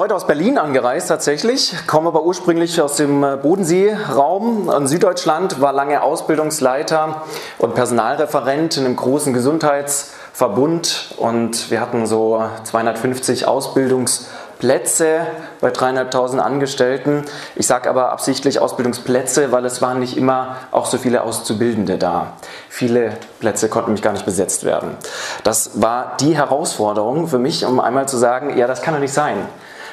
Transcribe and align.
heute 0.00 0.14
aus 0.14 0.26
Berlin 0.26 0.56
angereist 0.56 1.08
tatsächlich, 1.08 1.74
komme 1.86 2.08
aber 2.08 2.22
ursprünglich 2.22 2.80
aus 2.80 2.96
dem 2.96 3.22
äh, 3.22 3.36
Bodenseeraum 3.36 4.72
in 4.74 4.86
Süddeutschland, 4.86 5.60
war 5.60 5.74
lange 5.74 6.02
Ausbildungsleiter 6.02 7.20
und 7.58 7.74
Personalreferent 7.74 8.78
in 8.78 8.86
einem 8.86 8.96
großen 8.96 9.34
Gesundheitsverbund 9.34 11.16
und 11.18 11.70
wir 11.70 11.82
hatten 11.82 12.06
so 12.06 12.42
250 12.64 13.46
Ausbildungs- 13.46 14.28
Plätze 14.58 15.26
bei 15.62 15.70
dreieinhalbtausend 15.70 16.42
Angestellten. 16.42 17.24
Ich 17.56 17.66
sage 17.66 17.88
aber 17.88 18.12
absichtlich 18.12 18.58
Ausbildungsplätze, 18.58 19.52
weil 19.52 19.64
es 19.64 19.80
waren 19.80 20.00
nicht 20.00 20.18
immer 20.18 20.56
auch 20.70 20.84
so 20.84 20.98
viele 20.98 21.22
Auszubildende 21.22 21.96
da. 21.96 22.34
Viele 22.68 23.14
Plätze 23.38 23.70
konnten 23.70 23.88
nämlich 23.88 24.02
gar 24.02 24.12
nicht 24.12 24.26
besetzt 24.26 24.64
werden. 24.64 24.98
Das 25.44 25.80
war 25.80 26.18
die 26.20 26.36
Herausforderung 26.36 27.26
für 27.26 27.38
mich, 27.38 27.64
um 27.64 27.80
einmal 27.80 28.06
zu 28.06 28.18
sagen, 28.18 28.54
ja, 28.58 28.66
das 28.66 28.82
kann 28.82 28.92
doch 28.92 29.00
nicht 29.00 29.14
sein. 29.14 29.46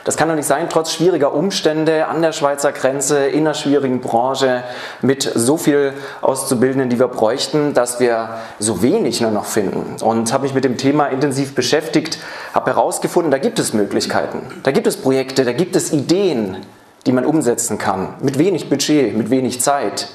Das 0.08 0.16
kann 0.16 0.30
doch 0.30 0.36
nicht 0.36 0.48
sein, 0.48 0.70
trotz 0.70 0.94
schwieriger 0.94 1.34
Umstände 1.34 2.08
an 2.08 2.22
der 2.22 2.32
Schweizer 2.32 2.72
Grenze, 2.72 3.28
in 3.28 3.42
einer 3.42 3.54
schwierigen 3.54 4.00
Branche, 4.00 4.64
mit 5.02 5.30
so 5.36 5.58
viel 5.58 5.92
Auszubildenden, 6.22 6.90
die 6.90 6.98
wir 6.98 7.10
bräuchten, 7.10 7.74
dass 7.74 8.00
wir 8.00 8.30
so 8.58 8.82
wenig 8.82 9.20
nur 9.20 9.32
noch 9.32 9.44
finden. 9.44 10.02
Und 10.02 10.32
habe 10.32 10.44
mich 10.44 10.54
mit 10.54 10.64
dem 10.64 10.78
Thema 10.78 11.08
intensiv 11.08 11.56
beschäftigt, 11.56 12.20
habe 12.54 12.72
herausgefunden, 12.72 13.32
da 13.32 13.38
gibt 13.38 13.60
es 13.60 13.74
Möglichkeiten, 13.74 14.44
da 14.64 14.72
gibt 14.72 14.88
es 14.88 14.96
Projekte, 14.96 15.44
da 15.44 15.52
gibt 15.52 15.76
es 15.76 15.92
Ideen, 15.92 16.66
die 17.06 17.12
man 17.12 17.26
umsetzen 17.26 17.78
kann, 17.78 18.14
mit 18.22 18.38
wenig 18.38 18.70
Budget, 18.70 19.14
mit 19.14 19.30
wenig 19.30 19.60
Zeit. 19.60 20.08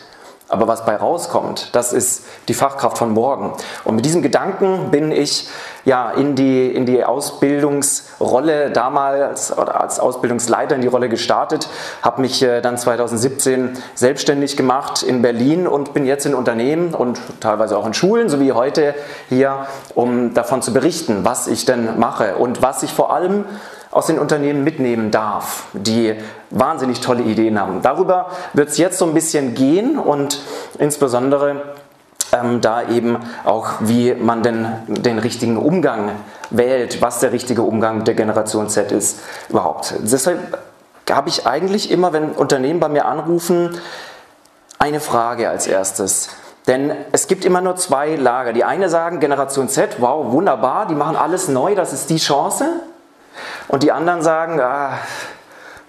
Aber 0.49 0.69
was 0.69 0.87
bei 0.87 0.97
rauskommt, 0.97 1.69
das 1.73 1.93
ist 1.93 2.25
die 2.49 2.55
Fachkraft 2.55 2.97
von 2.97 3.11
morgen. 3.13 3.53
Und 3.85 3.97
mit 3.97 4.05
diesem 4.05 4.21
Gedanken 4.21 4.91
bin 4.91 5.11
ich 5.11 5.49
ja, 5.85 6.11
in, 6.11 6.35
die, 6.35 6.69
in 6.69 6.87
die 6.87 7.05
Ausbildungsrolle 7.05 8.71
damals 8.71 9.57
oder 9.57 9.81
als 9.81 9.99
Ausbildungsleiter 10.01 10.75
in 10.75 10.81
die 10.81 10.89
Rolle 10.89 11.09
gestartet, 11.09 11.69
habe 12.03 12.21
mich 12.21 12.43
äh, 12.43 12.61
dann 12.61 12.79
2017 12.79 13.77
selbstständig 13.95 14.57
gemacht 14.57 15.03
in 15.03 15.23
Berlin 15.23 15.67
und 15.67 15.95
bin 15.95 16.05
jetzt 16.05 16.27
in 16.27 16.35
Unternehmen 16.35 16.95
und 16.95 17.21
teilweise 17.41 17.77
auch 17.77 17.87
in 17.87 17.95
Schulen, 17.95 18.29
so 18.29 18.41
wie 18.41 18.53
heute 18.53 18.95
hier, 19.29 19.67
um 19.95 20.35
davon 20.35 20.63
zu 20.63 20.73
berichten, 20.73 21.25
was 21.25 21.47
ich 21.47 21.65
denn 21.65 21.99
mache 21.99 22.37
und 22.37 22.63
was 22.63 22.83
ich 22.83 22.93
vor 22.93 23.13
allem 23.13 23.45
aus 23.93 24.07
den 24.07 24.19
Unternehmen 24.19 24.65
mitnehmen 24.65 25.11
darf, 25.11 25.65
die 25.75 26.15
wahnsinnig 26.51 27.01
tolle 27.01 27.23
Ideen 27.23 27.61
haben. 27.61 27.83
Darüber 27.83 28.31
wird 28.55 28.71
es 28.71 28.79
jetzt 28.79 28.99
so 28.99 29.05
ein 29.05 29.13
bisschen 29.13 29.55
gehen 29.55 29.99
und 29.99 30.41
insbesondere 30.79 31.75
ähm, 32.33 32.61
da 32.61 32.89
eben 32.89 33.19
auch, 33.45 33.69
wie 33.81 34.15
man 34.15 34.43
denn 34.43 34.67
den 34.87 35.19
richtigen 35.19 35.57
Umgang 35.57 36.13
wählt, 36.51 37.01
was 37.01 37.21
der 37.21 37.33
richtige 37.33 37.63
Umgang 37.63 37.99
mit 37.99 38.09
der 38.09 38.15
Generation 38.15 38.69
Z 38.69 38.93
ist 38.93 39.21
überhaupt. 39.49 39.95
Deshalb 40.01 40.59
habe 41.11 41.29
ich 41.29 41.47
eigentlich 41.47 41.91
immer, 41.91 42.13
wenn 42.13 42.33
Unternehmen 42.33 42.81
bei 42.81 42.89
mir 42.89 43.05
anrufen, 43.05 43.79
eine 44.79 45.01
Frage 45.01 45.49
als 45.49 45.67
erstes. 45.67 46.31
Denn 46.67 46.93
es 47.11 47.27
gibt 47.27 47.45
immer 47.45 47.61
nur 47.61 47.77
zwei 47.77 48.15
Lager. 48.15 48.53
Die 48.53 48.65
eine 48.65 48.89
sagen 48.89 49.21
Generation 49.21 49.69
Z, 49.69 49.97
wow, 50.01 50.33
wunderbar, 50.33 50.87
die 50.87 50.95
machen 50.95 51.17
alles 51.17 51.49
neu, 51.49 51.75
das 51.75 51.93
ist 51.93 52.09
die 52.11 52.19
Chance. 52.19 52.67
Und 53.69 53.83
die 53.83 53.93
anderen 53.93 54.23
sagen, 54.23 54.61
ah, 54.61 54.99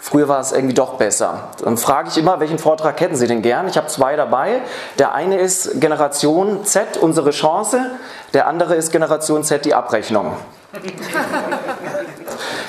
früher 0.04 0.28
war 0.28 0.42
es 0.42 0.52
irgendwie 0.52 0.74
doch 0.74 0.96
besser. 0.96 1.50
Dann 1.64 1.78
frage 1.78 2.10
ich 2.10 2.18
immer, 2.18 2.42
welchen 2.42 2.60
Vortrag 2.60 3.00
hätten 3.00 3.16
Sie 3.16 3.26
denn 3.26 3.42
gern? 3.42 3.70
Ich 3.70 3.78
habe 3.78 3.88
zwei 3.88 4.18
dabei. 4.18 4.62
Der 5.00 5.14
eine 5.14 5.40
ist 5.40 5.80
Generation 5.80 6.66
Z, 6.66 6.98
unsere 6.98 7.32
Chance. 7.32 7.92
Der 8.34 8.48
andere 8.48 8.76
ist 8.76 8.92
Generation 8.92 9.46
Z, 9.46 9.64
die 9.64 9.74
Abrechnung. 9.74 10.34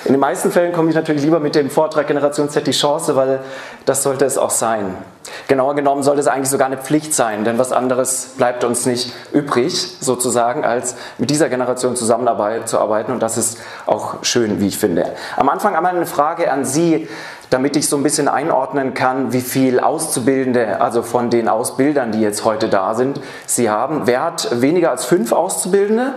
In 0.05 0.13
den 0.13 0.21
meisten 0.21 0.51
Fällen 0.51 0.73
komme 0.73 0.91
ich 0.91 0.95
natürlich 0.95 1.23
lieber 1.23 1.41
mit 1.41 1.55
dem 1.55 1.71
Vortrag 1.71 2.07
Generation 2.07 2.51
Z 2.51 2.67
die 2.67 2.73
Chance, 2.73 3.17
weil 3.17 3.41
das 3.87 4.03
sollte 4.03 4.27
es 4.27 4.37
auch 4.37 4.51
sein. 4.51 4.95
Genauer 5.49 5.75
genommen 5.75 6.03
sollte 6.03 6.21
es 6.21 6.27
eigentlich 6.27 6.51
sogar 6.51 6.67
eine 6.67 6.77
Pflicht 6.77 7.15
sein, 7.15 7.45
denn 7.45 7.59
was 7.59 7.73
anderes 7.73 8.35
bleibt 8.37 8.65
uns 8.65 8.85
nicht 8.85 9.15
übrig, 9.33 9.97
sozusagen, 10.01 10.63
als 10.63 10.97
mit 11.17 11.31
dieser 11.31 11.49
Generation 11.49 11.97
zusammenzuarbeiten 11.97 13.15
und 13.15 13.23
das 13.23 13.39
ist 13.39 13.59
auch 13.87 14.23
schön, 14.23 14.61
wie 14.61 14.67
ich 14.67 14.77
finde. 14.77 15.07
Am 15.37 15.49
Anfang 15.49 15.75
einmal 15.75 15.97
eine 15.97 16.05
Frage 16.05 16.53
an 16.53 16.67
Sie, 16.67 17.09
damit 17.49 17.75
ich 17.75 17.89
so 17.89 17.97
ein 17.97 18.03
bisschen 18.03 18.29
einordnen 18.29 18.93
kann, 18.93 19.33
wie 19.33 19.41
viel 19.41 19.81
Auszubildende, 19.81 20.83
also 20.83 21.03
von 21.03 21.31
den 21.31 21.49
Ausbildern, 21.49 22.13
die 22.13 22.21
jetzt 22.21 22.45
heute 22.45 22.69
da 22.69 22.95
sind, 22.95 23.21
Sie 23.47 23.71
haben. 23.71 24.03
Wer 24.05 24.23
hat 24.23 24.61
weniger 24.61 24.91
als 24.91 25.07
fünf 25.07 25.33
Auszubildende? 25.33 26.15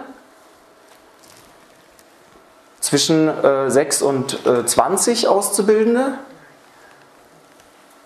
Zwischen 2.88 3.28
äh, 3.44 3.70
6 3.70 4.02
und 4.02 4.46
äh, 4.46 4.66
20 4.66 5.28
Auszubildende. 5.28 6.14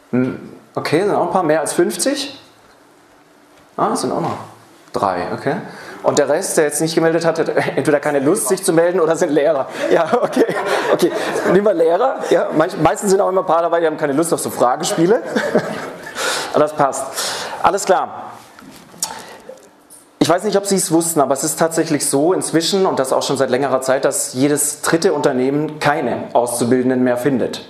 Hm, 0.09 0.40
okay, 0.74 1.02
sind 1.02 1.14
auch 1.14 1.28
ein 1.28 1.31
paar, 1.31 1.44
mehr 1.44 1.59
als 1.59 1.74
50. 1.74 2.40
Ah, 3.78 3.96
sind 3.96 4.12
auch 4.12 4.22
noch 4.22 4.38
drei, 4.92 5.28
okay. 5.34 5.58
Und 6.02 6.18
der 6.18 6.30
Rest, 6.30 6.58
der 6.58 6.64
jetzt 6.64 6.81
nicht 6.81 6.96
gemeldet 6.96 7.25
hat, 7.25 7.38
hat 7.38 7.50
entweder 7.50 8.00
keine 8.00 8.19
Lust, 8.19 8.47
sich 8.47 8.64
zu 8.64 8.74
melden 8.74 9.00
oder 9.00 9.16
sind 9.16 9.31
Lehrer. 9.31 9.68
Ja, 9.92 10.09
okay. 10.19 10.46
okay. 10.92 11.12
Nehmen 11.53 11.66
wir 11.66 11.75
Lehrer. 11.75 12.16
Ja, 12.31 12.50
meistens 12.81 13.12
sind 13.12 13.22
auch 13.22 13.30
immer 13.30 13.42
ein 13.42 13.46
paar 13.46 13.62
dabei, 13.62 13.81
die 13.81 13.86
haben 13.86 13.98
keine 13.98 14.13
Lust 14.13 14.34
auf 14.34 14.40
so 14.40 14.50
Fragespiele. 14.50 15.22
Aber 16.53 16.63
das 16.63 16.75
passt. 16.75 17.06
Alles 17.62 17.86
klar. 17.86 18.31
Ich 20.22 20.30
weiß 20.30 20.44
nicht, 20.44 20.56
ob 20.56 20.68
Sie 20.68 20.76
es 20.76 20.92
wussten, 20.92 21.20
aber 21.20 21.34
es 21.34 21.44
ist 21.44 21.58
tatsächlich 21.58 22.06
so 22.06 22.32
inzwischen 22.32 22.86
und 22.86 23.00
das 23.00 23.12
auch 23.12 23.24
schon 23.24 23.38
seit 23.38 23.50
längerer 23.50 23.82
Zeit, 23.82 24.06
dass 24.06 24.36
jedes 24.36 24.82
dritte 24.82 25.14
Unternehmen 25.14 25.80
keine 25.80 26.26
Auszubildenden 26.34 27.04
mehr 27.04 27.18
findet. 27.18 27.66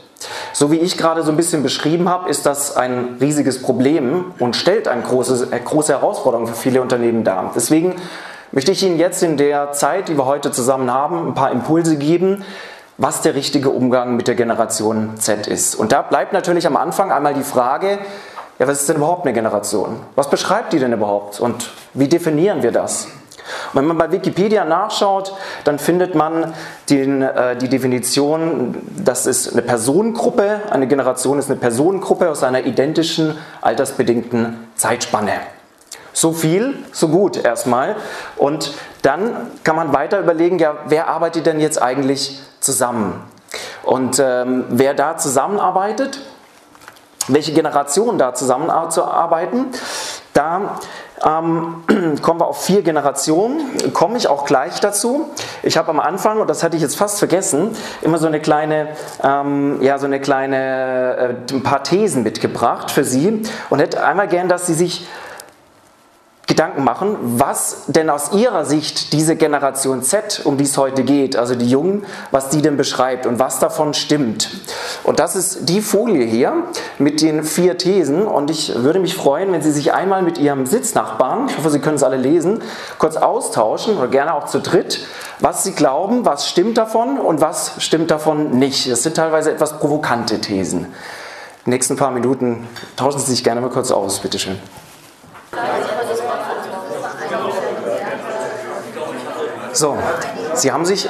So 0.52 0.70
wie 0.70 0.76
ich 0.76 0.98
gerade 0.98 1.24
so 1.24 1.32
ein 1.32 1.38
bisschen 1.38 1.64
beschrieben 1.64 2.10
habe, 2.10 2.30
ist 2.30 2.46
das 2.46 2.76
ein 2.76 3.16
riesiges 3.22 3.62
Problem 3.62 4.34
und 4.38 4.58
stellt 4.58 4.90
eine 4.90 5.02
große, 5.02 5.48
eine 5.50 5.62
große 5.62 5.94
Herausforderung 5.94 6.46
für 6.46 6.56
viele 6.56 6.82
Unternehmen 6.82 7.24
dar. 7.24 7.54
Deswegen 7.56 7.96
möchte 8.52 8.74
ich 8.74 8.84
Ihnen 8.84 9.00
jetzt 9.00 9.24
in 9.24 9.38
der 9.38 9.72
Zeit, 9.72 10.10
die 10.10 10.18
wir 10.18 10.26
heute 10.26 10.52
zusammen 10.52 10.94
haben, 10.94 11.30
ein 11.30 11.34
paar 11.34 11.54
Impulse 11.54 11.96
geben, 11.96 12.44
was 12.98 13.22
der 13.22 13.34
richtige 13.34 13.70
Umgang 13.70 14.18
mit 14.18 14.28
der 14.28 14.36
Generation 14.36 15.12
Z 15.16 15.48
ist. 15.48 15.74
Und 15.74 15.94
da 15.94 16.02
bleibt 16.02 16.34
natürlich 16.34 16.68
am 16.68 16.76
Anfang 16.76 17.14
einmal 17.14 17.34
die 17.34 17.44
Frage, 17.44 18.00
ja, 18.62 18.68
was 18.68 18.82
ist 18.82 18.90
denn 18.90 18.98
überhaupt 18.98 19.26
eine 19.26 19.34
Generation? 19.34 20.00
Was 20.14 20.30
beschreibt 20.30 20.72
die 20.72 20.78
denn 20.78 20.94
überhaupt 20.94 21.40
und 21.40 21.72
wie 21.96 22.08
definieren 22.08 22.62
wir 22.62 22.72
das? 22.72 23.06
Und 23.74 23.80
wenn 23.80 23.86
man 23.86 23.98
bei 23.98 24.12
Wikipedia 24.12 24.66
nachschaut, 24.66 25.34
dann 25.64 25.80
findet 25.80 26.14
man 26.14 26.54
den, 26.88 27.24
äh, 27.24 27.56
die 27.56 27.70
Definition, 27.70 28.78
das 29.04 29.26
ist 29.26 29.52
eine 29.52 29.64
Personengruppe, 29.64 30.62
eine 30.70 30.86
Generation 30.86 31.40
ist 31.40 31.50
eine 31.50 31.60
Personengruppe 31.60 32.30
aus 32.30 32.44
einer 32.44 32.64
identischen 32.64 33.36
altersbedingten 33.62 34.68
Zeitspanne. 34.76 35.34
So 36.14 36.32
viel, 36.32 36.76
so 36.92 37.08
gut 37.08 37.44
erstmal. 37.44 37.96
Und 38.38 38.76
dann 39.02 39.50
kann 39.64 39.76
man 39.76 39.92
weiter 39.92 40.20
überlegen, 40.20 40.60
ja, 40.60 40.76
wer 40.86 41.08
arbeitet 41.08 41.48
denn 41.48 41.60
jetzt 41.60 41.82
eigentlich 41.82 42.40
zusammen? 42.60 43.24
Und 43.82 44.20
ähm, 44.24 44.66
wer 44.70 44.94
da 44.94 45.18
zusammenarbeitet, 45.18 46.22
welche 47.28 47.54
Generation 47.54 48.18
da 48.18 48.34
zusammenzuarbeiten. 48.34 49.68
Da 50.34 50.80
ähm, 51.26 51.84
kommen 52.22 52.40
wir 52.40 52.48
auf 52.48 52.64
vier 52.64 52.82
Generationen, 52.82 53.94
komme 53.94 54.18
ich 54.18 54.28
auch 54.28 54.46
gleich 54.46 54.80
dazu. 54.80 55.30
Ich 55.64 55.78
habe 55.78 55.90
am 55.90 56.00
Anfang, 56.00 56.40
und 56.40 56.50
das 56.50 56.64
hatte 56.64 56.76
ich 56.76 56.82
jetzt 56.82 56.98
fast 56.98 57.20
vergessen, 57.20 57.76
immer 58.02 58.18
so 58.18 58.28
eine 58.28 58.40
kleine, 58.40 58.90
ähm, 59.24 59.82
ja, 59.82 59.98
so 59.98 60.06
eine 60.06 60.20
kleine, 60.20 61.46
äh, 61.50 61.54
ein 61.54 61.64
paar 61.64 61.84
Thesen 61.84 62.24
mitgebracht 62.24 62.92
für 62.92 63.04
Sie 63.04 63.44
und 63.70 63.80
hätte 63.80 64.04
einmal 64.04 64.28
gern, 64.28 64.50
dass 64.50 64.68
Sie 64.68 64.74
sich 64.74 65.08
Gedanken 66.52 66.84
machen, 66.84 67.16
was 67.22 67.84
denn 67.88 68.10
aus 68.10 68.34
ihrer 68.34 68.66
Sicht 68.66 69.14
diese 69.14 69.38
Generation 69.38 70.04
Z, 70.04 70.42
um 70.44 70.58
die 70.58 70.66
es 70.66 70.78
heute 70.78 71.06
geht, 71.06 71.38
also 71.38 71.56
die 71.56 71.70
Jungen, 71.70 72.04
was 72.32 72.50
die 72.50 72.62
denn 72.62 72.76
beschreibt 72.76 73.26
und 73.26 73.40
was 73.40 73.60
davon 73.60 73.94
stimmt. 73.94 74.50
Und 75.06 75.22
das 75.22 75.38
ist 75.38 75.70
die 75.70 75.80
Folie 75.80 76.26
hier 76.26 76.66
mit 77.00 77.22
den 77.22 77.46
vier 77.46 77.78
Thesen 77.78 78.28
und 78.28 78.52
ich 78.52 78.76
würde 78.76 79.00
mich 79.00 79.16
freuen, 79.16 79.54
wenn 79.54 79.62
Sie 79.62 79.72
sich 79.72 79.94
einmal 79.94 80.24
mit 80.24 80.40
Ihrem 80.40 80.66
Sitznachbarn, 80.66 81.48
ich 81.48 81.58
hoffe, 81.58 81.70
Sie 81.70 81.80
können 81.80 81.96
es 81.96 82.04
alle 82.04 82.18
lesen, 82.18 82.62
kurz 82.98 83.16
austauschen 83.16 83.98
oder 83.98 84.10
gerne 84.10 84.34
auch 84.34 84.48
zu 84.48 84.60
dritt, 84.60 85.08
was 85.40 85.64
Sie 85.64 85.72
glauben, 85.72 86.26
was 86.26 86.50
stimmt 86.50 86.78
davon 86.78 87.18
und 87.18 87.40
was 87.40 87.76
stimmt 87.78 88.12
davon 88.12 88.60
nicht. 88.60 88.92
Das 88.92 89.04
sind 89.04 89.16
teilweise 89.16 89.54
etwas 89.54 89.80
provokante 89.80 90.42
Thesen. 90.42 90.88
Die 91.66 91.70
nächsten 91.70 91.96
paar 91.96 92.12
Minuten 92.12 92.68
tauschen 92.98 93.22
Sie 93.22 93.32
sich 93.32 93.46
gerne 93.46 93.62
mal 93.62 93.70
kurz 93.70 93.90
aus, 93.90 94.20
bitteschön. 94.20 94.60
So, 99.82 99.98
Sie 100.54 100.72
haben 100.72 100.86
sich 100.86 101.10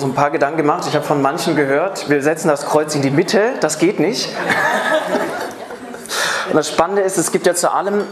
so 0.00 0.06
ein 0.06 0.12
paar 0.12 0.32
Gedanken 0.32 0.56
gemacht. 0.56 0.82
Ich 0.88 0.96
habe 0.96 1.04
von 1.04 1.22
manchen 1.22 1.54
gehört, 1.54 2.10
wir 2.10 2.24
setzen 2.24 2.48
das 2.48 2.66
Kreuz 2.66 2.96
in 2.96 3.02
die 3.02 3.10
Mitte. 3.12 3.52
Das 3.60 3.78
geht 3.78 4.00
nicht. 4.00 4.34
Und 6.48 6.56
das 6.56 6.68
Spannende 6.68 7.02
ist, 7.02 7.18
es 7.18 7.30
gibt 7.30 7.46
ja 7.46 7.54
zu 7.54 7.72
allem 7.72 8.02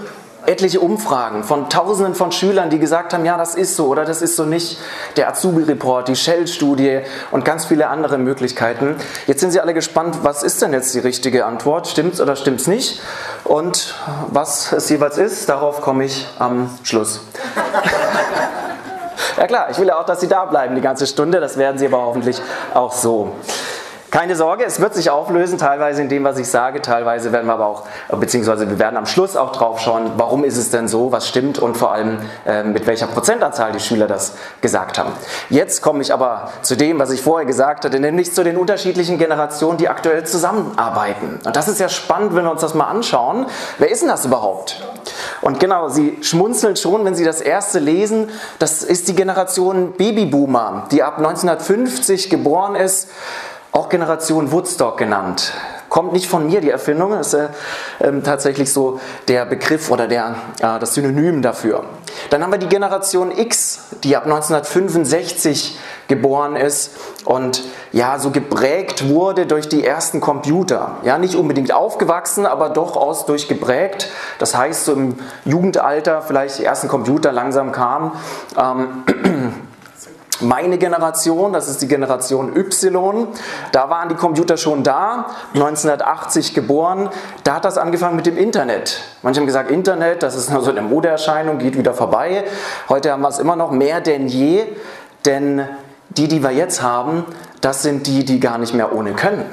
etliche 0.47 0.79
Umfragen 0.79 1.43
von 1.43 1.69
Tausenden 1.69 2.15
von 2.15 2.31
Schülern, 2.31 2.71
die 2.71 2.79
gesagt 2.79 3.13
haben, 3.13 3.25
ja, 3.25 3.37
das 3.37 3.57
ist 3.57 3.75
so 3.75 3.89
oder 3.89 4.05
das 4.05 4.23
ist 4.23 4.37
so 4.37 4.45
nicht. 4.45 4.79
Der 5.17 5.29
Azubi-Report, 5.31 6.07
die 6.07 6.15
Shell-Studie 6.15 7.01
und 7.33 7.45
ganz 7.45 7.65
viele 7.65 7.89
andere 7.89 8.19
Möglichkeiten. 8.19 8.95
Jetzt 9.27 9.41
sind 9.41 9.51
Sie 9.51 9.59
alle 9.59 9.75
gespannt, 9.75 10.19
was 10.23 10.45
ist 10.45 10.63
denn 10.63 10.75
jetzt 10.75 10.95
die 10.95 11.01
richtige 11.01 11.45
Antwort? 11.45 11.89
Stimmt's 11.89 12.21
oder 12.21 12.37
stimmt's 12.37 12.69
nicht? 12.69 13.01
Und 13.43 13.97
was 14.29 14.71
es 14.71 14.89
jeweils 14.91 15.19
ist, 15.19 15.49
darauf 15.49 15.81
komme 15.81 16.05
ich 16.05 16.29
am 16.39 16.71
Schluss. 16.85 17.23
Ja 19.37 19.47
klar, 19.47 19.69
ich 19.71 19.79
will 19.79 19.89
ja 19.89 19.99
auch, 19.99 20.05
dass 20.05 20.21
Sie 20.21 20.29
da 20.29 20.45
bleiben 20.45 20.75
die 20.75 20.81
ganze 20.81 21.07
Stunde. 21.07 21.41
Das 21.41 21.57
werden 21.57 21.79
Sie 21.79 21.87
aber 21.87 22.03
hoffentlich 22.03 22.41
auch 22.75 22.93
so. 22.93 23.33
Keine 24.11 24.37
Sorge, 24.37 24.65
es 24.65 24.81
wird 24.81 24.95
sich 24.95 25.11
auflösen, 25.11 25.59
teilweise 25.59 26.01
in 26.01 26.09
dem, 26.09 26.23
was 26.25 26.39
ich 26.39 26.49
sage, 26.49 26.81
teilweise 26.81 27.33
werden 27.33 27.47
wir 27.47 27.55
aber 27.55 27.67
auch, 27.67 27.83
beziehungsweise 28.11 28.69
wir 28.69 28.79
werden 28.79 28.97
am 28.97 29.07
Schluss 29.07 29.37
auch 29.37 29.53
drauf 29.53 29.81
schauen, 29.81 30.13
warum 30.17 30.45
ist 30.45 30.57
es 30.57 30.71
denn 30.71 30.87
so, 30.87 31.11
was 31.11 31.29
stimmt 31.29 31.59
und 31.59 31.77
vor 31.77 31.93
allem 31.93 32.19
äh, 32.47 32.63
mit 32.63 32.87
welcher 32.87 33.09
Prozentanzahl 33.09 33.73
die 33.73 33.81
Schüler 33.81 34.07
das 34.07 34.35
gesagt 34.61 34.99
haben. 34.99 35.13
Jetzt 35.51 35.83
komme 35.83 36.03
ich 36.03 36.13
aber 36.13 36.51
zu 36.63 36.77
dem, 36.77 36.99
was 36.99 37.11
ich 37.11 37.21
vorher 37.21 37.47
gesagt 37.47 37.85
hatte, 37.85 37.99
nämlich 37.99 38.33
zu 38.33 38.45
den 38.45 38.57
unterschiedlichen 38.57 39.19
Generationen, 39.19 39.77
die 39.77 39.89
aktuell 39.89 40.25
zusammenarbeiten. 40.25 41.41
Und 41.45 41.57
das 41.57 41.67
ist 41.67 41.81
ja 41.81 41.89
spannend, 41.89 42.35
wenn 42.35 42.45
wir 42.45 42.53
uns 42.53 42.61
das 42.61 42.75
mal 42.75 42.87
anschauen. 42.87 43.47
Wer 43.79 43.91
ist 43.91 44.03
denn 44.03 44.09
das 44.09 44.25
überhaupt? 44.25 44.83
Und 45.43 45.61
genau, 45.61 45.89
Sie 45.89 46.19
schmunzeln 46.23 46.77
schon, 46.77 47.05
wenn 47.05 47.15
Sie 47.15 47.25
das 47.25 47.41
erste 47.41 47.79
lesen. 47.79 48.31
Das 48.59 48.83
ist 48.83 49.09
die 49.09 49.15
Generation 49.15 49.93
Babyboomer, 49.93 50.87
die 50.91 51.03
ab 51.03 51.19
1950 51.19 52.31
geboren 52.31 52.75
ist 52.75 53.09
auch 53.77 53.91
Generation 53.91 54.53
Woodstock 54.53 54.97
genannt. 54.97 55.53
Kommt 55.91 56.13
nicht 56.13 56.29
von 56.29 56.47
mir, 56.47 56.61
die 56.61 56.71
Erfindung, 56.71 57.13
ist 57.13 57.35
äh, 57.35 57.49
äh, 58.01 58.21
tatsächlich 58.23 58.73
so 58.73 58.99
der 59.29 59.45
Begriff 59.45 59.91
oder 59.91 60.09
der, 60.09 60.35
äh, 60.61 60.79
das 60.79 60.95
Synonym 60.95 61.43
dafür. 61.43 61.85
Dann 62.31 62.43
haben 62.43 62.51
wir 62.51 62.59
die 62.59 62.69
Generation 62.69 63.31
X, 63.31 63.81
die 64.03 64.17
ab 64.17 64.25
1965 64.25 65.79
geboren 66.09 66.57
ist 66.57 66.97
und 67.25 67.65
ja, 67.93 68.19
so 68.19 68.31
geprägt 68.31 69.09
wurde 69.09 69.47
durch 69.47 69.69
die 69.69 69.85
ersten 69.85 70.21
Computer. 70.21 70.97
Ja, 71.05 71.19
nicht 71.19 71.35
unbedingt 71.35 71.73
aufgewachsen, 71.73 72.47
aber 72.47 72.71
durchaus 72.71 73.27
durch 73.27 73.47
geprägt. 73.47 74.09
Das 74.39 74.57
heißt, 74.57 74.87
so 74.87 74.93
im 74.95 75.17
Jugendalter 75.45 76.23
vielleicht 76.23 76.59
die 76.59 76.65
ersten 76.65 76.89
Computer 76.89 77.31
langsam 77.31 77.73
kamen. 77.73 78.13
Ähm, 78.59 79.53
meine 80.41 80.79
Generation, 80.79 81.53
das 81.53 81.69
ist 81.69 81.83
die 81.83 81.89
Generation 81.89 82.55
Y, 82.57 83.29
da 83.73 83.91
waren 83.91 84.09
die 84.09 84.15
Computer 84.15 84.57
schon 84.57 84.83
da, 84.83 85.27
1980 85.55 86.55
geboren, 86.55 87.11
da 87.45 87.57
hat 87.57 87.65
das 87.65 87.79
angefangen 87.79 88.17
mit 88.17 88.27
dem 88.27 88.37
Internet. 88.37 89.03
Manche 89.23 89.41
haben 89.41 89.47
gesagt, 89.47 89.71
Internet, 89.71 90.23
das 90.23 90.35
ist 90.35 90.51
nur 90.51 90.63
so 90.63 90.71
eine 90.71 90.83
Modeerscheinung, 90.83 91.59
geht 91.59 91.77
wieder 91.77 91.95
vorbei. 91.95 92.45
Heute 92.89 93.13
haben 93.13 93.23
wir 93.23 93.29
es 93.29 93.39
immer 93.39 93.57
noch 93.57 93.71
mehr 93.71 94.01
denn 94.01 94.29
je, 94.29 94.65
denn 95.25 95.67
die, 96.11 96.29
die 96.29 96.43
wir 96.43 96.53
jetzt 96.53 96.83
haben, 96.83 97.25
das 97.61 97.83
sind 97.83 98.07
die, 98.07 98.25
die 98.25 98.41
gar 98.41 98.59
nicht 98.59 98.75
mehr 98.75 98.95
ohne 98.95 99.13
können. 99.13 99.45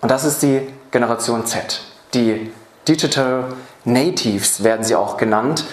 Und 0.00 0.10
das 0.10 0.24
ist 0.24 0.42
die 0.42 0.68
Generation 0.90 1.46
Z, 1.46 1.80
die 2.14 2.52
Digital 2.86 3.44
Natives 3.84 4.62
werden 4.64 4.84
sie 4.84 4.94
auch 4.94 5.16
genannt. 5.16 5.64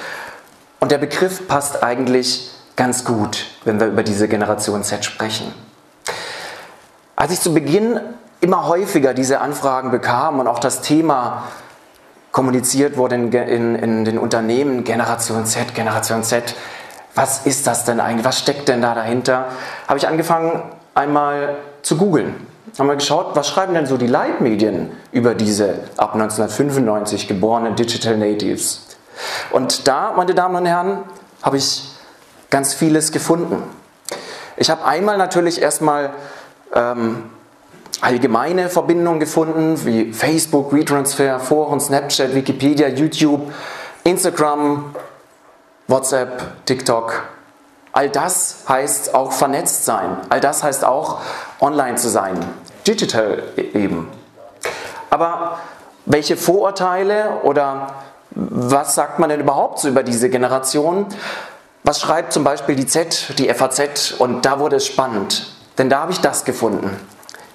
Und 0.79 0.91
der 0.91 0.97
Begriff 0.97 1.47
passt 1.47 1.83
eigentlich 1.83 2.51
ganz 2.75 3.05
gut, 3.05 3.45
wenn 3.63 3.79
wir 3.79 3.87
über 3.87 4.03
diese 4.03 4.27
Generation 4.27 4.83
Z 4.83 5.05
sprechen. 5.05 5.53
Als 7.15 7.31
ich 7.31 7.39
zu 7.39 7.53
Beginn 7.53 7.99
immer 8.41 8.67
häufiger 8.67 9.13
diese 9.13 9.39
Anfragen 9.39 9.91
bekam 9.91 10.39
und 10.39 10.47
auch 10.47 10.59
das 10.59 10.81
Thema 10.81 11.43
kommuniziert 12.31 12.97
wurde 12.97 13.15
in, 13.15 13.31
in, 13.31 13.75
in, 13.75 14.05
den 14.05 14.17
Unternehmen, 14.17 14.83
Generation 14.83 15.45
Z, 15.45 15.73
Generation 15.73 16.21
Z, 16.23 16.53
was 17.15 17.45
ist 17.45 17.65
das 17.65 17.85
denn 17.85 18.01
eigentlich, 18.01 18.25
was 18.25 18.39
steckt 18.39 18.67
denn 18.67 18.81
da 18.81 18.93
dahinter, 18.93 19.45
habe 19.87 19.97
ich 19.97 20.07
angefangen 20.07 20.61
einmal 20.93 21.55
zu 21.81 21.95
googeln. 21.95 22.35
Haben 22.77 22.87
wir 22.87 22.95
geschaut, 22.95 23.35
was 23.35 23.47
schreiben 23.47 23.73
denn 23.73 23.85
so 23.85 23.95
die 23.95 24.07
Leitmedien 24.07 24.91
über 25.13 25.33
diese 25.33 25.79
ab 25.95 26.13
1995 26.13 27.29
geborenen 27.29 27.77
Digital 27.77 28.17
Natives. 28.17 28.85
Und 29.51 29.87
da, 29.87 30.11
meine 30.17 30.35
Damen 30.35 30.57
und 30.57 30.65
Herren, 30.65 31.03
habe 31.41 31.55
ich 31.55 31.94
ganz 32.55 32.73
vieles 32.73 33.11
gefunden. 33.11 33.61
Ich 34.55 34.69
habe 34.69 34.85
einmal 34.85 35.17
natürlich 35.17 35.61
erstmal 35.61 36.11
ähm, 36.73 37.23
allgemeine 37.99 38.69
Verbindungen 38.69 39.19
gefunden, 39.19 39.85
wie 39.85 40.13
Facebook, 40.13 40.71
Retransfer, 40.71 41.41
Foren, 41.41 41.81
Snapchat, 41.81 42.33
Wikipedia, 42.33 42.87
YouTube, 42.87 43.51
Instagram, 44.05 44.95
WhatsApp, 45.89 46.65
TikTok. 46.65 47.23
All 47.91 48.07
das 48.07 48.59
heißt 48.69 49.13
auch 49.15 49.33
vernetzt 49.33 49.83
sein. 49.83 50.15
All 50.29 50.39
das 50.39 50.63
heißt 50.63 50.85
auch 50.85 51.19
online 51.59 51.95
zu 51.95 52.07
sein. 52.07 52.39
Digital 52.87 53.43
eben. 53.57 54.07
Aber 55.09 55.59
welche 56.05 56.37
Vorurteile 56.37 57.41
oder 57.43 57.95
was 58.31 58.95
sagt 58.95 59.19
man 59.19 59.29
denn 59.29 59.41
überhaupt 59.41 59.79
so 59.79 59.89
über 59.89 60.03
diese 60.03 60.29
Generation? 60.29 61.07
Was 61.87 62.01
schreibt 62.01 62.33
zum 62.33 62.43
Beispiel 62.43 62.75
die 62.75 62.87
Z, 62.87 63.37
die 63.37 63.47
FAZ? 63.53 64.15
Und 64.17 64.43
da 64.43 64.59
wurde 64.59 64.77
es 64.77 64.87
spannend, 64.87 65.53
denn 65.77 65.87
da 65.87 65.99
habe 65.99 66.11
ich 66.11 66.19
das 66.19 66.43
gefunden. 66.43 66.89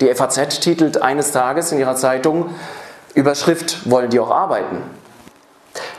Die 0.00 0.14
FAZ 0.14 0.60
titelt 0.60 1.02
eines 1.02 1.32
Tages 1.32 1.72
in 1.72 1.80
ihrer 1.80 1.96
Zeitung, 1.96 2.54
Überschrift, 3.14 3.90
wollen 3.90 4.08
die 4.08 4.20
auch 4.20 4.30
arbeiten? 4.30 4.82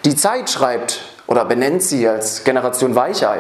Die 0.06 0.16
Zeit 0.16 0.50
schreibt 0.50 1.02
oder 1.28 1.44
benennt 1.44 1.84
sie 1.84 2.08
als 2.08 2.46
Generation 2.46 2.96
Weichei. 2.96 3.40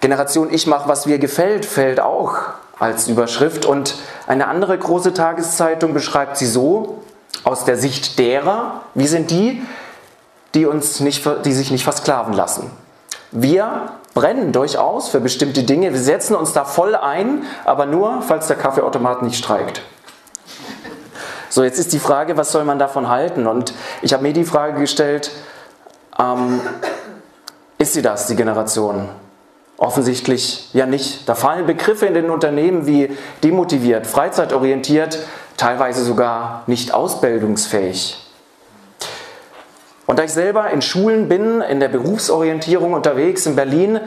Generation 0.00 0.50
Ich 0.50 0.66
mach, 0.66 0.88
was 0.88 1.04
mir 1.04 1.18
gefällt, 1.18 1.66
fällt 1.66 2.00
auch 2.00 2.38
als 2.78 3.06
Überschrift. 3.06 3.66
Und 3.66 3.96
eine 4.26 4.48
andere 4.48 4.78
große 4.78 5.12
Tageszeitung 5.12 5.92
beschreibt 5.92 6.38
sie 6.38 6.46
so, 6.46 7.02
aus 7.44 7.66
der 7.66 7.76
Sicht 7.76 8.18
derer, 8.18 8.80
wie 8.94 9.06
sind 9.06 9.30
die, 9.30 9.62
die, 10.54 10.66
uns 10.66 11.00
nicht, 11.00 11.28
die 11.44 11.52
sich 11.52 11.70
nicht 11.70 11.84
versklaven 11.84 12.32
lassen. 12.32 12.70
Wir 13.30 13.90
brennen 14.14 14.52
durchaus 14.52 15.08
für 15.08 15.20
bestimmte 15.20 15.64
Dinge, 15.64 15.92
wir 15.92 16.00
setzen 16.00 16.36
uns 16.36 16.52
da 16.52 16.64
voll 16.64 16.94
ein, 16.94 17.42
aber 17.64 17.86
nur, 17.86 18.22
falls 18.22 18.46
der 18.46 18.56
Kaffeeautomat 18.56 19.22
nicht 19.22 19.36
streikt. 19.36 19.82
So, 21.50 21.62
jetzt 21.62 21.78
ist 21.78 21.92
die 21.92 21.98
Frage, 21.98 22.36
was 22.36 22.52
soll 22.52 22.64
man 22.64 22.78
davon 22.78 23.08
halten? 23.08 23.46
Und 23.46 23.74
ich 24.02 24.12
habe 24.12 24.22
mir 24.22 24.32
die 24.32 24.44
Frage 24.44 24.80
gestellt, 24.80 25.30
ähm, 26.18 26.60
ist 27.78 27.92
sie 27.92 28.02
das, 28.02 28.26
die 28.26 28.36
Generation? 28.36 29.08
Offensichtlich 29.76 30.70
ja 30.72 30.86
nicht. 30.86 31.28
Da 31.28 31.34
fallen 31.34 31.66
Begriffe 31.66 32.06
in 32.06 32.14
den 32.14 32.30
Unternehmen 32.30 32.86
wie 32.86 33.16
demotiviert, 33.42 34.06
freizeitorientiert, 34.06 35.18
teilweise 35.56 36.04
sogar 36.04 36.62
nicht 36.66 36.94
ausbildungsfähig. 36.94 38.23
Und 40.06 40.18
da 40.18 40.24
ich 40.24 40.32
selber 40.32 40.70
in 40.70 40.82
Schulen 40.82 41.28
bin, 41.28 41.60
in 41.62 41.80
der 41.80 41.88
Berufsorientierung 41.88 42.92
unterwegs 42.92 43.46
in 43.46 43.56
Berlin, 43.56 44.00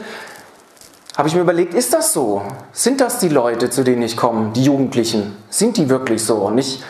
habe 1.16 1.28
ich 1.28 1.34
mir 1.34 1.40
überlegt, 1.40 1.74
ist 1.74 1.92
das 1.92 2.12
so? 2.12 2.42
Sind 2.72 3.00
das 3.00 3.18
die 3.18 3.28
Leute, 3.28 3.70
zu 3.70 3.82
denen 3.82 4.02
ich 4.02 4.16
komme, 4.16 4.52
die 4.54 4.62
Jugendlichen? 4.62 5.36
Sind 5.50 5.76
die 5.76 5.88
wirklich 5.88 6.24
so? 6.24 6.36
Und 6.36 6.58
ich 6.58 6.82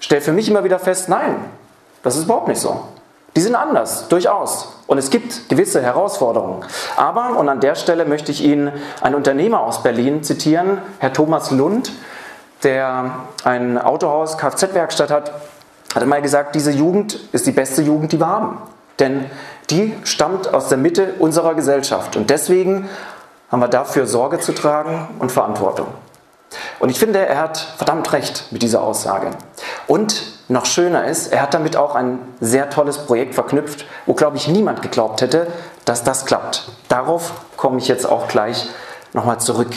stelle 0.00 0.22
für 0.22 0.32
mich 0.32 0.48
immer 0.48 0.64
wieder 0.64 0.78
fest, 0.78 1.10
nein, 1.10 1.36
das 2.02 2.16
ist 2.16 2.24
überhaupt 2.24 2.48
nicht 2.48 2.60
so. 2.60 2.80
Die 3.36 3.40
sind 3.40 3.56
anders, 3.56 4.08
durchaus. 4.08 4.74
Und 4.86 4.96
es 4.96 5.10
gibt 5.10 5.48
gewisse 5.48 5.82
Herausforderungen. 5.82 6.64
Aber, 6.96 7.36
und 7.36 7.48
an 7.48 7.60
der 7.60 7.74
Stelle 7.74 8.04
möchte 8.04 8.30
ich 8.30 8.42
Ihnen 8.42 8.72
einen 9.02 9.16
Unternehmer 9.16 9.60
aus 9.60 9.82
Berlin 9.82 10.22
zitieren, 10.22 10.78
Herr 10.98 11.12
Thomas 11.12 11.50
Lund, 11.50 11.92
der 12.62 13.10
ein 13.44 13.76
Autohaus, 13.76 14.38
Kfz-Werkstatt 14.38 15.10
hat 15.10 15.32
hat 15.94 16.02
er 16.02 16.06
mal 16.06 16.22
gesagt, 16.22 16.54
diese 16.54 16.70
Jugend 16.70 17.18
ist 17.32 17.46
die 17.46 17.52
beste 17.52 17.82
Jugend, 17.82 18.12
die 18.12 18.18
wir 18.18 18.26
haben. 18.26 18.58
Denn 18.98 19.26
die 19.70 19.94
stammt 20.04 20.52
aus 20.52 20.68
der 20.68 20.78
Mitte 20.78 21.14
unserer 21.18 21.54
Gesellschaft. 21.54 22.16
Und 22.16 22.30
deswegen 22.30 22.88
haben 23.50 23.60
wir 23.60 23.68
dafür 23.68 24.06
Sorge 24.06 24.40
zu 24.40 24.52
tragen 24.52 25.08
und 25.18 25.32
Verantwortung. 25.32 25.86
Und 26.78 26.88
ich 26.90 26.98
finde, 26.98 27.26
er 27.26 27.40
hat 27.40 27.58
verdammt 27.76 28.12
recht 28.12 28.46
mit 28.50 28.62
dieser 28.62 28.82
Aussage. 28.82 29.30
Und 29.86 30.22
noch 30.48 30.66
schöner 30.66 31.06
ist, 31.06 31.32
er 31.32 31.42
hat 31.42 31.54
damit 31.54 31.76
auch 31.76 31.94
ein 31.94 32.18
sehr 32.40 32.70
tolles 32.70 32.98
Projekt 32.98 33.34
verknüpft, 33.34 33.86
wo, 34.06 34.14
glaube 34.14 34.36
ich, 34.36 34.48
niemand 34.48 34.82
geglaubt 34.82 35.22
hätte, 35.22 35.46
dass 35.84 36.04
das 36.04 36.26
klappt. 36.26 36.68
Darauf 36.88 37.32
komme 37.56 37.78
ich 37.78 37.88
jetzt 37.88 38.06
auch 38.06 38.28
gleich 38.28 38.68
nochmal 39.12 39.40
zurück. 39.40 39.72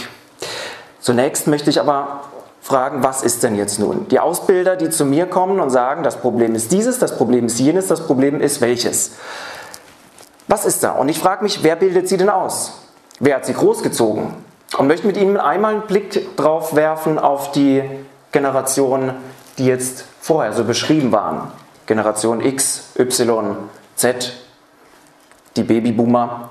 Zunächst 1.00 1.48
möchte 1.48 1.70
ich 1.70 1.80
aber 1.80 2.22
fragen, 2.68 3.02
was 3.02 3.24
ist 3.24 3.44
denn 3.44 3.56
jetzt 3.56 3.80
nun? 3.80 4.10
Die 4.10 4.20
Ausbilder, 4.20 4.76
die 4.76 4.90
zu 4.90 5.06
mir 5.06 5.26
kommen 5.26 5.62
und 5.62 5.70
sagen, 5.70 6.04
das 6.04 6.18
Problem 6.18 6.54
ist 6.54 6.74
dieses, 6.74 7.00
das 7.00 7.16
Problem 7.16 7.46
ist 7.46 7.60
jenes, 7.60 7.88
das 7.88 8.06
Problem 8.06 8.42
ist 8.42 8.60
welches. 8.60 9.14
Was 10.50 10.66
ist 10.66 10.84
da? 10.84 10.92
Und 10.92 11.08
ich 11.08 11.18
frage 11.18 11.44
mich, 11.44 11.64
wer 11.64 11.78
bildet 11.78 12.10
sie 12.10 12.18
denn 12.18 12.30
aus? 12.30 12.74
Wer 13.22 13.38
hat 13.38 13.46
sie 13.46 13.54
großgezogen? 13.54 14.34
Und 14.78 14.88
möchte 14.88 15.08
mit 15.08 15.16
Ihnen 15.16 15.38
einmal 15.38 15.76
einen 15.76 15.84
Blick 15.84 16.36
drauf 16.36 16.76
werfen 16.76 17.20
auf 17.20 17.54
die 17.54 17.84
Generation, 18.34 19.14
die 19.58 19.66
jetzt 19.66 20.04
vorher 20.20 20.52
so 20.52 20.66
beschrieben 20.66 21.14
waren. 21.14 21.50
Generation 21.86 22.42
X, 22.42 22.90
Y, 23.00 23.56
Z, 23.96 24.34
die 25.56 25.64
Babyboomer. 25.64 26.50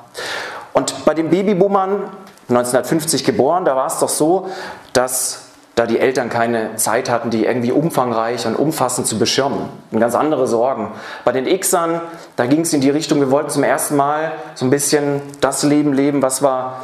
Und 0.73 1.05
bei 1.05 1.13
den 1.13 1.29
Babyboomern, 1.29 2.05
1950 2.49 3.23
geboren, 3.23 3.67
da 3.67 3.77
war 3.77 3.89
es 3.89 3.99
doch 3.99 4.09
so, 4.09 4.49
dass 4.95 5.46
da 5.76 5.85
die 5.85 6.00
Eltern 6.00 6.30
keine 6.30 6.75
Zeit 6.76 7.11
hatten, 7.11 7.28
die 7.28 7.45
irgendwie 7.45 7.71
umfangreich 7.71 8.47
und 8.47 8.56
umfassend 8.56 9.06
zu 9.06 9.18
beschirmen. 9.18 9.68
Und 9.90 10.00
ganz 10.00 10.14
andere 10.14 10.47
Sorgen. 10.47 10.90
Bei 11.25 11.33
den 11.33 11.45
Xern, 11.61 12.00
da 12.35 12.47
ging 12.47 12.62
es 12.62 12.73
in 12.73 12.80
die 12.80 12.88
Richtung, 12.88 13.21
wir 13.21 13.30
wollten 13.30 13.50
zum 13.50 13.62
ersten 13.62 13.95
Mal 13.95 14.33
so 14.54 14.64
ein 14.64 14.71
bisschen 14.71 15.21
das 15.42 15.62
Leben 15.62 15.92
leben, 15.92 16.23
was 16.23 16.42
wir 16.42 16.80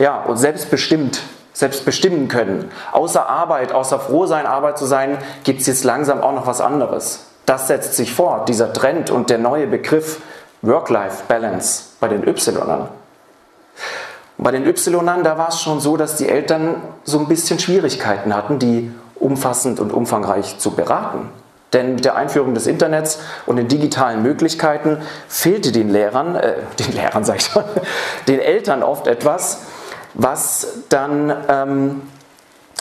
ja, 0.00 0.24
uns 0.24 0.40
selbstbestimmt, 0.40 1.22
selbst 1.52 1.84
bestimmen 1.84 2.26
können. 2.26 2.70
Außer 2.90 3.28
Arbeit, 3.28 3.72
außer 3.72 4.00
froh 4.00 4.26
sein, 4.26 4.44
Arbeit 4.44 4.76
zu 4.76 4.86
sein, 4.86 5.18
gibt 5.44 5.60
es 5.60 5.68
jetzt 5.68 5.84
langsam 5.84 6.20
auch 6.20 6.32
noch 6.32 6.46
was 6.48 6.60
anderes. 6.60 7.26
Das 7.46 7.68
setzt 7.68 7.94
sich 7.94 8.12
fort, 8.12 8.48
dieser 8.48 8.72
Trend 8.72 9.10
und 9.10 9.30
der 9.30 9.38
neue 9.38 9.68
Begriff 9.68 10.20
Work-Life-Balance 10.62 11.84
bei 12.00 12.08
den 12.08 12.26
Y. 12.26 12.88
Bei 14.42 14.50
den 14.50 14.66
Y, 14.66 15.22
da 15.22 15.38
war 15.38 15.48
es 15.48 15.60
schon 15.60 15.80
so, 15.80 15.96
dass 15.96 16.16
die 16.16 16.28
Eltern 16.28 16.76
so 17.04 17.18
ein 17.18 17.28
bisschen 17.28 17.58
Schwierigkeiten 17.58 18.34
hatten, 18.34 18.58
die 18.58 18.90
umfassend 19.14 19.78
und 19.78 19.92
umfangreich 19.92 20.58
zu 20.58 20.72
beraten. 20.72 21.28
Denn 21.72 21.94
mit 21.94 22.04
der 22.04 22.16
Einführung 22.16 22.52
des 22.52 22.66
Internets 22.66 23.20
und 23.46 23.56
den 23.56 23.68
digitalen 23.68 24.22
Möglichkeiten 24.22 24.98
fehlte 25.28 25.72
den 25.72 25.90
Lehrern, 25.90 26.34
äh, 26.34 26.54
den 26.78 26.92
Lehrern 26.92 27.24
sag 27.24 27.36
ich 27.36 27.46
schon, 27.46 27.64
den 28.28 28.40
Eltern 28.40 28.82
oft 28.82 29.06
etwas, 29.06 29.60
was 30.14 30.66
dann 30.88 31.34
ähm, 31.48 32.02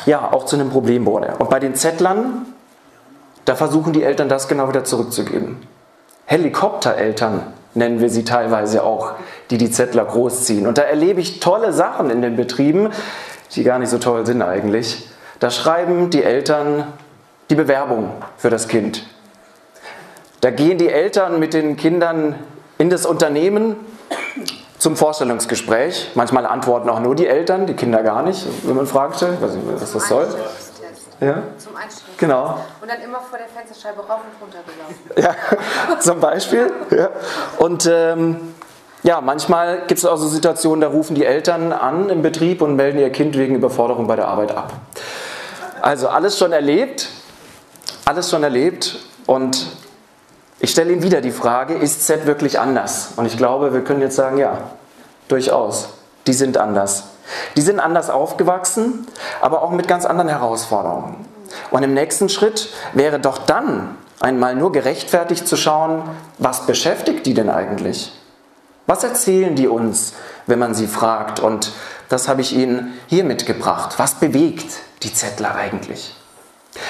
ja 0.05 0.31
auch 0.31 0.45
zu 0.45 0.55
einem 0.55 0.71
Problem 0.71 1.05
wurde. 1.05 1.35
Und 1.37 1.49
bei 1.49 1.59
den 1.59 1.75
Zettlern, 1.75 2.47
da 3.45 3.55
versuchen 3.55 3.93
die 3.93 4.03
Eltern 4.03 4.29
das 4.29 4.47
genau 4.47 4.67
wieder 4.67 4.83
zurückzugeben. 4.83 5.65
Helikoptereltern 6.25 7.43
nennen 7.73 8.01
wir 8.01 8.09
sie 8.09 8.25
teilweise 8.25 8.83
auch, 8.83 9.13
die 9.51 9.58
die 9.58 9.70
Zettler 9.70 10.05
großziehen. 10.05 10.65
Und 10.65 10.77
da 10.77 10.84
erlebe 10.84 11.22
ich 11.22 11.39
tolle 11.39 11.74
Sachen 11.74 12.10
in 12.10 12.22
den 12.22 12.36
Betrieben, 12.36 12.89
die 13.53 13.63
gar 13.63 13.79
nicht 13.79 13.89
so 13.89 13.98
toll 13.98 14.25
sind 14.25 14.41
eigentlich. 14.41 15.10
Da 15.39 15.51
schreiben 15.51 16.10
die 16.10 16.24
Eltern 16.24 16.86
die 17.50 17.55
Bewerbung 17.55 18.12
für 18.38 18.50
das 18.50 18.67
Kind. 18.67 19.05
Da 20.39 20.50
gehen 20.50 20.77
die 20.77 20.89
Eltern 20.89 21.39
mit 21.39 21.53
den 21.53 21.75
Kindern 21.75 22.36
in 22.77 22.89
das 22.89 23.05
Unternehmen 23.05 23.75
zum 24.79 24.96
Vorstellungsgespräch. 24.96 26.12
Manchmal 26.15 26.46
antworten 26.46 26.89
auch 26.89 27.00
nur 27.00 27.13
die 27.13 27.27
Eltern, 27.27 27.67
die 27.67 27.75
Kinder 27.75 28.01
gar 28.01 28.24
nicht, 28.24 28.48
wenn 28.63 28.75
man 28.75 28.88
fragte, 28.88 29.38
was 29.39 29.91
das 29.91 30.08
soll. 30.08 30.27
Ja? 31.20 31.43
Zum 31.60 31.75
Einstieg. 31.75 32.17
Genau. 32.17 32.58
Und 32.81 32.89
dann 32.89 33.00
immer 33.01 33.20
vor 33.20 33.38
der 33.38 33.48
Fensterscheibe 33.48 34.00
rauf 34.00 34.22
und 34.22 34.41
runter 34.41 34.63
gelaufen. 34.65 35.38
Ja, 35.91 35.98
zum 36.00 36.20
Beispiel. 36.20 36.72
Ja. 36.89 37.10
Und 37.60 37.88
ähm, 37.91 38.55
ja, 39.03 39.20
manchmal 39.22 39.79
gibt 39.88 40.00
es 40.00 40.05
auch 40.05 40.17
so 40.17 40.27
Situationen, 40.27 40.81
da 40.81 40.88
rufen 40.88 41.15
die 41.15 41.25
Eltern 41.25 41.74
an 41.74 42.10
im 42.10 42.22
Betrieb 42.22 42.62
und 42.62 42.75
melden 42.75 43.00
ihr 43.00 43.10
Kind 43.10 43.38
wegen 43.38 43.55
Überforderung 43.55 44.08
bei 44.08 44.15
der 44.15 44.27
Arbeit 44.27 44.55
ab. 44.55 44.74
Also 45.81 46.10
alles 46.10 46.38
schon 46.38 46.51
erlebt, 46.51 47.10
alles 48.05 48.29
schon 48.29 48.43
erlebt 48.43 49.00
und 49.25 49.67
ich 50.60 50.70
stelle 50.70 50.91
Ihnen 50.91 51.01
wieder 51.01 51.22
die 51.22 51.31
Frage, 51.31 51.74
ist 51.74 52.05
Z 52.05 52.27
wirklich 52.27 52.60
anders? 52.60 53.13
Und 53.15 53.25
ich 53.25 53.36
glaube, 53.36 53.74
wir 53.74 53.84
können 53.84 54.01
jetzt 54.01 54.15
sagen, 54.15 54.38
ja, 54.38 54.60
durchaus, 55.27 55.89
die 56.27 56.34
sind 56.34 56.58
anders. 56.58 57.05
Die 57.55 57.62
sind 57.62 57.79
anders 57.79 58.12
aufgewachsen, 58.12 59.08
aber 59.41 59.63
auch 59.63 59.72
mit 59.72 59.88
ganz 59.88 60.05
anderen 60.05 60.29
Herausforderungen. 60.29 61.25
Und 61.72 61.81
im 61.81 61.96
nächsten 61.96 62.29
Schritt 62.29 62.70
wäre 62.93 63.20
doch 63.20 63.39
dann 63.39 63.98
einmal 64.20 64.55
nur 64.55 64.72
gerechtfertigt 64.72 65.48
zu 65.48 65.58
schauen, 65.58 66.03
was 66.38 66.67
beschäftigt 66.67 67.25
die 67.25 67.34
denn 67.34 67.50
eigentlich? 67.50 68.13
Was 68.88 69.03
erzählen 69.03 69.55
die 69.55 69.67
uns, 69.67 70.13
wenn 70.47 70.59
man 70.59 70.73
sie 70.73 70.88
fragt? 70.88 71.39
Und 71.39 71.71
das 72.09 72.27
habe 72.27 72.41
ich 72.41 72.53
Ihnen 72.53 72.93
hier 73.07 73.23
mitgebracht. 73.23 73.93
Was 73.97 74.15
bewegt 74.15 74.73
die 75.03 75.13
Zettler 75.13 75.55
eigentlich? 75.55 76.15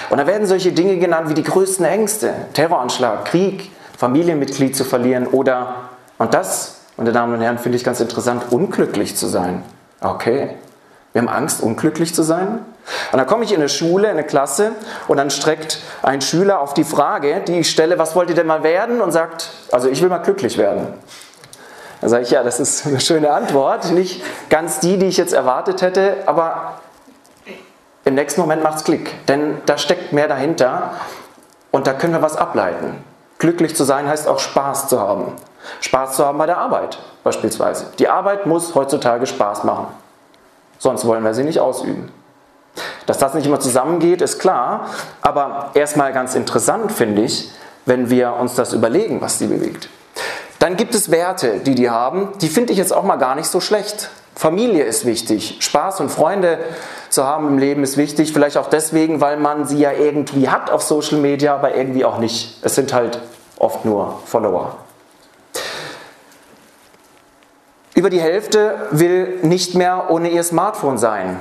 Und 0.09 0.17
da 0.17 0.27
werden 0.27 0.47
solche 0.47 0.71
Dinge 0.71 0.97
genannt 0.97 1.29
wie 1.29 1.33
die 1.33 1.43
größten 1.43 1.85
Ängste, 1.85 2.33
Terroranschlag, 2.53 3.25
Krieg, 3.25 3.71
Familienmitglied 3.97 4.75
zu 4.75 4.83
verlieren 4.83 5.27
oder, 5.27 5.75
und 6.17 6.33
das, 6.33 6.81
meine 6.97 7.11
Damen 7.11 7.33
und 7.33 7.41
Herren, 7.41 7.59
finde 7.59 7.77
ich 7.77 7.83
ganz 7.83 7.99
interessant, 7.99 8.51
unglücklich 8.51 9.15
zu 9.15 9.27
sein. 9.27 9.63
Okay. 9.99 10.55
Wir 11.13 11.21
haben 11.21 11.29
Angst, 11.29 11.61
unglücklich 11.61 12.15
zu 12.15 12.23
sein. 12.23 12.59
Und 13.11 13.17
dann 13.17 13.27
komme 13.27 13.43
ich 13.43 13.51
in 13.51 13.57
eine 13.57 13.69
Schule, 13.69 14.05
in 14.05 14.11
eine 14.11 14.23
Klasse 14.23 14.71
und 15.07 15.17
dann 15.17 15.29
streckt 15.29 15.79
ein 16.01 16.21
Schüler 16.21 16.61
auf 16.61 16.73
die 16.73 16.83
Frage, 16.83 17.41
die 17.47 17.59
ich 17.59 17.69
stelle, 17.69 17.99
was 17.99 18.15
wollt 18.15 18.29
ihr 18.29 18.35
denn 18.35 18.47
mal 18.47 18.63
werden? 18.63 19.01
Und 19.01 19.11
sagt, 19.11 19.51
also 19.71 19.89
ich 19.89 20.01
will 20.01 20.09
mal 20.09 20.19
glücklich 20.19 20.57
werden. 20.57 20.87
Dann 22.01 22.09
sage 22.09 22.23
ich, 22.23 22.31
ja, 22.31 22.43
das 22.43 22.59
ist 22.59 22.85
eine 22.87 22.99
schöne 22.99 23.31
Antwort. 23.31 23.91
Nicht 23.91 24.23
ganz 24.49 24.79
die, 24.79 24.97
die 24.97 25.05
ich 25.05 25.17
jetzt 25.17 25.33
erwartet 25.33 25.81
hätte, 25.81 26.17
aber 26.25 26.81
im 28.03 28.15
nächsten 28.15 28.41
Moment 28.41 28.63
macht 28.63 28.77
es 28.77 28.83
Klick. 28.83 29.25
Denn 29.27 29.61
da 29.67 29.77
steckt 29.77 30.11
mehr 30.11 30.27
dahinter 30.27 30.93
und 31.69 31.85
da 31.85 31.93
können 31.93 32.13
wir 32.13 32.21
was 32.21 32.35
ableiten. 32.35 33.03
Glücklich 33.37 33.75
zu 33.75 33.83
sein 33.83 34.07
heißt 34.07 34.27
auch 34.27 34.39
Spaß 34.39 34.87
zu 34.87 34.99
haben. 34.99 35.33
Spaß 35.79 36.15
zu 36.15 36.25
haben 36.25 36.39
bei 36.39 36.47
der 36.47 36.57
Arbeit 36.57 36.97
beispielsweise. 37.23 37.85
Die 37.99 38.07
Arbeit 38.07 38.47
muss 38.47 38.73
heutzutage 38.73 39.27
Spaß 39.27 39.63
machen. 39.63 39.87
Sonst 40.79 41.05
wollen 41.05 41.23
wir 41.23 41.35
sie 41.35 41.43
nicht 41.43 41.59
ausüben. 41.59 42.11
Dass 43.05 43.19
das 43.19 43.35
nicht 43.35 43.45
immer 43.45 43.59
zusammengeht, 43.59 44.21
ist 44.21 44.39
klar. 44.39 44.87
Aber 45.21 45.69
erstmal 45.75 46.13
ganz 46.13 46.33
interessant 46.33 46.91
finde 46.91 47.21
ich, 47.23 47.51
wenn 47.85 48.09
wir 48.09 48.33
uns 48.33 48.55
das 48.55 48.73
überlegen, 48.73 49.21
was 49.21 49.37
sie 49.37 49.47
bewegt. 49.47 49.89
Dann 50.71 50.77
gibt 50.77 50.95
es 50.95 51.11
Werte, 51.11 51.59
die 51.59 51.75
die 51.75 51.89
haben. 51.89 52.29
Die 52.39 52.47
finde 52.47 52.71
ich 52.71 52.79
jetzt 52.79 52.93
auch 52.93 53.03
mal 53.03 53.17
gar 53.17 53.35
nicht 53.35 53.47
so 53.47 53.59
schlecht. 53.59 54.09
Familie 54.35 54.85
ist 54.85 55.05
wichtig. 55.05 55.57
Spaß 55.59 55.99
und 55.99 56.07
Freunde 56.07 56.59
zu 57.09 57.25
haben 57.25 57.49
im 57.49 57.57
Leben 57.57 57.83
ist 57.83 57.97
wichtig. 57.97 58.31
Vielleicht 58.31 58.55
auch 58.55 58.69
deswegen, 58.69 59.19
weil 59.19 59.35
man 59.35 59.67
sie 59.67 59.79
ja 59.79 59.91
irgendwie 59.91 60.47
hat 60.47 60.71
auf 60.71 60.81
Social 60.81 61.17
Media, 61.17 61.55
aber 61.55 61.75
irgendwie 61.75 62.05
auch 62.05 62.19
nicht. 62.19 62.57
Es 62.61 62.75
sind 62.75 62.93
halt 62.93 63.19
oft 63.57 63.83
nur 63.83 64.21
Follower. 64.25 64.77
Über 67.93 68.09
die 68.09 68.21
Hälfte 68.21 68.87
will 68.91 69.39
nicht 69.41 69.75
mehr 69.75 70.05
ohne 70.09 70.29
ihr 70.29 70.43
Smartphone 70.43 70.97
sein 70.97 71.37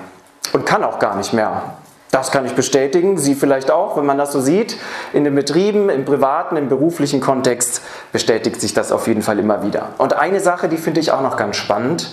und 0.52 0.66
kann 0.66 0.82
auch 0.82 0.98
gar 0.98 1.14
nicht 1.14 1.32
mehr. 1.32 1.76
Das 2.10 2.32
kann 2.32 2.44
ich 2.44 2.54
bestätigen, 2.54 3.18
Sie 3.18 3.36
vielleicht 3.36 3.70
auch, 3.70 3.96
wenn 3.96 4.04
man 4.04 4.18
das 4.18 4.32
so 4.32 4.40
sieht. 4.40 4.76
In 5.12 5.22
den 5.22 5.34
Betrieben, 5.34 5.88
im 5.90 6.04
privaten, 6.04 6.56
im 6.56 6.68
beruflichen 6.68 7.20
Kontext 7.20 7.82
bestätigt 8.12 8.60
sich 8.60 8.74
das 8.74 8.90
auf 8.90 9.06
jeden 9.06 9.22
Fall 9.22 9.38
immer 9.38 9.62
wieder. 9.62 9.90
Und 9.98 10.14
eine 10.14 10.40
Sache, 10.40 10.68
die 10.68 10.76
finde 10.76 11.00
ich 11.00 11.12
auch 11.12 11.22
noch 11.22 11.36
ganz 11.36 11.56
spannend. 11.56 12.10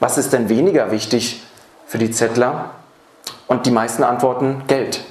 Was 0.00 0.16
ist 0.16 0.32
denn 0.32 0.48
weniger 0.48 0.90
wichtig 0.90 1.42
für 1.86 1.98
die 1.98 2.10
Zettler? 2.10 2.70
Und 3.46 3.66
die 3.66 3.70
meisten 3.70 4.02
antworten 4.02 4.62
Geld. 4.66 5.04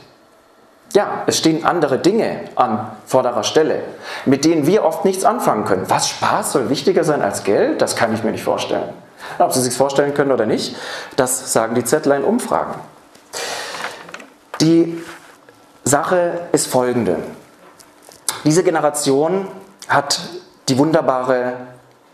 Ja, 0.94 1.24
es 1.28 1.38
stehen 1.38 1.66
andere 1.66 2.00
Dinge 2.00 2.42
an 2.56 2.92
vorderer 3.06 3.44
Stelle, 3.44 3.84
mit 4.26 4.46
denen 4.46 4.68
wir 4.68 4.84
oft 4.84 5.06
nichts 5.06 5.26
anfangen 5.26 5.66
können. 5.66 5.86
Was 5.88 6.10
Spaß 6.10 6.52
soll 6.52 6.70
wichtiger 6.70 7.04
sein 7.04 7.22
als 7.22 7.44
Geld? 7.44 7.82
Das 7.82 7.96
kann 7.96 8.14
ich 8.14 8.24
mir 8.24 8.32
nicht 8.32 8.44
vorstellen. 8.44 8.90
Ob 9.40 9.54
Sie 9.54 9.62
sich 9.62 9.76
vorstellen 9.76 10.14
können 10.14 10.32
oder 10.32 10.46
nicht, 10.46 10.76
das 11.16 11.54
sagen 11.54 11.76
die 11.76 11.84
Zettler 11.84 12.18
in 12.18 12.24
Umfragen. 12.24 12.74
Die 14.62 15.02
Sache 15.84 16.48
ist 16.52 16.68
folgende. 16.68 17.18
Diese 18.44 18.64
Generation 18.64 19.48
hat 19.88 20.20
die 20.70 20.78
wunderbare 20.78 21.54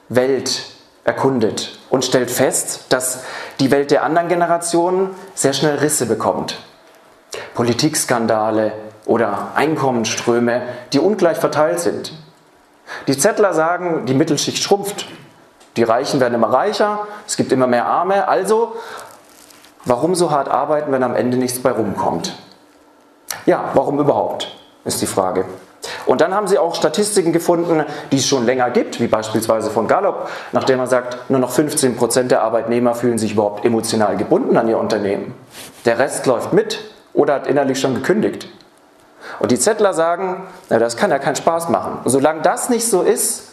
Welt 0.10 0.64
erkundet 1.04 1.80
und 1.90 2.06
stellt 2.06 2.32
fest, 2.32 2.86
dass 2.90 3.24
die 3.60 3.72
Welt 3.72 3.92
der 3.92 4.04
anderen 4.04 4.28
Generationen 4.28 5.10
sehr 5.34 5.54
schnell 5.54 5.78
Risse 5.78 6.06
bekommt. 6.06 6.60
Politikskandale 7.54 8.72
oder 9.06 9.52
Einkommensströme, 9.56 10.62
die 10.94 11.00
ungleich 11.00 11.38
verteilt 11.38 11.80
sind. 11.80 12.14
Die 13.08 13.18
Zettler 13.18 13.54
sagen, 13.54 14.06
die 14.06 14.14
Mittelschicht 14.14 14.64
schrumpft. 14.64 15.08
Die 15.78 15.84
Reichen 15.84 16.20
werden 16.20 16.34
immer 16.34 16.52
reicher, 16.52 17.08
es 17.28 17.38
gibt 17.38 17.52
immer 17.52 17.68
mehr 17.68 17.86
Arme. 17.86 18.28
Also, 18.28 18.76
warum 19.86 20.16
so 20.16 20.32
hart 20.32 20.48
arbeiten, 20.50 20.92
wenn 20.92 21.04
am 21.04 21.16
Ende 21.16 21.38
nichts 21.38 21.60
bei 21.60 21.72
rumkommt? 21.72 22.36
Ja, 23.46 23.72
warum 23.74 24.00
überhaupt, 24.00 24.56
ist 24.86 25.02
die 25.02 25.08
Frage. 25.08 25.46
Und 26.06 26.22
dann 26.22 26.34
haben 26.34 26.48
sie 26.48 26.58
auch 26.58 26.76
Statistiken 26.76 27.32
gefunden, 27.32 27.86
die 28.12 28.18
es 28.18 28.28
schon 28.28 28.46
länger 28.46 28.70
gibt, 28.70 29.00
wie 29.00 29.08
beispielsweise 29.08 29.70
von 29.70 29.88
Gallup, 29.88 30.30
nachdem 30.52 30.78
man 30.78 30.88
sagt, 30.88 31.30
nur 31.30 31.40
noch 31.40 31.52
15% 31.52 32.24
der 32.24 32.42
Arbeitnehmer 32.42 32.96
fühlen 32.96 33.18
sich 33.18 33.34
überhaupt 33.34 33.64
emotional 33.64 34.18
gebunden 34.18 34.58
an 34.58 34.68
ihr 34.68 34.78
Unternehmen. 34.78 35.34
Der 35.86 36.00
Rest 36.00 36.26
läuft 36.26 36.52
mit, 36.52 36.80
oder 37.14 37.36
hat 37.36 37.48
innerlich 37.48 37.80
schon 37.80 37.96
gekündigt. 37.96 38.50
Und 39.40 39.52
die 39.52 39.60
Zettler 39.60 39.94
sagen, 39.94 40.48
na, 40.70 40.80
das 40.80 40.98
kann 40.98 41.12
ja 41.12 41.20
keinen 41.20 41.36
Spaß 41.36 41.70
machen. 41.70 42.00
Und 42.04 42.10
solange 42.10 42.42
das 42.42 42.70
nicht 42.70 42.88
so 42.88 43.02
ist, 43.02 43.44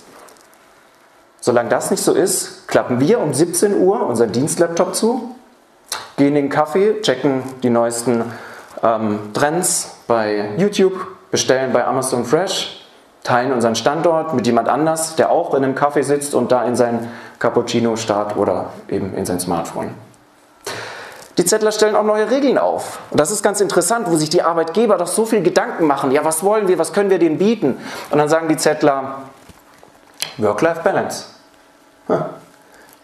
solange 1.41 1.69
das 1.69 1.91
nicht 1.91 2.03
so 2.03 2.13
ist, 2.13 2.67
klappen 2.69 3.01
wir 3.01 3.21
um 3.21 3.35
17 3.35 3.77
Uhr 3.77 4.07
unseren 4.07 4.33
Dienstlaptop 4.33 4.95
zu, 4.95 5.36
gehen 6.17 6.29
in 6.29 6.35
den 6.35 6.49
Kaffee, 6.49 7.01
checken 7.03 7.43
die 7.63 7.71
neuesten 7.71 8.25
ähm, 8.83 9.19
Trends 9.35 9.97
bei 10.07 10.51
YouTube, 10.57 10.95
bestellen 11.31 11.73
bei 11.73 11.85
Amazon 11.85 12.25
Fresh, 12.25 12.87
teilen 13.23 13.53
unseren 13.53 13.75
Standort 13.75 14.35
mit 14.35 14.47
jemand 14.47 14.69
anders, 14.69 15.17
der 15.17 15.31
auch 15.31 15.55
in 15.55 15.65
einem 15.65 15.75
Café 15.75 16.03
sitzt 16.03 16.35
und 16.35 16.53
da 16.53 16.65
in 16.65 16.77
sein 16.77 17.11
Cappuccino 17.39 17.97
starrt 17.97 18.37
oder 18.37 18.71
eben 18.89 19.15
in 19.15 19.27
sein 19.27 19.41
Smartphone. 19.41 19.91
Die 21.37 21.45
Zettler 21.45 21.71
stellen 21.71 21.97
auch 21.97 22.05
neue 22.05 22.31
Regeln 22.31 22.57
auf. 22.57 23.01
Und 23.11 23.21
das 23.21 23.31
ist 23.31 23.43
ganz 23.43 23.61
interessant, 23.61 24.07
wo 24.09 24.17
sich 24.17 24.31
die 24.31 24.43
Arbeitgeber 24.43 24.97
doch 24.97 25.07
so 25.07 25.27
viel 25.27 25.43
Gedanken 25.43 25.87
machen. 25.87 26.11
Ja, 26.11 26.25
was 26.25 26.43
wollen 26.43 26.67
wir, 26.67 26.79
was 26.79 26.95
können 26.95 27.11
wir 27.11 27.19
denen 27.19 27.37
bieten? 27.37 27.77
Und 28.11 28.19
dann 28.19 28.31
sagen 28.31 28.49
die 28.49 28.57
Zettler, 28.57 29.25
Work-Life-Balance. 30.39 31.27
Hm. 32.07 32.25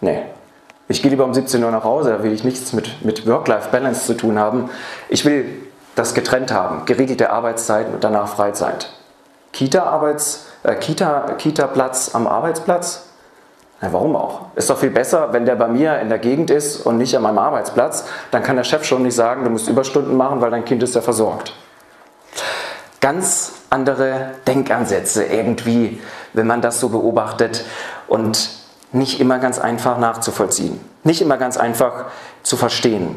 Nee, 0.00 0.24
ich 0.92 1.02
gehe 1.02 1.10
lieber 1.10 1.24
um 1.24 1.34
17 1.34 1.62
Uhr 1.64 1.70
nach 1.70 1.84
Hause, 1.84 2.10
da 2.10 2.22
will 2.22 2.32
ich 2.32 2.44
nichts 2.44 2.72
mit, 2.72 3.04
mit 3.04 3.26
Work-Life-Balance 3.26 4.06
zu 4.06 4.14
tun 4.14 4.38
haben. 4.38 4.70
Ich 5.08 5.24
will 5.24 5.46
das 5.94 6.14
getrennt 6.14 6.52
haben, 6.52 6.84
geregelte 6.84 7.30
Arbeitszeiten 7.30 7.94
und 7.94 8.04
danach 8.04 8.28
Freizeit. 8.28 8.92
Kita-Arbeits, 9.52 10.46
äh, 10.62 10.74
Kita, 10.74 11.34
Kita-Platz 11.38 12.14
am 12.14 12.26
Arbeitsplatz? 12.26 13.06
Na, 13.80 13.92
warum 13.92 14.16
auch? 14.16 14.46
Ist 14.54 14.70
doch 14.70 14.78
viel 14.78 14.90
besser, 14.90 15.32
wenn 15.32 15.44
der 15.44 15.56
bei 15.56 15.68
mir 15.68 15.98
in 16.00 16.08
der 16.08 16.18
Gegend 16.18 16.50
ist 16.50 16.86
und 16.86 16.98
nicht 16.98 17.16
an 17.16 17.22
meinem 17.22 17.38
Arbeitsplatz. 17.38 18.04
Dann 18.30 18.42
kann 18.42 18.56
der 18.56 18.64
Chef 18.64 18.84
schon 18.84 19.02
nicht 19.02 19.14
sagen, 19.14 19.44
du 19.44 19.50
musst 19.50 19.68
Überstunden 19.68 20.16
machen, 20.16 20.40
weil 20.40 20.50
dein 20.50 20.64
Kind 20.64 20.82
ist 20.82 20.94
ja 20.94 21.00
versorgt. 21.00 21.54
Ganz 23.00 23.52
andere 23.70 24.32
Denkansätze 24.46 25.24
irgendwie, 25.24 26.00
wenn 26.32 26.46
man 26.46 26.60
das 26.60 26.80
so 26.80 26.90
beobachtet 26.90 27.64
und 28.06 28.61
nicht 28.92 29.20
immer 29.20 29.38
ganz 29.38 29.58
einfach 29.58 29.98
nachzuvollziehen, 29.98 30.80
nicht 31.04 31.22
immer 31.22 31.36
ganz 31.36 31.56
einfach 31.56 32.06
zu 32.42 32.56
verstehen. 32.56 33.16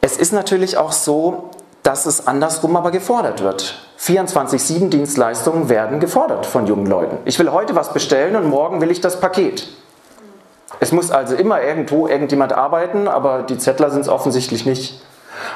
Es 0.00 0.16
ist 0.16 0.32
natürlich 0.32 0.76
auch 0.76 0.92
so, 0.92 1.50
dass 1.82 2.06
es 2.06 2.26
andersrum 2.26 2.76
aber 2.76 2.90
gefordert 2.90 3.42
wird. 3.42 3.74
24-7 4.00 4.90
Dienstleistungen 4.90 5.68
werden 5.68 6.00
gefordert 6.00 6.46
von 6.46 6.66
jungen 6.66 6.86
Leuten. 6.86 7.18
Ich 7.24 7.38
will 7.38 7.50
heute 7.50 7.74
was 7.74 7.92
bestellen 7.92 8.36
und 8.36 8.46
morgen 8.46 8.80
will 8.80 8.90
ich 8.90 9.00
das 9.00 9.20
Paket. 9.20 9.68
Es 10.80 10.92
muss 10.92 11.10
also 11.10 11.34
immer 11.34 11.62
irgendwo 11.62 12.06
irgendjemand 12.06 12.52
arbeiten, 12.52 13.08
aber 13.08 13.42
die 13.42 13.58
Zettler 13.58 13.90
sind 13.90 14.02
es 14.02 14.08
offensichtlich 14.08 14.64
nicht. 14.66 15.02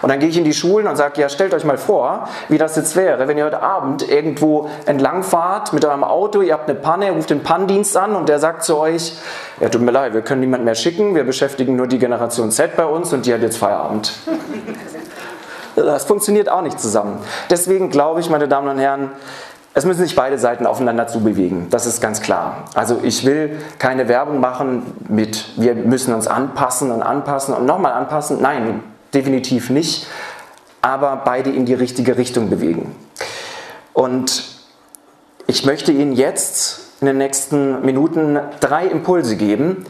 Und 0.01 0.11
dann 0.11 0.19
gehe 0.19 0.29
ich 0.29 0.37
in 0.37 0.45
die 0.45 0.55
Schulen 0.55 0.87
und 0.87 0.97
sage, 0.97 1.21
ja, 1.21 1.29
stellt 1.29 1.55
euch 1.55 1.65
mal 1.65 1.79
vor, 1.79 2.29
wie 2.49 2.59
das 2.59 2.77
jetzt 2.77 2.97
wäre, 2.97 3.29
wenn 3.29 3.39
ihr 3.39 3.45
heute 3.45 3.62
Abend 3.62 4.09
irgendwo 4.09 4.69
entlang 4.87 5.23
fahrt 5.23 5.73
mit 5.73 5.85
eurem 5.85 6.05
Auto, 6.05 6.41
ihr 6.43 6.53
habt 6.53 6.69
eine 6.69 6.79
Panne, 6.79 7.11
ruft 7.12 7.31
den 7.31 7.43
Pannendienst 7.43 7.97
an 7.97 8.17
und 8.17 8.29
der 8.29 8.39
sagt 8.39 8.65
zu 8.65 8.79
euch, 8.79 9.15
ja, 9.61 9.69
tut 9.69 9.83
mir 9.83 9.93
leid, 9.93 10.15
wir 10.15 10.23
können 10.23 10.41
niemand 10.41 10.65
mehr 10.65 10.75
schicken, 10.75 11.15
wir 11.15 11.25
beschäftigen 11.25 11.77
nur 11.77 11.87
die 11.87 11.99
Generation 11.99 12.51
Z 12.51 12.77
bei 12.77 12.85
uns 12.85 13.12
und 13.12 13.27
die 13.27 13.35
hat 13.35 13.43
jetzt 13.43 13.59
Feierabend. 13.59 14.12
Das 15.75 16.05
funktioniert 16.05 16.51
auch 16.51 16.61
nicht 16.61 16.79
zusammen. 16.79 17.19
Deswegen 17.49 17.89
glaube 17.89 18.21
ich, 18.21 18.29
meine 18.29 18.47
Damen 18.47 18.69
und 18.69 18.79
Herren, 18.79 19.11
es 19.75 19.87
müssen 19.87 20.03
sich 20.03 20.15
beide 20.15 20.37
Seiten 20.39 20.67
aufeinander 20.67 21.07
zubewegen, 21.07 21.69
das 21.71 21.87
ist 21.87 22.03
ganz 22.03 22.21
klar. 22.21 22.65
Also 22.75 23.01
ich 23.03 23.25
will 23.25 23.59
keine 23.79 24.07
Werbung 24.07 24.39
machen 24.39 24.83
mit, 25.09 25.47
wir 25.57 25.75
müssen 25.75 26.12
uns 26.12 26.27
anpassen 26.27 26.91
und 26.91 27.03
anpassen 27.03 27.55
und 27.55 27.65
nochmal 27.65 27.95
anpassen. 27.95 28.43
Nein, 28.43 28.83
definitiv 29.14 29.71
nicht, 29.71 30.07
aber 30.81 31.23
beide 31.25 31.50
in 31.50 31.66
die 31.66 31.75
richtige 31.75 32.16
Richtung 32.16 32.50
bewegen. 32.50 32.95
Und 33.92 34.45
ich 35.47 35.64
möchte 35.64 35.92
Ihnen 35.92 36.12
jetzt 36.12 36.81
in 37.00 37.07
den 37.07 37.19
nächsten 37.19 37.85
Minuten 37.85 38.38
drei 38.61 38.87
Impulse 38.87 39.37
geben, 39.37 39.87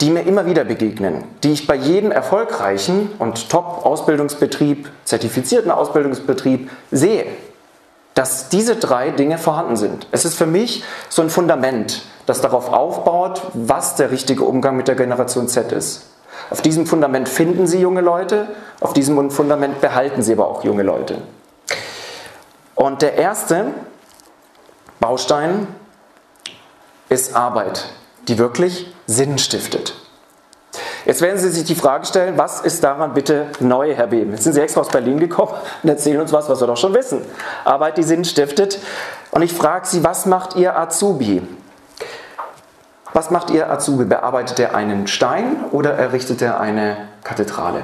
die 0.00 0.10
mir 0.10 0.22
immer 0.22 0.46
wieder 0.46 0.64
begegnen, 0.64 1.24
die 1.42 1.52
ich 1.52 1.66
bei 1.66 1.74
jedem 1.74 2.10
erfolgreichen 2.10 3.10
und 3.18 3.50
Top-Ausbildungsbetrieb, 3.50 4.88
zertifizierten 5.04 5.70
Ausbildungsbetrieb 5.70 6.70
sehe, 6.90 7.26
dass 8.14 8.48
diese 8.48 8.76
drei 8.76 9.10
Dinge 9.10 9.36
vorhanden 9.36 9.76
sind. 9.76 10.06
Es 10.10 10.24
ist 10.24 10.34
für 10.34 10.46
mich 10.46 10.84
so 11.08 11.22
ein 11.22 11.30
Fundament, 11.30 12.02
das 12.26 12.40
darauf 12.40 12.72
aufbaut, 12.72 13.42
was 13.52 13.96
der 13.96 14.10
richtige 14.10 14.44
Umgang 14.44 14.76
mit 14.76 14.88
der 14.88 14.94
Generation 14.94 15.48
Z 15.48 15.72
ist. 15.72 16.06
Auf 16.48 16.62
diesem 16.62 16.86
Fundament 16.86 17.28
finden 17.28 17.66
Sie 17.66 17.80
junge 17.80 18.00
Leute, 18.00 18.48
auf 18.80 18.92
diesem 18.92 19.30
Fundament 19.30 19.80
behalten 19.80 20.22
Sie 20.22 20.32
aber 20.32 20.48
auch 20.48 20.64
junge 20.64 20.82
Leute. 20.82 21.18
Und 22.74 23.02
der 23.02 23.16
erste 23.16 23.66
Baustein 25.00 25.66
ist 27.08 27.36
Arbeit 27.36 27.90
die 28.30 28.38
wirklich 28.38 28.86
Sinn 29.06 29.38
stiftet. 29.38 29.94
Jetzt 31.04 31.20
werden 31.20 31.38
Sie 31.38 31.48
sich 31.48 31.64
die 31.64 31.74
Frage 31.74 32.06
stellen, 32.06 32.38
was 32.38 32.60
ist 32.60 32.84
daran 32.84 33.14
bitte 33.14 33.46
neu, 33.58 33.94
Herr 33.94 34.06
Beben? 34.06 34.30
Jetzt 34.30 34.44
sind 34.44 34.52
Sie 34.52 34.60
extra 34.60 34.82
aus 34.82 34.88
Berlin 34.88 35.18
gekommen 35.18 35.52
und 35.82 35.88
erzählen 35.88 36.20
uns 36.20 36.32
was, 36.32 36.48
was 36.48 36.60
wir 36.60 36.66
doch 36.66 36.76
schon 36.76 36.94
wissen. 36.94 37.22
Arbeit, 37.64 37.96
die 37.96 38.02
Sinn 38.02 38.24
stiftet. 38.24 38.78
Und 39.32 39.42
ich 39.42 39.52
frage 39.52 39.86
Sie, 39.86 40.04
was 40.04 40.26
macht 40.26 40.54
Ihr 40.54 40.78
Azubi? 40.78 41.42
Was 43.12 43.30
macht 43.30 43.50
Ihr 43.50 43.70
Azubi? 43.70 44.04
Bearbeitet 44.04 44.58
er 44.60 44.74
einen 44.74 45.06
Stein 45.06 45.64
oder 45.72 45.94
errichtet 45.94 46.42
er 46.42 46.60
eine 46.60 46.96
Kathedrale? 47.24 47.82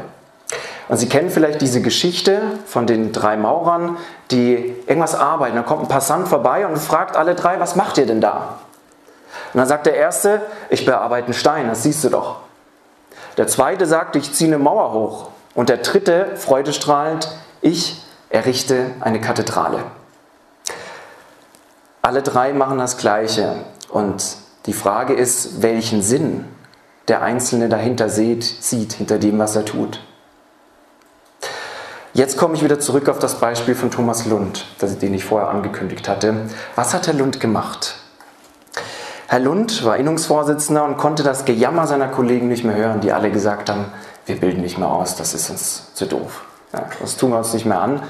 Und 0.88 0.98
Sie 0.98 1.08
kennen 1.08 1.30
vielleicht 1.30 1.60
diese 1.60 1.82
Geschichte 1.82 2.42
von 2.66 2.86
den 2.86 3.12
drei 3.12 3.36
Maurern, 3.36 3.96
die 4.30 4.76
irgendwas 4.86 5.16
arbeiten. 5.16 5.56
Da 5.56 5.62
kommt 5.62 5.82
ein 5.82 5.88
Passant 5.88 6.28
vorbei 6.28 6.66
und 6.66 6.78
fragt 6.78 7.16
alle 7.16 7.34
drei, 7.34 7.58
was 7.58 7.74
macht 7.74 7.98
ihr 7.98 8.06
denn 8.06 8.20
da? 8.20 8.60
Und 9.52 9.58
dann 9.58 9.66
sagt 9.66 9.86
der 9.86 9.96
Erste, 9.96 10.42
ich 10.70 10.86
bearbeite 10.86 11.26
einen 11.26 11.34
Stein, 11.34 11.68
das 11.68 11.82
siehst 11.82 12.04
du 12.04 12.10
doch. 12.10 12.36
Der 13.36 13.48
Zweite 13.48 13.86
sagt, 13.86 14.14
ich 14.16 14.32
ziehe 14.32 14.48
eine 14.48 14.62
Mauer 14.62 14.92
hoch. 14.92 15.28
Und 15.54 15.68
der 15.68 15.78
Dritte, 15.78 16.36
freudestrahlend, 16.36 17.28
ich 17.60 18.02
errichte 18.30 18.90
eine 19.00 19.20
Kathedrale. 19.20 19.78
Alle 22.02 22.22
drei 22.22 22.52
machen 22.52 22.78
das 22.78 22.96
Gleiche. 22.96 23.56
Und 23.88 24.36
die 24.66 24.72
Frage 24.72 25.14
ist, 25.14 25.62
welchen 25.62 26.02
Sinn 26.02 26.44
der 27.08 27.22
Einzelne 27.22 27.68
dahinter 27.68 28.08
sieht, 28.08 28.42
sieht 28.44 28.94
hinter 28.94 29.18
dem, 29.18 29.38
was 29.38 29.56
er 29.56 29.64
tut. 29.64 30.00
Jetzt 32.14 32.38
komme 32.38 32.54
ich 32.54 32.64
wieder 32.64 32.80
zurück 32.80 33.08
auf 33.08 33.18
das 33.18 33.40
Beispiel 33.40 33.74
von 33.74 33.90
Thomas 33.90 34.24
Lund, 34.26 34.66
den 34.80 35.14
ich 35.14 35.24
vorher 35.24 35.50
angekündigt 35.50 36.08
hatte. 36.08 36.34
Was 36.74 36.94
hat 36.94 37.06
Herr 37.06 37.14
Lund 37.14 37.40
gemacht? 37.40 37.96
Herr 39.28 39.40
Lund 39.40 39.84
war 39.84 39.96
Innungsvorsitzender 39.96 40.84
und 40.84 40.96
konnte 40.96 41.22
das 41.22 41.44
Gejammer 41.44 41.86
seiner 41.86 42.08
Kollegen 42.08 42.48
nicht 42.48 42.64
mehr 42.64 42.76
hören, 42.76 43.00
die 43.00 43.12
alle 43.12 43.30
gesagt 43.30 43.68
haben, 43.68 43.86
wir 44.24 44.36
bilden 44.36 44.62
nicht 44.62 44.78
mehr 44.78 44.88
aus, 44.88 45.16
das 45.16 45.34
ist 45.34 45.50
uns 45.50 45.92
zu 45.94 46.06
doof. 46.06 46.44
Ja, 46.72 46.88
das 47.00 47.16
tun 47.16 47.30
wir 47.30 47.38
uns 47.38 47.52
nicht 47.52 47.66
mehr 47.66 47.80
an. 47.80 48.02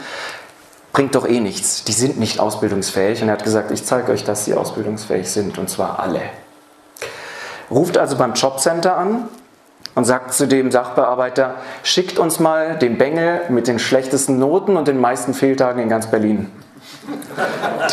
Bringt 0.93 1.15
doch 1.15 1.29
eh 1.29 1.41
nichts. 1.41 1.85
Die 1.85 1.93
sind 1.93 2.19
nicht 2.19 2.41
ausbildungsfähig. 2.41 3.21
Und 3.21 3.29
er 3.29 3.35
hat 3.35 3.45
gesagt, 3.45 3.71
ich 3.71 3.85
zeige 3.85 4.13
euch, 4.13 4.25
dass 4.25 4.47
sie 4.47 4.55
ausbildungsfähig 4.55 5.29
sind. 5.29 5.59
Und 5.59 5.69
zwar 5.69 5.99
alle. 5.99 6.23
Ruft 7.71 7.99
also 7.99 8.17
beim 8.17 8.35
Jobcenter 8.35 8.97
an 8.97 9.29
und 9.95 10.05
sagt 10.05 10.33
zu 10.33 10.47
dem 10.47 10.71
Sachbearbeiter, 10.71 11.57
schickt 11.83 12.19
uns 12.19 12.39
mal 12.39 12.77
den 12.77 12.99
Bengel 12.99 13.43
mit 13.49 13.67
den 13.67 13.79
schlechtesten 13.79 14.39
Noten 14.39 14.77
und 14.77 14.89
den 14.89 15.01
meisten 15.01 15.35
Fehltagen 15.35 15.83
in 15.83 15.89
ganz 15.89 16.07
Berlin. 16.09 16.51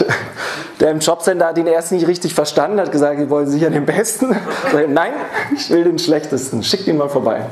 Der 0.79 0.91
im 0.91 0.99
Jobcenter 0.99 1.47
hat 1.47 1.57
ihn 1.57 1.67
erst 1.67 1.91
nicht 1.91 2.07
richtig 2.07 2.33
verstanden, 2.33 2.79
hat 2.79 2.91
gesagt, 2.91 3.19
Sie 3.19 3.29
wollen 3.29 3.47
sicher 3.47 3.69
den 3.69 3.85
Besten. 3.85 4.35
Nein, 4.89 5.13
ich 5.55 5.69
will 5.69 5.83
den 5.83 5.97
Schlechtesten, 5.97 6.63
schickt 6.63 6.87
ihn 6.87 6.97
mal 6.97 7.09
vorbei. 7.09 7.45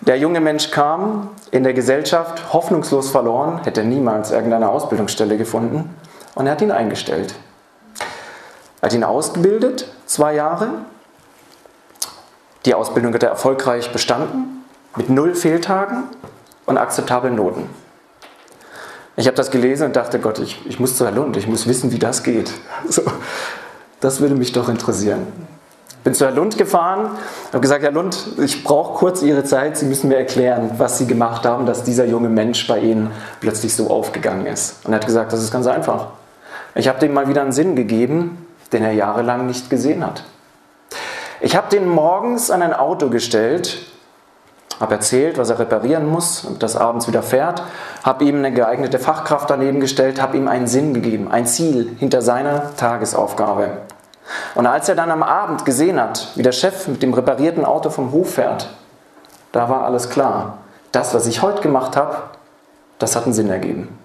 Der 0.00 0.16
junge 0.16 0.40
Mensch 0.40 0.70
kam 0.70 1.28
in 1.50 1.62
der 1.62 1.74
Gesellschaft 1.74 2.54
hoffnungslos 2.54 3.10
verloren, 3.10 3.60
hätte 3.64 3.84
niemals 3.84 4.30
irgendeine 4.30 4.70
Ausbildungsstelle 4.70 5.36
gefunden 5.36 5.94
und 6.34 6.46
er 6.46 6.52
hat 6.52 6.62
ihn 6.62 6.70
eingestellt. 6.70 7.34
Er 8.80 8.86
hat 8.86 8.94
ihn 8.94 9.04
ausgebildet, 9.04 9.86
zwei 10.06 10.34
Jahre. 10.34 10.68
Die 12.66 12.74
Ausbildung 12.74 13.14
hat 13.14 13.22
er 13.22 13.30
erfolgreich 13.30 13.90
bestanden, 13.92 14.64
mit 14.96 15.08
null 15.08 15.34
Fehltagen 15.34 16.04
und 16.66 16.76
akzeptablen 16.76 17.34
Noten. 17.34 17.68
Ich 19.16 19.26
habe 19.26 19.36
das 19.36 19.50
gelesen 19.50 19.86
und 19.86 19.96
dachte, 19.96 20.18
Gott, 20.18 20.38
ich, 20.38 20.64
ich 20.66 20.80
muss 20.80 20.96
zu 20.96 21.04
Herr 21.04 21.12
Lund, 21.12 21.36
ich 21.36 21.46
muss 21.46 21.66
wissen, 21.66 21.92
wie 21.92 21.98
das 21.98 22.22
geht. 22.22 22.52
So, 22.88 23.02
das 24.00 24.20
würde 24.20 24.34
mich 24.34 24.52
doch 24.52 24.68
interessieren. 24.68 25.26
Bin 26.04 26.14
zu 26.14 26.24
Herr 26.24 26.32
Lund 26.32 26.56
gefahren, 26.56 27.10
habe 27.48 27.60
gesagt, 27.60 27.82
Herr 27.82 27.92
Lund, 27.92 28.28
ich 28.42 28.64
brauche 28.64 28.98
kurz 28.98 29.20
Ihre 29.20 29.44
Zeit, 29.44 29.76
Sie 29.76 29.84
müssen 29.84 30.08
mir 30.08 30.16
erklären, 30.16 30.70
was 30.78 30.96
Sie 30.96 31.06
gemacht 31.06 31.44
haben, 31.44 31.66
dass 31.66 31.84
dieser 31.84 32.06
junge 32.06 32.30
Mensch 32.30 32.66
bei 32.66 32.78
Ihnen 32.78 33.10
plötzlich 33.40 33.74
so 33.74 33.90
aufgegangen 33.90 34.46
ist. 34.46 34.76
Und 34.84 34.92
er 34.92 34.96
hat 34.96 35.06
gesagt, 35.06 35.32
das 35.34 35.42
ist 35.42 35.52
ganz 35.52 35.66
einfach. 35.66 36.06
Ich 36.74 36.88
habe 36.88 36.98
dem 36.98 37.12
mal 37.12 37.28
wieder 37.28 37.42
einen 37.42 37.52
Sinn 37.52 37.76
gegeben, 37.76 38.46
den 38.72 38.82
er 38.82 38.92
jahrelang 38.92 39.46
nicht 39.46 39.68
gesehen 39.68 40.06
hat. 40.06 40.24
Ich 41.40 41.56
habe 41.56 41.68
den 41.70 41.88
morgens 41.88 42.50
an 42.50 42.62
ein 42.62 42.74
Auto 42.74 43.08
gestellt 43.08 43.78
habe 44.80 44.94
erzählt, 44.94 45.36
was 45.36 45.50
er 45.50 45.58
reparieren 45.58 46.06
muss, 46.06 46.42
und 46.44 46.62
das 46.62 46.74
abends 46.74 47.06
wieder 47.06 47.22
fährt, 47.22 47.62
habe 48.02 48.24
ihm 48.24 48.38
eine 48.38 48.52
geeignete 48.52 48.98
Fachkraft 48.98 49.50
daneben 49.50 49.78
gestellt, 49.78 50.20
habe 50.20 50.38
ihm 50.38 50.48
einen 50.48 50.66
Sinn 50.66 50.94
gegeben, 50.94 51.30
ein 51.30 51.46
Ziel 51.46 51.94
hinter 51.98 52.22
seiner 52.22 52.74
Tagesaufgabe. 52.76 53.68
Und 54.54 54.66
als 54.66 54.88
er 54.88 54.94
dann 54.94 55.10
am 55.10 55.22
Abend 55.22 55.66
gesehen 55.66 56.00
hat, 56.00 56.28
wie 56.34 56.42
der 56.42 56.52
Chef 56.52 56.88
mit 56.88 57.02
dem 57.02 57.12
reparierten 57.12 57.66
Auto 57.66 57.90
vom 57.90 58.10
Hof 58.12 58.34
fährt, 58.34 58.70
da 59.52 59.68
war 59.68 59.84
alles 59.84 60.08
klar. 60.08 60.58
Das, 60.92 61.12
was 61.12 61.26
ich 61.26 61.42
heute 61.42 61.60
gemacht 61.60 61.96
habe, 61.96 62.16
das 62.98 63.16
hat 63.16 63.24
einen 63.24 63.34
Sinn 63.34 63.50
ergeben. 63.50 63.98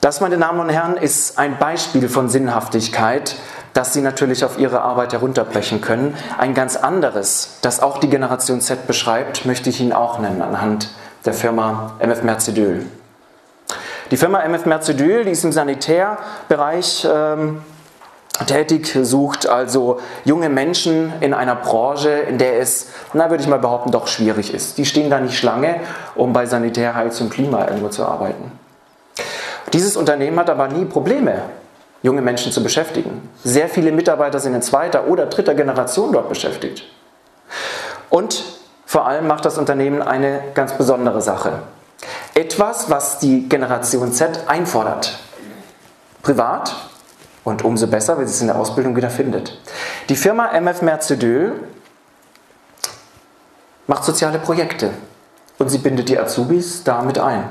Das, 0.00 0.20
meine 0.20 0.38
Damen 0.38 0.60
und 0.60 0.68
Herren, 0.68 0.96
ist 0.96 1.38
ein 1.38 1.58
Beispiel 1.58 2.08
von 2.08 2.28
Sinnhaftigkeit, 2.28 3.34
das 3.76 3.92
Sie 3.92 4.00
natürlich 4.00 4.44
auf 4.44 4.58
Ihre 4.58 4.80
Arbeit 4.80 5.12
herunterbrechen 5.12 5.82
können. 5.82 6.16
Ein 6.38 6.54
ganz 6.54 6.76
anderes, 6.76 7.58
das 7.60 7.82
auch 7.82 7.98
die 7.98 8.08
Generation 8.08 8.60
Z 8.62 8.86
beschreibt, 8.86 9.44
möchte 9.44 9.68
ich 9.68 9.80
Ihnen 9.80 9.92
auch 9.92 10.18
nennen 10.18 10.40
anhand 10.40 10.88
der 11.26 11.34
Firma 11.34 11.92
MF 11.98 12.22
Mercedyl. 12.22 12.86
Die 14.10 14.16
Firma 14.16 14.40
MF 14.40 14.64
Mercedyl, 14.64 15.24
die 15.24 15.32
ist 15.32 15.44
im 15.44 15.52
Sanitärbereich 15.52 17.06
ähm, 17.12 17.62
tätig, 18.46 18.96
sucht 19.02 19.46
also 19.46 20.00
junge 20.24 20.48
Menschen 20.48 21.12
in 21.20 21.34
einer 21.34 21.56
Branche, 21.56 22.10
in 22.10 22.38
der 22.38 22.60
es, 22.60 22.88
na 23.12 23.28
würde 23.28 23.42
ich 23.42 23.48
mal 23.48 23.58
behaupten, 23.58 23.90
doch 23.90 24.06
schwierig 24.06 24.54
ist. 24.54 24.78
Die 24.78 24.86
stehen 24.86 25.10
da 25.10 25.20
nicht 25.20 25.36
Schlange, 25.36 25.80
um 26.14 26.32
bei 26.32 26.46
Sanitärheizung 26.46 27.28
Klima 27.28 27.66
irgendwo 27.66 27.88
zu 27.88 28.06
arbeiten. 28.06 28.52
Dieses 29.72 29.96
Unternehmen 29.96 30.38
hat 30.38 30.48
aber 30.48 30.68
nie 30.68 30.84
Probleme, 30.84 31.42
junge 32.06 32.22
Menschen 32.22 32.52
zu 32.52 32.62
beschäftigen. 32.62 33.28
Sehr 33.42 33.68
viele 33.68 33.92
Mitarbeiter 33.92 34.38
sind 34.38 34.54
in 34.54 34.62
zweiter 34.62 35.08
oder 35.08 35.26
dritter 35.26 35.54
Generation 35.54 36.12
dort 36.12 36.28
beschäftigt. 36.28 36.84
Und 38.08 38.44
vor 38.86 39.06
allem 39.06 39.26
macht 39.26 39.44
das 39.44 39.58
Unternehmen 39.58 40.00
eine 40.00 40.40
ganz 40.54 40.72
besondere 40.78 41.20
Sache. 41.20 41.58
Etwas, 42.34 42.88
was 42.88 43.18
die 43.18 43.48
Generation 43.48 44.12
Z 44.12 44.44
einfordert. 44.46 45.18
Privat 46.22 46.76
und 47.42 47.64
umso 47.64 47.88
besser, 47.88 48.18
wenn 48.18 48.26
sie 48.26 48.34
es 48.34 48.40
in 48.40 48.46
der 48.46 48.56
Ausbildung 48.56 48.94
wieder 48.94 49.10
findet. 49.10 49.58
Die 50.08 50.16
Firma 50.16 50.52
MF 50.52 50.82
Mercedül 50.82 51.54
macht 53.88 54.04
soziale 54.04 54.38
Projekte 54.38 54.90
und 55.58 55.70
sie 55.70 55.78
bindet 55.78 56.08
die 56.08 56.18
Azubis 56.18 56.84
damit 56.84 57.18
ein. 57.18 57.48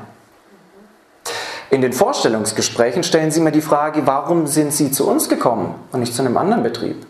In 1.69 1.81
den 1.81 1.93
Vorstellungsgesprächen 1.93 3.03
stellen 3.03 3.31
sie 3.31 3.41
mir 3.41 3.51
die 3.51 3.61
Frage, 3.61 4.05
warum 4.05 4.47
sind 4.47 4.71
sie 4.71 4.91
zu 4.91 5.07
uns 5.09 5.29
gekommen 5.29 5.75
und 5.91 5.99
nicht 5.99 6.13
zu 6.13 6.21
einem 6.21 6.37
anderen 6.37 6.63
Betrieb? 6.63 7.05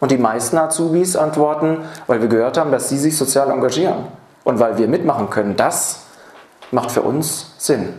Und 0.00 0.10
die 0.10 0.18
meisten 0.18 0.58
Azubis 0.58 1.14
antworten, 1.14 1.78
weil 2.08 2.20
wir 2.20 2.28
gehört 2.28 2.58
haben, 2.58 2.72
dass 2.72 2.88
sie 2.88 2.98
sich 2.98 3.16
sozial 3.16 3.50
engagieren 3.50 4.06
und 4.42 4.58
weil 4.58 4.76
wir 4.76 4.88
mitmachen 4.88 5.30
können. 5.30 5.56
Das 5.56 6.00
macht 6.72 6.90
für 6.90 7.02
uns 7.02 7.52
Sinn. 7.58 7.94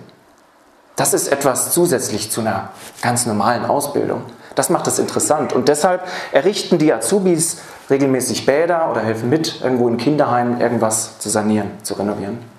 Das 0.98 1.14
ist 1.14 1.30
etwas 1.30 1.72
zusätzlich 1.72 2.30
zu 2.30 2.42
einer 2.42 2.70
ganz 3.02 3.26
normalen 3.26 3.66
Ausbildung. 3.66 4.24
Das 4.56 4.70
macht 4.70 4.86
es 4.88 5.00
interessant. 5.00 5.54
Und 5.54 5.70
deshalb 5.70 6.06
errichten 6.34 6.78
die 6.78 6.94
Azubis 6.94 7.60
regelmäßig 7.90 8.46
Bäder 8.46 8.92
oder 8.92 9.02
helfen 9.02 9.30
mit, 9.30 9.62
irgendwo 9.62 9.88
in 9.88 9.98
Kinderheimen 9.98 10.60
irgendwas 10.60 11.18
zu 11.20 11.30
sanieren, 11.30 11.72
zu 11.84 11.94
renovieren 11.94 12.53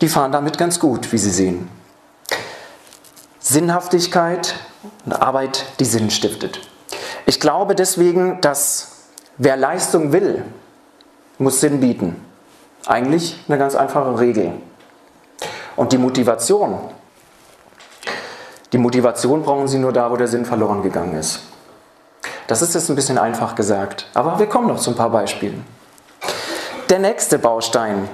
die 0.00 0.08
fahren 0.08 0.32
damit 0.32 0.58
ganz 0.58 0.80
gut, 0.80 1.12
wie 1.12 1.18
Sie 1.18 1.30
sehen. 1.30 1.68
Sinnhaftigkeit, 3.40 4.54
eine 5.04 5.20
Arbeit, 5.20 5.66
die 5.78 5.84
Sinn 5.84 6.10
stiftet. 6.10 6.60
Ich 7.26 7.40
glaube 7.40 7.74
deswegen, 7.74 8.40
dass 8.40 9.08
wer 9.38 9.56
Leistung 9.56 10.12
will, 10.12 10.44
muss 11.38 11.60
Sinn 11.60 11.80
bieten. 11.80 12.24
Eigentlich 12.86 13.38
eine 13.48 13.58
ganz 13.58 13.74
einfache 13.74 14.18
Regel. 14.18 14.52
Und 15.76 15.92
die 15.92 15.98
Motivation, 15.98 16.78
die 18.72 18.78
Motivation 18.78 19.42
brauchen 19.42 19.68
Sie 19.68 19.78
nur 19.78 19.92
da, 19.92 20.10
wo 20.10 20.16
der 20.16 20.28
Sinn 20.28 20.44
verloren 20.44 20.82
gegangen 20.82 21.16
ist. 21.16 21.40
Das 22.46 22.60
ist 22.60 22.74
jetzt 22.74 22.90
ein 22.90 22.96
bisschen 22.96 23.18
einfach 23.18 23.54
gesagt, 23.54 24.06
aber 24.14 24.38
wir 24.38 24.46
kommen 24.46 24.68
noch 24.68 24.78
zu 24.78 24.90
ein 24.90 24.96
paar 24.96 25.10
Beispielen. 25.10 25.64
Der 26.90 26.98
nächste 26.98 27.38
Baustein 27.38 28.08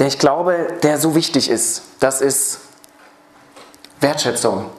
der 0.00 0.08
ich 0.08 0.18
glaube, 0.18 0.66
der 0.82 0.98
so 0.98 1.14
wichtig 1.14 1.48
ist. 1.50 1.82
Das 2.00 2.22
ist 2.22 2.60
Wertschätzung. 4.00 4.70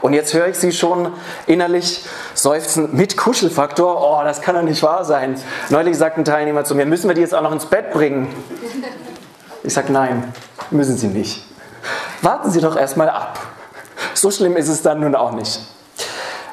Und 0.00 0.14
jetzt 0.14 0.32
höre 0.32 0.48
ich 0.48 0.56
Sie 0.56 0.72
schon 0.72 1.12
innerlich 1.46 2.04
seufzen 2.34 2.96
mit 2.96 3.18
Kuschelfaktor. 3.18 4.00
Oh, 4.00 4.24
das 4.24 4.40
kann 4.40 4.54
doch 4.54 4.62
nicht 4.62 4.82
wahr 4.82 5.04
sein. 5.04 5.38
Neulich 5.68 5.98
sagt 5.98 6.16
ein 6.16 6.24
Teilnehmer 6.24 6.64
zu 6.64 6.74
mir, 6.74 6.86
müssen 6.86 7.08
wir 7.08 7.14
die 7.14 7.20
jetzt 7.20 7.34
auch 7.34 7.42
noch 7.42 7.52
ins 7.52 7.66
Bett 7.66 7.92
bringen? 7.92 8.34
Ich 9.62 9.74
sage, 9.74 9.92
nein, 9.92 10.32
müssen 10.70 10.96
Sie 10.96 11.08
nicht. 11.08 11.44
Warten 12.22 12.50
Sie 12.50 12.62
doch 12.62 12.76
erstmal 12.76 13.10
ab. 13.10 13.38
So 14.14 14.30
schlimm 14.30 14.56
ist 14.56 14.68
es 14.68 14.80
dann 14.80 15.00
nun 15.00 15.14
auch 15.14 15.32
nicht. 15.32 15.60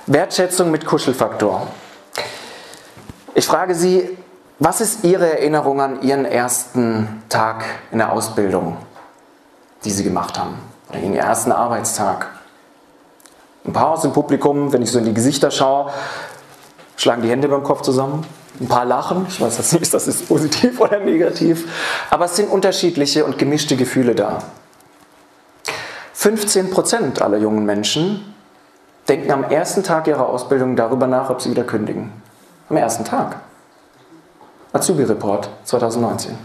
Wertschätzung 0.06 0.70
mit 0.70 0.86
Kuschelfaktor. 0.86 1.68
Ich 3.36 3.46
frage 3.46 3.74
Sie, 3.74 4.18
was 4.60 4.82
ist 4.82 5.04
Ihre 5.04 5.30
Erinnerung 5.30 5.82
an 5.82 6.02
Ihren 6.02 6.26
ersten 6.26 7.24
Tag 7.30 7.66
in 7.92 8.00
der 8.00 8.12
Ausbildung, 8.12 8.78
die 9.84 9.92
Sie 9.92 10.04
gemacht 10.04 10.40
haben? 10.40 10.56
Oder 10.90 11.00
Ihren 11.00 11.16
ersten 11.16 11.52
Arbeitstag? 11.52 12.28
Ein 13.66 13.74
paar 13.74 13.90
aus 13.90 14.02
dem 14.02 14.14
Publikum, 14.14 14.72
wenn 14.74 14.82
ich 14.82 14.92
so 14.92 15.00
in 15.00 15.06
die 15.06 15.14
Gesichter 15.14 15.52
schaue, 15.52 15.92
schlagen 16.96 17.22
die 17.22 17.30
Hände 17.30 17.48
beim 17.48 17.64
Kopf 17.64 17.82
zusammen. 17.82 18.26
Ein 18.60 18.68
paar 18.68 18.86
lachen. 18.86 19.28
Ich 19.30 19.40
weiß 19.40 19.58
jetzt 19.58 19.74
nicht, 19.74 19.94
das 19.94 20.08
ist 20.08 20.28
positiv 20.28 20.80
oder 20.80 21.00
negativ. 21.00 21.70
Aber 22.10 22.26
es 22.26 22.36
sind 22.36 22.50
unterschiedliche 22.50 23.26
und 23.26 23.38
gemischte 23.38 23.76
Gefühle 23.76 24.16
da. 24.16 24.40
15 26.14 26.72
Prozent 26.72 27.22
aller 27.22 27.38
jungen 27.38 27.66
Menschen 27.66 28.34
denken 29.08 29.32
am 29.32 29.44
ersten 29.44 29.84
Tag 29.84 30.08
ihrer 30.08 30.28
Ausbildung 30.28 30.76
darüber 30.76 31.06
nach, 31.06 31.30
ob 31.30 31.42
sie 31.42 31.52
wieder 31.52 31.64
kündigen. 31.64 32.12
Am 32.70 32.78
ersten 32.78 33.06
Tag. 33.06 33.38
Azubi-Report 34.78 35.50
2019. 35.64 36.38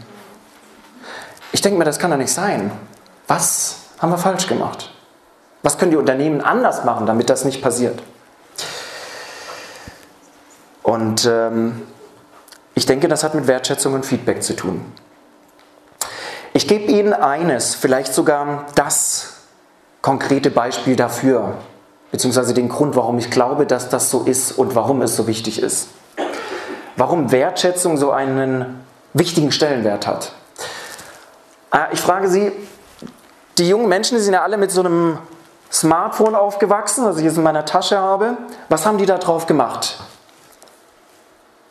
Ich 1.52 1.60
denke 1.60 1.78
mir, 1.78 1.84
das 1.84 1.98
kann 1.98 2.10
doch 2.10 2.16
nicht 2.16 2.32
sein. 2.32 2.70
Was 3.28 3.76
haben 3.98 4.10
wir 4.10 4.18
falsch 4.18 4.46
gemacht? 4.46 4.90
Was 5.62 5.78
können 5.78 5.90
die 5.90 5.96
Unternehmen 5.96 6.40
anders 6.40 6.84
machen, 6.84 7.06
damit 7.06 7.30
das 7.30 7.44
nicht 7.44 7.62
passiert? 7.62 8.02
Und 10.82 11.26
ähm, 11.26 11.82
ich 12.74 12.86
denke, 12.86 13.06
das 13.06 13.22
hat 13.22 13.34
mit 13.34 13.46
Wertschätzung 13.46 13.92
und 13.92 14.04
Feedback 14.04 14.42
zu 14.42 14.56
tun. 14.56 14.84
Ich 16.54 16.66
gebe 16.66 16.90
Ihnen 16.90 17.12
eines, 17.12 17.74
vielleicht 17.74 18.12
sogar 18.12 18.66
das 18.74 19.34
konkrete 20.00 20.50
Beispiel 20.50 20.96
dafür, 20.96 21.58
beziehungsweise 22.10 22.54
den 22.54 22.68
Grund, 22.68 22.96
warum 22.96 23.18
ich 23.18 23.30
glaube, 23.30 23.66
dass 23.66 23.88
das 23.88 24.10
so 24.10 24.22
ist 24.22 24.52
und 24.52 24.74
warum 24.74 25.02
es 25.02 25.16
so 25.16 25.26
wichtig 25.26 25.62
ist 25.62 25.88
warum 26.96 27.32
Wertschätzung 27.32 27.96
so 27.96 28.10
einen 28.10 28.82
wichtigen 29.14 29.52
Stellenwert 29.52 30.06
hat. 30.06 30.32
Ah, 31.70 31.86
ich 31.92 32.00
frage 32.00 32.28
Sie, 32.28 32.52
die 33.58 33.68
jungen 33.68 33.88
Menschen, 33.88 34.16
die 34.16 34.22
sind 34.22 34.34
ja 34.34 34.42
alle 34.42 34.56
mit 34.56 34.70
so 34.70 34.80
einem 34.80 35.18
Smartphone 35.70 36.34
aufgewachsen, 36.34 37.04
das 37.04 37.16
ich 37.18 37.24
jetzt 37.24 37.36
in 37.36 37.42
meiner 37.42 37.64
Tasche 37.64 37.98
habe. 37.98 38.36
Was 38.68 38.84
haben 38.84 38.98
die 38.98 39.06
da 39.06 39.18
drauf 39.18 39.46
gemacht? 39.46 39.98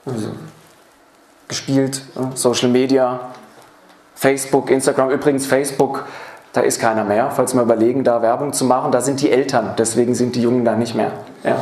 Also, 0.06 0.30
gespielt, 1.48 2.02
Social 2.34 2.70
Media, 2.70 3.20
Facebook, 4.16 4.72
Instagram. 4.72 5.12
Übrigens, 5.12 5.46
Facebook, 5.46 6.06
da 6.54 6.62
ist 6.62 6.82
keiner 6.82 7.04
mehr, 7.04 7.32
falls 7.32 7.54
wir 7.54 7.62
überlegen, 7.62 8.04
da 8.04 8.22
Werbung 8.22 8.54
zu 8.54 8.66
machen. 8.66 8.92
Da 8.92 9.02
sind 9.02 9.22
die 9.22 9.32
Eltern, 9.32 9.76
deswegen 9.78 10.16
sind 10.16 10.36
die 10.36 10.42
Jungen 10.42 10.66
da 10.66 10.76
nicht 10.76 10.96
mehr. 10.96 11.12
Ja. 11.44 11.58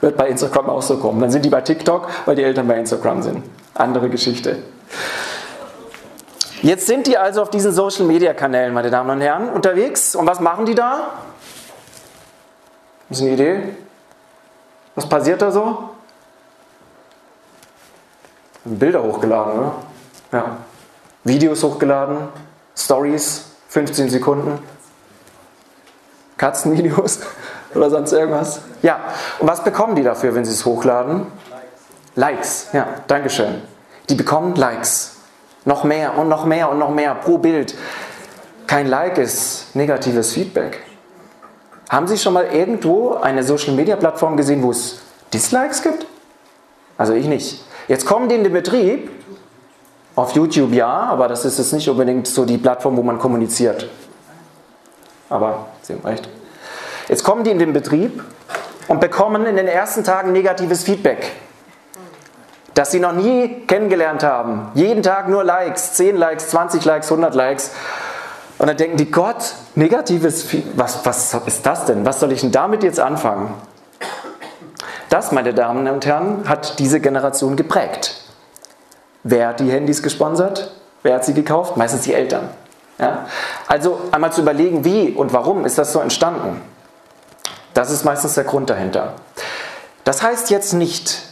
Wird 0.00 0.16
bei 0.16 0.28
Instagram 0.28 0.70
auch 0.70 0.82
so 0.82 0.98
kommen. 0.98 1.20
Dann 1.20 1.30
sind 1.30 1.44
die 1.44 1.50
bei 1.50 1.60
TikTok, 1.60 2.08
weil 2.24 2.36
die 2.36 2.42
Eltern 2.42 2.66
bei 2.66 2.76
Instagram 2.78 3.22
sind. 3.22 3.44
Andere 3.74 4.08
Geschichte. 4.08 4.62
Jetzt 6.62 6.86
sind 6.86 7.06
die 7.06 7.16
also 7.16 7.42
auf 7.42 7.50
diesen 7.50 7.72
Social 7.72 8.04
Media 8.04 8.34
Kanälen, 8.34 8.74
meine 8.74 8.90
Damen 8.90 9.10
und 9.10 9.20
Herren, 9.20 9.48
unterwegs. 9.50 10.14
Und 10.14 10.26
was 10.26 10.40
machen 10.40 10.66
die 10.66 10.74
da? 10.74 11.12
Ist 13.08 13.22
eine 13.22 13.30
Idee? 13.30 13.62
Was 14.94 15.08
passiert 15.08 15.40
da 15.40 15.50
so? 15.50 15.90
Bilder 18.64 19.02
hochgeladen, 19.02 19.52
oder? 19.58 19.74
Ja. 20.32 20.56
Videos 21.24 21.62
hochgeladen, 21.62 22.28
Stories, 22.76 23.44
15 23.68 24.10
Sekunden, 24.10 24.58
Katzenvideos 26.36 27.20
oder 27.74 27.90
sonst 27.90 28.12
irgendwas. 28.12 28.60
Ja, 28.82 29.00
und 29.38 29.48
was 29.48 29.62
bekommen 29.62 29.94
die 29.94 30.02
dafür, 30.02 30.34
wenn 30.34 30.44
sie 30.44 30.52
es 30.52 30.64
hochladen? 30.64 31.26
Likes, 32.16 32.68
ja, 32.72 32.86
Dankeschön. 33.06 33.62
Die 34.08 34.14
bekommen 34.14 34.54
Likes. 34.56 35.16
Noch 35.64 35.84
mehr 35.84 36.18
und 36.18 36.28
noch 36.28 36.44
mehr 36.44 36.70
und 36.70 36.78
noch 36.78 36.90
mehr 36.90 37.14
pro 37.14 37.38
Bild. 37.38 37.74
Kein 38.66 38.86
Like 38.86 39.18
ist 39.18 39.74
negatives 39.74 40.32
Feedback. 40.32 40.80
Haben 41.88 42.06
Sie 42.06 42.16
schon 42.16 42.32
mal 42.32 42.46
irgendwo 42.46 43.14
eine 43.14 43.42
Social-Media-Plattform 43.42 44.36
gesehen, 44.36 44.62
wo 44.62 44.70
es 44.70 45.00
Dislikes 45.34 45.82
gibt? 45.82 46.06
Also 46.96 47.14
ich 47.14 47.26
nicht. 47.26 47.64
Jetzt 47.88 48.06
kommen 48.06 48.28
die 48.28 48.36
in 48.36 48.44
den 48.44 48.52
Betrieb. 48.52 49.10
Auf 50.16 50.32
YouTube 50.32 50.72
ja, 50.72 50.88
aber 50.88 51.28
das 51.28 51.44
ist 51.44 51.58
jetzt 51.58 51.72
nicht 51.72 51.88
unbedingt 51.88 52.26
so 52.26 52.44
die 52.44 52.58
Plattform, 52.58 52.96
wo 52.96 53.02
man 53.02 53.18
kommuniziert. 53.18 53.88
Aber 55.28 55.66
Sie 55.82 55.94
haben 55.94 56.04
recht. 56.04 56.28
Jetzt 57.10 57.24
kommen 57.24 57.42
die 57.42 57.50
in 57.50 57.58
den 57.58 57.72
Betrieb 57.72 58.22
und 58.86 59.00
bekommen 59.00 59.44
in 59.44 59.56
den 59.56 59.66
ersten 59.66 60.04
Tagen 60.04 60.30
negatives 60.30 60.84
Feedback, 60.84 61.32
das 62.74 62.92
sie 62.92 63.00
noch 63.00 63.10
nie 63.10 63.66
kennengelernt 63.66 64.22
haben. 64.22 64.68
Jeden 64.74 65.02
Tag 65.02 65.28
nur 65.28 65.42
Likes, 65.42 65.94
10 65.94 66.16
Likes, 66.16 66.50
20 66.50 66.84
Likes, 66.84 67.10
100 67.10 67.34
Likes. 67.34 67.72
Und 68.58 68.68
dann 68.68 68.76
denken 68.76 68.96
die, 68.96 69.10
Gott, 69.10 69.54
negatives, 69.74 70.46
was, 70.76 71.04
was 71.04 71.34
ist 71.46 71.66
das 71.66 71.84
denn? 71.86 72.06
Was 72.06 72.20
soll 72.20 72.30
ich 72.30 72.42
denn 72.42 72.52
damit 72.52 72.84
jetzt 72.84 73.00
anfangen? 73.00 73.54
Das, 75.08 75.32
meine 75.32 75.52
Damen 75.52 75.88
und 75.88 76.06
Herren, 76.06 76.48
hat 76.48 76.78
diese 76.78 77.00
Generation 77.00 77.56
geprägt. 77.56 78.20
Wer 79.24 79.48
hat 79.48 79.58
die 79.58 79.72
Handys 79.72 80.04
gesponsert? 80.04 80.70
Wer 81.02 81.16
hat 81.16 81.24
sie 81.24 81.34
gekauft? 81.34 81.76
Meistens 81.76 82.02
die 82.02 82.14
Eltern. 82.14 82.50
Ja? 83.00 83.26
Also 83.66 84.00
einmal 84.12 84.32
zu 84.32 84.42
überlegen, 84.42 84.84
wie 84.84 85.10
und 85.10 85.32
warum 85.32 85.64
ist 85.64 85.76
das 85.76 85.92
so 85.92 85.98
entstanden. 85.98 86.69
Das 87.74 87.90
ist 87.90 88.04
meistens 88.04 88.34
der 88.34 88.44
Grund 88.44 88.70
dahinter. 88.70 89.14
Das 90.04 90.22
heißt 90.22 90.50
jetzt 90.50 90.72
nicht, 90.72 91.22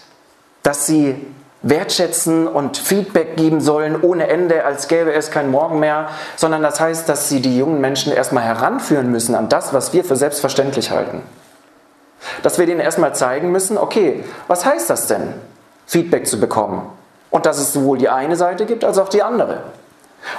dass 0.63 0.87
sie 0.87 1.27
wertschätzen 1.63 2.47
und 2.47 2.77
Feedback 2.77 3.37
geben 3.37 3.61
sollen 3.61 4.01
ohne 4.01 4.29
Ende, 4.29 4.65
als 4.65 4.87
gäbe 4.87 5.13
es 5.13 5.31
kein 5.31 5.51
Morgen 5.51 5.81
mehr, 5.81 6.09
sondern 6.37 6.63
das 6.63 6.81
heißt, 6.81 7.09
dass 7.09 7.29
sie 7.29 7.41
die 7.41 7.59
jungen 7.59 7.81
Menschen 7.81 8.13
erstmal 8.13 8.45
heranführen 8.45 9.11
müssen 9.11 9.35
an 9.35 9.49
das, 9.49 9.73
was 9.73 9.93
wir 9.93 10.05
für 10.05 10.17
selbstverständlich 10.17 10.91
halten. 10.91 11.23
Dass 12.43 12.59
wir 12.59 12.67
denen 12.67 12.81
erstmal 12.81 13.15
zeigen 13.15 13.51
müssen, 13.51 13.79
okay, 13.79 14.25
was 14.47 14.65
heißt 14.65 14.89
das 14.89 15.07
denn, 15.07 15.35
Feedback 15.87 16.27
zu 16.27 16.39
bekommen? 16.39 16.89
Und 17.31 17.47
dass 17.47 17.59
es 17.59 17.73
sowohl 17.73 17.99
die 17.99 18.09
eine 18.09 18.37
Seite 18.37 18.65
gibt 18.65 18.85
als 18.85 18.99
auch 18.99 19.09
die 19.09 19.23
andere. 19.23 19.63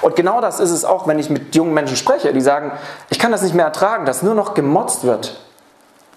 Und 0.02 0.16
genau 0.16 0.42
das 0.42 0.60
ist 0.60 0.72
es 0.72 0.86
auch, 0.86 1.08
wenn 1.08 1.20
ich 1.20 1.30
mit 1.30 1.56
jungen 1.56 1.74
Menschen 1.74 1.98
spreche, 1.98 2.34
die 2.34 2.42
sagen, 2.42 2.72
ich 3.10 3.20
kann 3.20 3.32
das 3.32 3.42
nicht 3.42 3.56
mehr 3.56 3.66
ertragen, 3.66 4.06
dass 4.06 4.24
nur 4.24 4.36
noch 4.36 4.54
gemotzt 4.54 5.04
wird. 5.04 5.40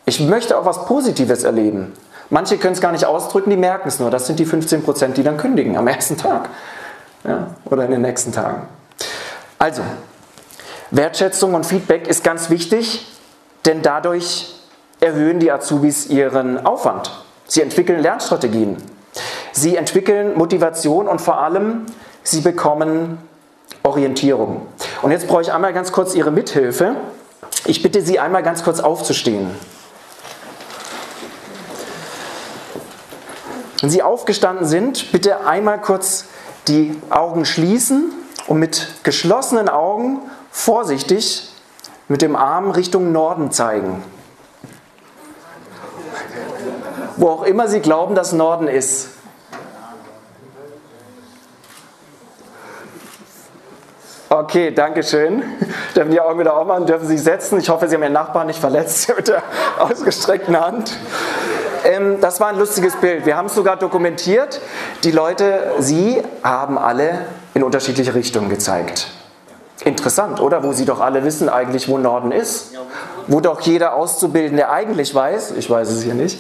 Ich 0.04 0.20
möchte 0.20 0.58
auch 0.58 0.64
was 0.64 0.86
Positives 0.86 1.44
erleben. 1.44 1.92
Manche 2.30 2.56
können 2.56 2.72
es 2.72 2.80
gar 2.80 2.92
nicht 2.92 3.04
ausdrücken, 3.04 3.50
die 3.50 3.56
merken 3.56 3.88
es 3.88 4.00
nur. 4.00 4.10
Das 4.10 4.26
sind 4.26 4.38
die 4.38 4.44
15 4.44 4.82
Prozent, 4.82 5.16
die 5.16 5.22
dann 5.22 5.36
kündigen 5.36 5.76
am 5.76 5.86
ersten 5.86 6.16
Tag 6.16 6.48
ja, 7.24 7.48
oder 7.66 7.84
in 7.84 7.90
den 7.90 8.02
nächsten 8.02 8.32
Tagen. 8.32 8.62
Also, 9.58 9.82
Wertschätzung 10.90 11.54
und 11.54 11.66
Feedback 11.66 12.08
ist 12.08 12.24
ganz 12.24 12.50
wichtig, 12.50 13.06
denn 13.64 13.82
dadurch 13.82 14.54
erhöhen 15.00 15.40
die 15.40 15.52
Azubis 15.52 16.06
ihren 16.06 16.64
Aufwand. 16.64 17.10
Sie 17.46 17.60
entwickeln 17.60 18.00
Lernstrategien. 18.00 18.76
Sie 19.52 19.76
entwickeln 19.76 20.36
Motivation 20.36 21.06
und 21.08 21.20
vor 21.20 21.38
allem, 21.38 21.86
sie 22.22 22.40
bekommen 22.40 23.18
Orientierung. 23.82 24.62
Und 25.02 25.10
jetzt 25.10 25.28
brauche 25.28 25.42
ich 25.42 25.52
einmal 25.52 25.72
ganz 25.72 25.92
kurz 25.92 26.14
Ihre 26.14 26.30
Mithilfe. 26.30 26.96
Ich 27.66 27.82
bitte 27.82 28.00
Sie 28.00 28.18
einmal 28.18 28.42
ganz 28.42 28.62
kurz 28.64 28.80
aufzustehen. 28.80 29.50
Wenn 33.82 33.90
Sie 33.90 34.04
aufgestanden 34.04 34.64
sind, 34.64 35.10
bitte 35.10 35.44
einmal 35.44 35.80
kurz 35.80 36.26
die 36.68 36.96
Augen 37.10 37.44
schließen 37.44 38.12
und 38.46 38.60
mit 38.60 38.86
geschlossenen 39.02 39.68
Augen 39.68 40.20
vorsichtig 40.52 41.50
mit 42.06 42.22
dem 42.22 42.36
Arm 42.36 42.70
Richtung 42.70 43.10
Norden 43.10 43.50
zeigen. 43.50 44.04
Wo 47.16 47.28
auch 47.28 47.42
immer 47.42 47.66
Sie 47.66 47.80
glauben, 47.80 48.14
dass 48.14 48.32
Norden 48.32 48.68
ist. 48.68 49.08
Okay, 54.28 54.70
danke 54.70 55.02
schön. 55.02 55.42
Dürfen 55.96 56.12
die 56.12 56.20
Augen 56.20 56.38
wieder 56.38 56.56
aufmachen, 56.56 56.86
dürfen 56.86 57.08
Sie 57.08 57.16
sich 57.16 57.24
setzen. 57.24 57.58
Ich 57.58 57.68
hoffe, 57.68 57.88
Sie 57.88 57.96
haben 57.96 58.02
Ihren 58.02 58.12
Nachbarn 58.12 58.46
nicht 58.46 58.60
verletzt 58.60 59.12
mit 59.16 59.26
der 59.26 59.42
ausgestreckten 59.80 60.58
Hand. 60.58 60.96
Ähm, 61.84 62.20
das 62.20 62.40
war 62.40 62.48
ein 62.48 62.58
lustiges 62.58 62.96
Bild. 62.96 63.26
Wir 63.26 63.36
haben 63.36 63.46
es 63.46 63.54
sogar 63.54 63.76
dokumentiert. 63.76 64.60
Die 65.04 65.10
Leute, 65.10 65.72
Sie 65.78 66.22
haben 66.42 66.78
alle 66.78 67.26
in 67.54 67.62
unterschiedliche 67.62 68.14
Richtungen 68.14 68.48
gezeigt. 68.48 69.08
Interessant, 69.84 70.40
oder? 70.40 70.62
Wo 70.62 70.72
Sie 70.72 70.84
doch 70.84 71.00
alle 71.00 71.24
wissen 71.24 71.48
eigentlich, 71.48 71.88
wo 71.88 71.98
Norden 71.98 72.32
ist. 72.32 72.72
Wo 73.26 73.40
doch 73.40 73.60
jeder 73.60 73.94
Auszubildende 73.94 74.68
eigentlich 74.68 75.14
weiß, 75.14 75.52
ich 75.52 75.68
weiß 75.68 75.88
es 75.90 76.02
hier 76.02 76.14
nicht, 76.14 76.38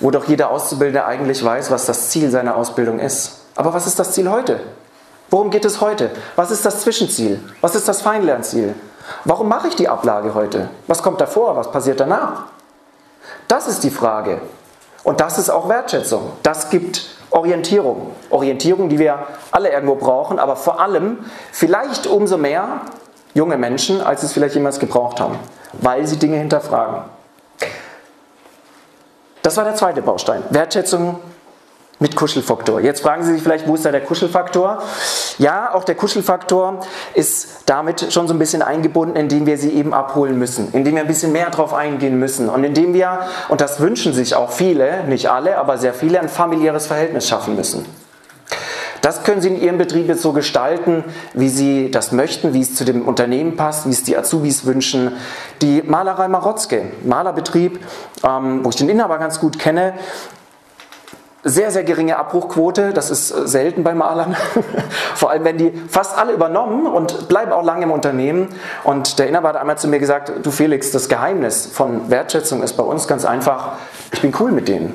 wo 0.00 0.10
doch 0.10 0.24
jeder 0.24 0.50
Auszubildende 0.50 1.06
eigentlich 1.06 1.44
weiß, 1.44 1.70
was 1.70 1.86
das 1.86 2.10
Ziel 2.10 2.30
seiner 2.30 2.56
Ausbildung 2.56 2.98
ist. 2.98 3.40
Aber 3.54 3.74
was 3.74 3.86
ist 3.86 3.98
das 3.98 4.12
Ziel 4.12 4.30
heute? 4.30 4.60
Worum 5.30 5.50
geht 5.50 5.64
es 5.64 5.80
heute? 5.80 6.10
Was 6.36 6.50
ist 6.50 6.64
das 6.64 6.80
Zwischenziel? 6.80 7.40
Was 7.60 7.74
ist 7.74 7.88
das 7.88 8.02
Feinlernziel? 8.02 8.74
Warum 9.24 9.48
mache 9.48 9.68
ich 9.68 9.76
die 9.76 9.88
Ablage 9.88 10.34
heute? 10.34 10.70
Was 10.86 11.02
kommt 11.02 11.20
davor? 11.20 11.56
Was 11.56 11.70
passiert 11.70 12.00
danach? 12.00 12.44
Das 13.46 13.66
ist 13.66 13.84
die 13.84 13.90
Frage. 13.90 14.40
Und 15.04 15.20
das 15.20 15.38
ist 15.38 15.50
auch 15.50 15.68
Wertschätzung. 15.68 16.32
Das 16.42 16.70
gibt 16.70 17.06
Orientierung. 17.30 18.12
Orientierung, 18.30 18.88
die 18.88 18.98
wir 18.98 19.26
alle 19.50 19.70
irgendwo 19.70 19.94
brauchen, 19.94 20.38
aber 20.38 20.56
vor 20.56 20.80
allem 20.80 21.18
vielleicht 21.52 22.06
umso 22.06 22.36
mehr 22.36 22.80
junge 23.34 23.56
Menschen, 23.56 24.00
als 24.00 24.22
es 24.22 24.32
vielleicht 24.32 24.54
jemals 24.54 24.78
gebraucht 24.78 25.20
haben, 25.20 25.38
weil 25.74 26.06
sie 26.06 26.18
Dinge 26.18 26.36
hinterfragen. 26.36 27.02
Das 29.42 29.56
war 29.56 29.64
der 29.64 29.76
zweite 29.76 30.02
Baustein. 30.02 30.42
Wertschätzung 30.50 31.20
mit 32.00 32.14
Kuschelfaktor. 32.14 32.80
Jetzt 32.80 33.02
fragen 33.02 33.24
Sie 33.24 33.32
sich 33.32 33.42
vielleicht, 33.42 33.66
wo 33.66 33.74
ist 33.74 33.84
da 33.84 33.90
der 33.90 34.04
Kuschelfaktor? 34.04 34.82
Ja, 35.38 35.74
auch 35.74 35.84
der 35.84 35.94
Kuschelfaktor 35.94 36.80
ist 37.14 37.62
damit 37.66 38.12
schon 38.12 38.28
so 38.28 38.34
ein 38.34 38.38
bisschen 38.38 38.62
eingebunden, 38.62 39.16
indem 39.16 39.46
wir 39.46 39.58
sie 39.58 39.72
eben 39.72 39.92
abholen 39.92 40.38
müssen, 40.38 40.68
indem 40.72 40.94
wir 40.94 41.02
ein 41.02 41.08
bisschen 41.08 41.32
mehr 41.32 41.50
darauf 41.50 41.74
eingehen 41.74 42.18
müssen 42.18 42.48
und 42.48 42.62
indem 42.64 42.94
wir, 42.94 43.20
und 43.48 43.60
das 43.60 43.80
wünschen 43.80 44.12
sich 44.12 44.34
auch 44.34 44.52
viele, 44.52 45.04
nicht 45.04 45.30
alle, 45.30 45.58
aber 45.58 45.78
sehr 45.78 45.94
viele, 45.94 46.20
ein 46.20 46.28
familiäres 46.28 46.86
Verhältnis 46.86 47.28
schaffen 47.28 47.56
müssen. 47.56 47.84
Das 49.00 49.22
können 49.22 49.40
Sie 49.40 49.48
in 49.48 49.60
Ihrem 49.60 49.78
Betrieb 49.78 50.08
jetzt 50.08 50.22
so 50.22 50.32
gestalten, 50.32 51.04
wie 51.32 51.48
Sie 51.48 51.90
das 51.90 52.10
möchten, 52.10 52.52
wie 52.52 52.60
es 52.60 52.74
zu 52.74 52.84
dem 52.84 53.06
Unternehmen 53.06 53.56
passt, 53.56 53.86
wie 53.86 53.90
es 53.90 54.02
die 54.02 54.16
Azubis 54.16 54.66
wünschen. 54.66 55.12
Die 55.62 55.82
Malerei 55.82 56.26
Marotzke, 56.26 56.82
Malerbetrieb, 57.04 57.78
ähm, 58.24 58.64
wo 58.64 58.70
ich 58.70 58.76
den 58.76 58.88
Inhaber 58.88 59.18
ganz 59.18 59.38
gut 59.38 59.58
kenne, 59.58 59.94
sehr, 61.44 61.70
sehr 61.70 61.84
geringe 61.84 62.18
Abbruchquote, 62.18 62.92
das 62.92 63.10
ist 63.10 63.30
äh, 63.30 63.46
selten 63.46 63.84
bei 63.84 63.94
Malern. 63.94 64.36
Vor 65.14 65.30
allem 65.30 65.44
werden 65.44 65.58
die 65.58 65.72
fast 65.88 66.18
alle 66.18 66.32
übernommen 66.32 66.86
und 66.86 67.28
bleiben 67.28 67.52
auch 67.52 67.64
lange 67.64 67.84
im 67.84 67.90
Unternehmen. 67.90 68.48
Und 68.84 69.18
der 69.18 69.28
Inhaber 69.28 69.50
hat 69.50 69.56
einmal 69.56 69.78
zu 69.78 69.88
mir 69.88 69.98
gesagt, 69.98 70.32
du 70.42 70.50
Felix, 70.50 70.90
das 70.90 71.08
Geheimnis 71.08 71.66
von 71.66 72.10
Wertschätzung 72.10 72.62
ist 72.62 72.74
bei 72.74 72.82
uns 72.82 73.06
ganz 73.06 73.24
einfach, 73.24 73.72
ich 74.12 74.20
bin 74.20 74.34
cool 74.40 74.50
mit 74.50 74.68
denen. 74.68 74.94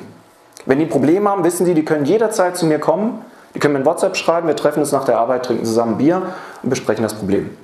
Wenn 0.66 0.78
die 0.78 0.86
Probleme 0.86 1.28
haben, 1.30 1.44
wissen 1.44 1.66
die, 1.66 1.74
die 1.74 1.84
können 1.84 2.04
jederzeit 2.04 2.56
zu 2.56 2.66
mir 2.66 2.78
kommen, 2.78 3.24
die 3.54 3.58
können 3.58 3.74
mir 3.74 3.80
ein 3.80 3.86
WhatsApp 3.86 4.16
schreiben, 4.16 4.48
wir 4.48 4.56
treffen 4.56 4.80
uns 4.80 4.92
nach 4.92 5.04
der 5.04 5.18
Arbeit, 5.18 5.44
trinken 5.44 5.64
zusammen 5.64 5.98
Bier 5.98 6.22
und 6.62 6.70
besprechen 6.70 7.02
das 7.02 7.14
Problem. 7.14 7.56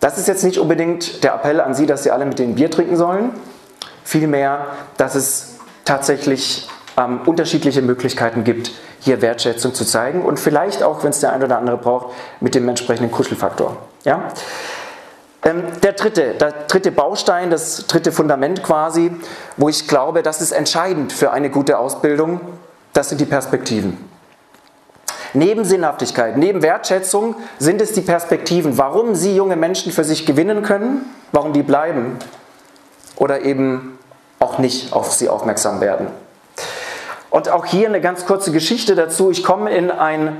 Das 0.00 0.18
ist 0.18 0.28
jetzt 0.28 0.44
nicht 0.44 0.58
unbedingt 0.58 1.24
der 1.24 1.34
Appell 1.34 1.60
an 1.60 1.74
Sie, 1.74 1.86
dass 1.86 2.02
Sie 2.02 2.10
alle 2.10 2.26
mit 2.26 2.38
denen 2.38 2.54
Bier 2.54 2.70
trinken 2.70 2.96
sollen. 2.96 3.30
Vielmehr, 4.04 4.66
dass 4.96 5.14
es 5.14 5.56
tatsächlich 5.84 6.68
ähm, 6.96 7.20
unterschiedliche 7.26 7.82
Möglichkeiten 7.82 8.44
gibt, 8.44 8.72
hier 9.00 9.20
Wertschätzung 9.22 9.74
zu 9.74 9.84
zeigen 9.84 10.22
und 10.22 10.38
vielleicht 10.38 10.82
auch, 10.82 11.02
wenn 11.02 11.10
es 11.10 11.20
der 11.20 11.32
eine 11.32 11.44
oder 11.44 11.58
andere 11.58 11.76
braucht, 11.76 12.14
mit 12.40 12.54
dem 12.54 12.68
entsprechenden 12.68 13.10
Kuschelfaktor. 13.10 13.76
Ja? 14.04 14.28
Ähm, 15.44 15.64
der 15.82 15.92
dritte, 15.92 16.34
der 16.34 16.52
dritte 16.68 16.90
Baustein, 16.90 17.50
das 17.50 17.86
dritte 17.86 18.12
Fundament 18.12 18.62
quasi, 18.62 19.12
wo 19.56 19.68
ich 19.68 19.86
glaube, 19.88 20.22
das 20.22 20.40
ist 20.40 20.52
entscheidend 20.52 21.12
für 21.12 21.32
eine 21.32 21.50
gute 21.50 21.78
Ausbildung, 21.78 22.40
das 22.92 23.08
sind 23.08 23.20
die 23.20 23.26
Perspektiven. 23.26 23.98
Neben 25.36 25.64
Sinnhaftigkeit, 25.64 26.36
neben 26.36 26.62
Wertschätzung 26.62 27.34
sind 27.58 27.82
es 27.82 27.92
die 27.92 28.02
Perspektiven, 28.02 28.78
warum 28.78 29.16
Sie 29.16 29.34
junge 29.34 29.56
Menschen 29.56 29.90
für 29.90 30.04
sich 30.04 30.26
gewinnen 30.26 30.62
können, 30.62 31.12
warum 31.32 31.52
die 31.52 31.64
bleiben 31.64 32.18
oder 33.16 33.42
eben 33.42 33.98
auch 34.38 34.58
nicht 34.58 34.92
auf 34.92 35.12
sie 35.12 35.28
aufmerksam 35.28 35.80
werden. 35.80 36.06
Und 37.34 37.48
auch 37.48 37.66
hier 37.66 37.88
eine 37.88 38.00
ganz 38.00 38.26
kurze 38.26 38.52
Geschichte 38.52 38.94
dazu. 38.94 39.32
Ich 39.32 39.42
komme 39.42 39.74
in 39.74 39.90
ein, 39.90 40.36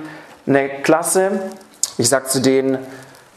eine 0.46 0.68
Klasse, 0.68 1.40
ich 1.98 2.08
sage 2.08 2.26
zu 2.26 2.40
denen, 2.40 2.78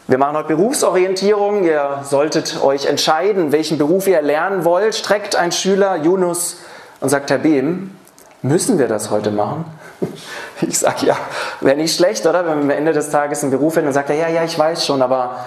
wir 0.06 0.20
machen 0.20 0.38
heute 0.38 0.50
Berufsorientierung, 0.50 1.64
ihr 1.64 2.02
solltet 2.04 2.62
euch 2.62 2.86
entscheiden, 2.86 3.52
welchen 3.52 3.80
Beruf 3.80 4.06
ihr 4.06 4.22
lernen 4.22 4.64
wollt. 4.64 4.94
Streckt 4.94 5.36
ein 5.36 5.52
Schüler 5.52 5.96
Yunus 5.96 6.58
und 7.00 7.10
sagt, 7.10 7.32
Herr 7.32 7.40
Behm, 7.40 7.96
müssen 8.44 8.78
wir 8.78 8.88
das 8.88 9.10
heute 9.10 9.32
machen? 9.32 9.66
Ich 10.62 10.78
sage, 10.78 11.08
ja, 11.08 11.18
wäre 11.62 11.78
nicht 11.78 11.96
schlecht, 11.96 12.28
oder? 12.28 12.46
Wenn 12.46 12.58
wir 12.58 12.64
am 12.64 12.70
Ende 12.70 12.94
des 12.94 13.10
Tages 13.10 13.42
einen 13.42 13.52
Beruf 13.52 13.74
finden, 13.74 13.88
dann 13.88 13.94
sagt 13.96 14.12
er, 14.12 14.18
ja, 14.18 14.28
ja, 14.28 14.44
ich 14.44 14.58
weiß 14.58 14.86
schon, 14.86 15.02
aber 15.02 15.46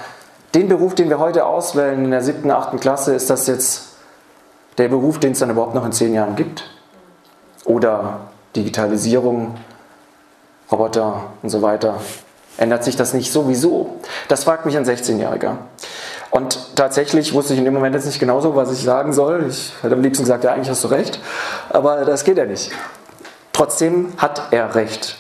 den 0.57 0.69
Beruf, 0.69 0.97
den 0.97 1.11
wir 1.11 1.21
heute 1.21 1.47
auswählen 1.47 2.05
in 2.05 2.11
der 2.11 2.23
siebten, 2.23 2.51
achten 2.51 2.81
Klasse, 2.81 3.15
ist 3.15 3.31
das 3.31 3.47
jetzt 3.47 3.91
der 4.79 4.89
Beruf, 4.89 5.21
den 5.21 5.31
es 5.31 5.39
dann 5.39 5.51
überhaupt 5.51 5.77
noch 5.77 5.85
in 5.85 5.93
zehn 5.93 6.13
Jahren 6.13 6.35
gibt? 6.35 6.65
Oder 7.65 8.21
Digitalisierung, 8.57 9.57
Roboter 10.71 11.33
und 11.43 11.51
so 11.51 11.63
weiter. 11.63 12.01
Ändert 12.57 12.85
sich 12.85 12.97
das 12.97 13.15
nicht 13.15 13.33
sowieso? 13.33 14.01
Das 14.29 14.45
fragt 14.45 14.67
mich 14.67 14.77
ein 14.77 14.85
16-Jähriger. 14.85 15.57
Und 16.31 16.77
tatsächlich 16.77 17.33
wusste 17.33 17.55
ich 17.55 17.59
in 17.59 17.65
dem 17.65 17.75
Moment 17.75 17.95
jetzt 17.95 18.07
nicht 18.07 18.21
genauso, 18.21 18.55
was 18.55 18.73
ich 18.73 18.83
sagen 18.83 19.13
soll. 19.13 19.47
Ich 19.49 19.73
hätte 19.83 19.95
am 19.95 20.03
liebsten 20.03 20.25
gesagt, 20.25 20.45
ja, 20.45 20.53
eigentlich 20.53 20.71
hast 20.71 20.85
du 20.85 20.89
recht. 20.89 21.21
Aber 21.71 22.05
das 22.05 22.25
geht 22.25 22.39
ja 22.39 22.45
nicht. 22.45 22.71
Trotzdem 23.53 24.13
hat 24.17 24.53
er 24.53 24.75
recht. 24.75 25.17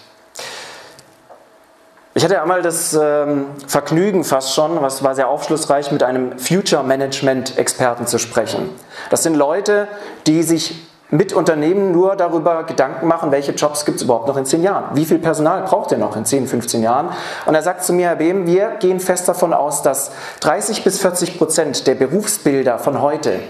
Ich 2.14 2.24
hatte 2.24 2.42
einmal 2.42 2.62
das 2.62 2.92
ähm, 2.92 3.46
Vergnügen 3.66 4.24
fast 4.24 4.54
schon, 4.54 4.82
was 4.82 5.02
war 5.02 5.14
sehr 5.14 5.28
aufschlussreich, 5.28 5.92
mit 5.92 6.02
einem 6.02 6.38
Future 6.38 6.82
Management 6.82 7.56
Experten 7.56 8.06
zu 8.06 8.18
sprechen. 8.18 8.68
Das 9.10 9.22
sind 9.22 9.36
Leute, 9.36 9.88
die 10.26 10.42
sich 10.42 10.89
mit 11.10 11.32
Unternehmen 11.32 11.92
nur 11.92 12.16
darüber 12.16 12.64
Gedanken 12.64 13.06
machen, 13.06 13.30
welche 13.30 13.52
Jobs 13.52 13.84
gibt 13.84 13.96
es 13.96 14.02
überhaupt 14.02 14.28
noch 14.28 14.36
in 14.36 14.44
zehn 14.44 14.62
Jahren. 14.62 14.84
Wie 14.94 15.04
viel 15.04 15.18
Personal 15.18 15.62
braucht 15.62 15.90
ihr 15.92 15.98
noch 15.98 16.16
in 16.16 16.24
10, 16.24 16.46
15 16.46 16.82
Jahren? 16.82 17.10
Und 17.46 17.54
er 17.54 17.62
sagt 17.62 17.84
zu 17.84 17.92
mir, 17.92 18.08
Herr 18.08 18.16
Behm, 18.16 18.46
wir 18.46 18.76
gehen 18.80 19.00
fest 19.00 19.28
davon 19.28 19.52
aus, 19.52 19.82
dass 19.82 20.12
30 20.40 20.84
bis 20.84 21.00
40 21.00 21.38
Prozent 21.38 21.86
der 21.86 21.94
Berufsbilder 21.94 22.78
von 22.78 23.02
heute 23.02 23.40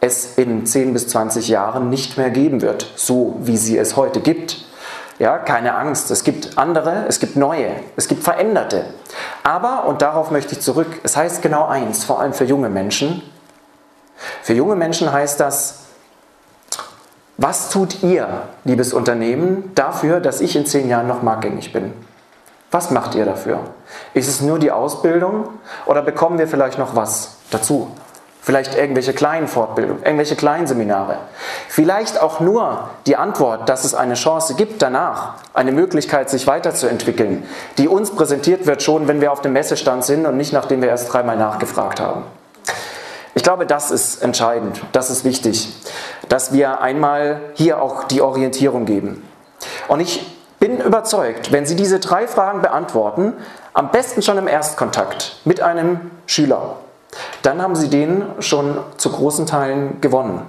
es 0.00 0.36
in 0.36 0.66
10 0.66 0.92
bis 0.92 1.08
20 1.08 1.48
Jahren 1.48 1.90
nicht 1.90 2.18
mehr 2.18 2.30
geben 2.30 2.60
wird, 2.62 2.92
so 2.96 3.36
wie 3.40 3.56
sie 3.56 3.78
es 3.78 3.96
heute 3.96 4.20
gibt. 4.20 4.64
Ja, 5.18 5.38
keine 5.38 5.74
Angst, 5.74 6.12
es 6.12 6.22
gibt 6.22 6.58
andere, 6.58 7.04
es 7.08 7.18
gibt 7.18 7.34
neue, 7.34 7.70
es 7.96 8.06
gibt 8.06 8.22
veränderte. 8.22 8.84
Aber, 9.42 9.86
und 9.86 10.00
darauf 10.00 10.30
möchte 10.30 10.52
ich 10.52 10.60
zurück, 10.60 11.00
es 11.02 11.16
heißt 11.16 11.42
genau 11.42 11.66
eins, 11.66 12.04
vor 12.04 12.20
allem 12.20 12.32
für 12.32 12.44
junge 12.44 12.68
Menschen. 12.68 13.22
Für 14.42 14.52
junge 14.52 14.76
Menschen 14.76 15.12
heißt 15.12 15.40
das, 15.40 15.87
was 17.38 17.70
tut 17.70 18.02
ihr, 18.02 18.42
liebes 18.64 18.92
Unternehmen, 18.92 19.70
dafür, 19.76 20.18
dass 20.18 20.40
ich 20.40 20.56
in 20.56 20.66
zehn 20.66 20.88
Jahren 20.88 21.06
noch 21.06 21.22
marktgängig 21.22 21.72
bin? 21.72 21.92
Was 22.72 22.90
macht 22.90 23.14
ihr 23.14 23.24
dafür? 23.24 23.60
Ist 24.12 24.28
es 24.28 24.42
nur 24.42 24.58
die 24.58 24.72
Ausbildung 24.72 25.48
oder 25.86 26.02
bekommen 26.02 26.38
wir 26.38 26.48
vielleicht 26.48 26.78
noch 26.78 26.96
was 26.96 27.36
dazu? 27.52 27.92
Vielleicht 28.42 28.76
irgendwelche 28.76 29.12
kleinen 29.12 29.46
Fortbildungen, 29.46 30.02
irgendwelche 30.02 30.34
kleinen 30.34 30.66
Seminare. 30.66 31.18
Vielleicht 31.68 32.20
auch 32.20 32.40
nur 32.40 32.90
die 33.06 33.16
Antwort, 33.16 33.68
dass 33.68 33.84
es 33.84 33.94
eine 33.94 34.14
Chance 34.14 34.54
gibt 34.54 34.82
danach, 34.82 35.34
eine 35.54 35.70
Möglichkeit, 35.70 36.30
sich 36.30 36.46
weiterzuentwickeln, 36.48 37.44
die 37.76 37.86
uns 37.86 38.10
präsentiert 38.10 38.66
wird 38.66 38.82
schon, 38.82 39.06
wenn 39.06 39.20
wir 39.20 39.30
auf 39.30 39.42
dem 39.42 39.52
Messestand 39.52 40.04
sind 40.04 40.26
und 40.26 40.36
nicht 40.36 40.52
nachdem 40.52 40.82
wir 40.82 40.88
erst 40.88 41.12
dreimal 41.12 41.36
nachgefragt 41.36 42.00
haben. 42.00 42.24
Ich 43.38 43.44
glaube, 43.44 43.66
das 43.66 43.92
ist 43.92 44.20
entscheidend, 44.20 44.82
das 44.90 45.10
ist 45.10 45.24
wichtig, 45.24 45.68
dass 46.28 46.52
wir 46.52 46.80
einmal 46.80 47.40
hier 47.54 47.80
auch 47.80 48.02
die 48.02 48.20
Orientierung 48.20 48.84
geben. 48.84 49.22
Und 49.86 50.00
ich 50.00 50.26
bin 50.58 50.80
überzeugt, 50.80 51.52
wenn 51.52 51.64
Sie 51.64 51.76
diese 51.76 52.00
drei 52.00 52.26
Fragen 52.26 52.62
beantworten, 52.62 53.34
am 53.74 53.92
besten 53.92 54.22
schon 54.22 54.38
im 54.38 54.48
Erstkontakt 54.48 55.36
mit 55.44 55.60
einem 55.60 56.10
Schüler, 56.26 56.78
dann 57.42 57.62
haben 57.62 57.76
Sie 57.76 57.88
den 57.88 58.24
schon 58.40 58.76
zu 58.96 59.08
großen 59.12 59.46
Teilen 59.46 60.00
gewonnen. 60.00 60.42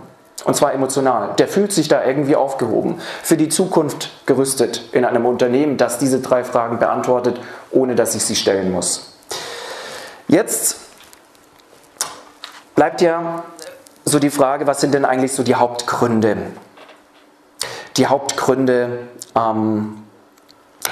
Und 0.46 0.56
zwar 0.56 0.74
emotional. 0.74 1.36
Der 1.38 1.48
fühlt 1.48 1.72
sich 1.72 1.90
da 1.90 2.04
irgendwie 2.04 2.36
aufgehoben, 2.36 3.00
für 3.22 3.38
die 3.38 3.50
Zukunft 3.50 4.10
gerüstet 4.26 4.82
in 4.94 5.06
einem 5.06 5.28
Unternehmen, 5.28 5.78
das 5.78 6.00
diese 6.00 6.22
drei 6.22 6.44
Fragen 6.44 6.80
beantwortet, 6.80 7.40
ohne 7.70 7.94
dass 7.94 8.16
ich 8.16 8.26
sie 8.26 8.36
stellen 8.36 8.72
muss. 8.72 9.14
Jetzt 10.28 10.89
bleibt 12.80 13.02
ja 13.02 13.44
so 14.06 14.20
die 14.20 14.30
Frage, 14.30 14.66
was 14.66 14.80
sind 14.80 14.94
denn 14.94 15.04
eigentlich 15.04 15.34
so 15.34 15.44
die 15.44 15.56
Hauptgründe? 15.56 16.38
Die 17.98 18.08
Hauptgründe, 18.08 19.00
ähm, 19.36 19.98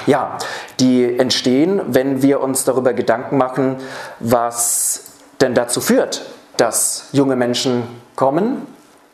ja, 0.04 0.36
die 0.80 1.18
entstehen, 1.18 1.80
wenn 1.86 2.20
wir 2.20 2.42
uns 2.42 2.64
darüber 2.64 2.92
Gedanken 2.92 3.38
machen, 3.38 3.78
was 4.20 5.12
denn 5.40 5.54
dazu 5.54 5.80
führt, 5.80 6.26
dass 6.58 7.08
junge 7.12 7.36
Menschen 7.36 7.84
kommen 8.16 8.66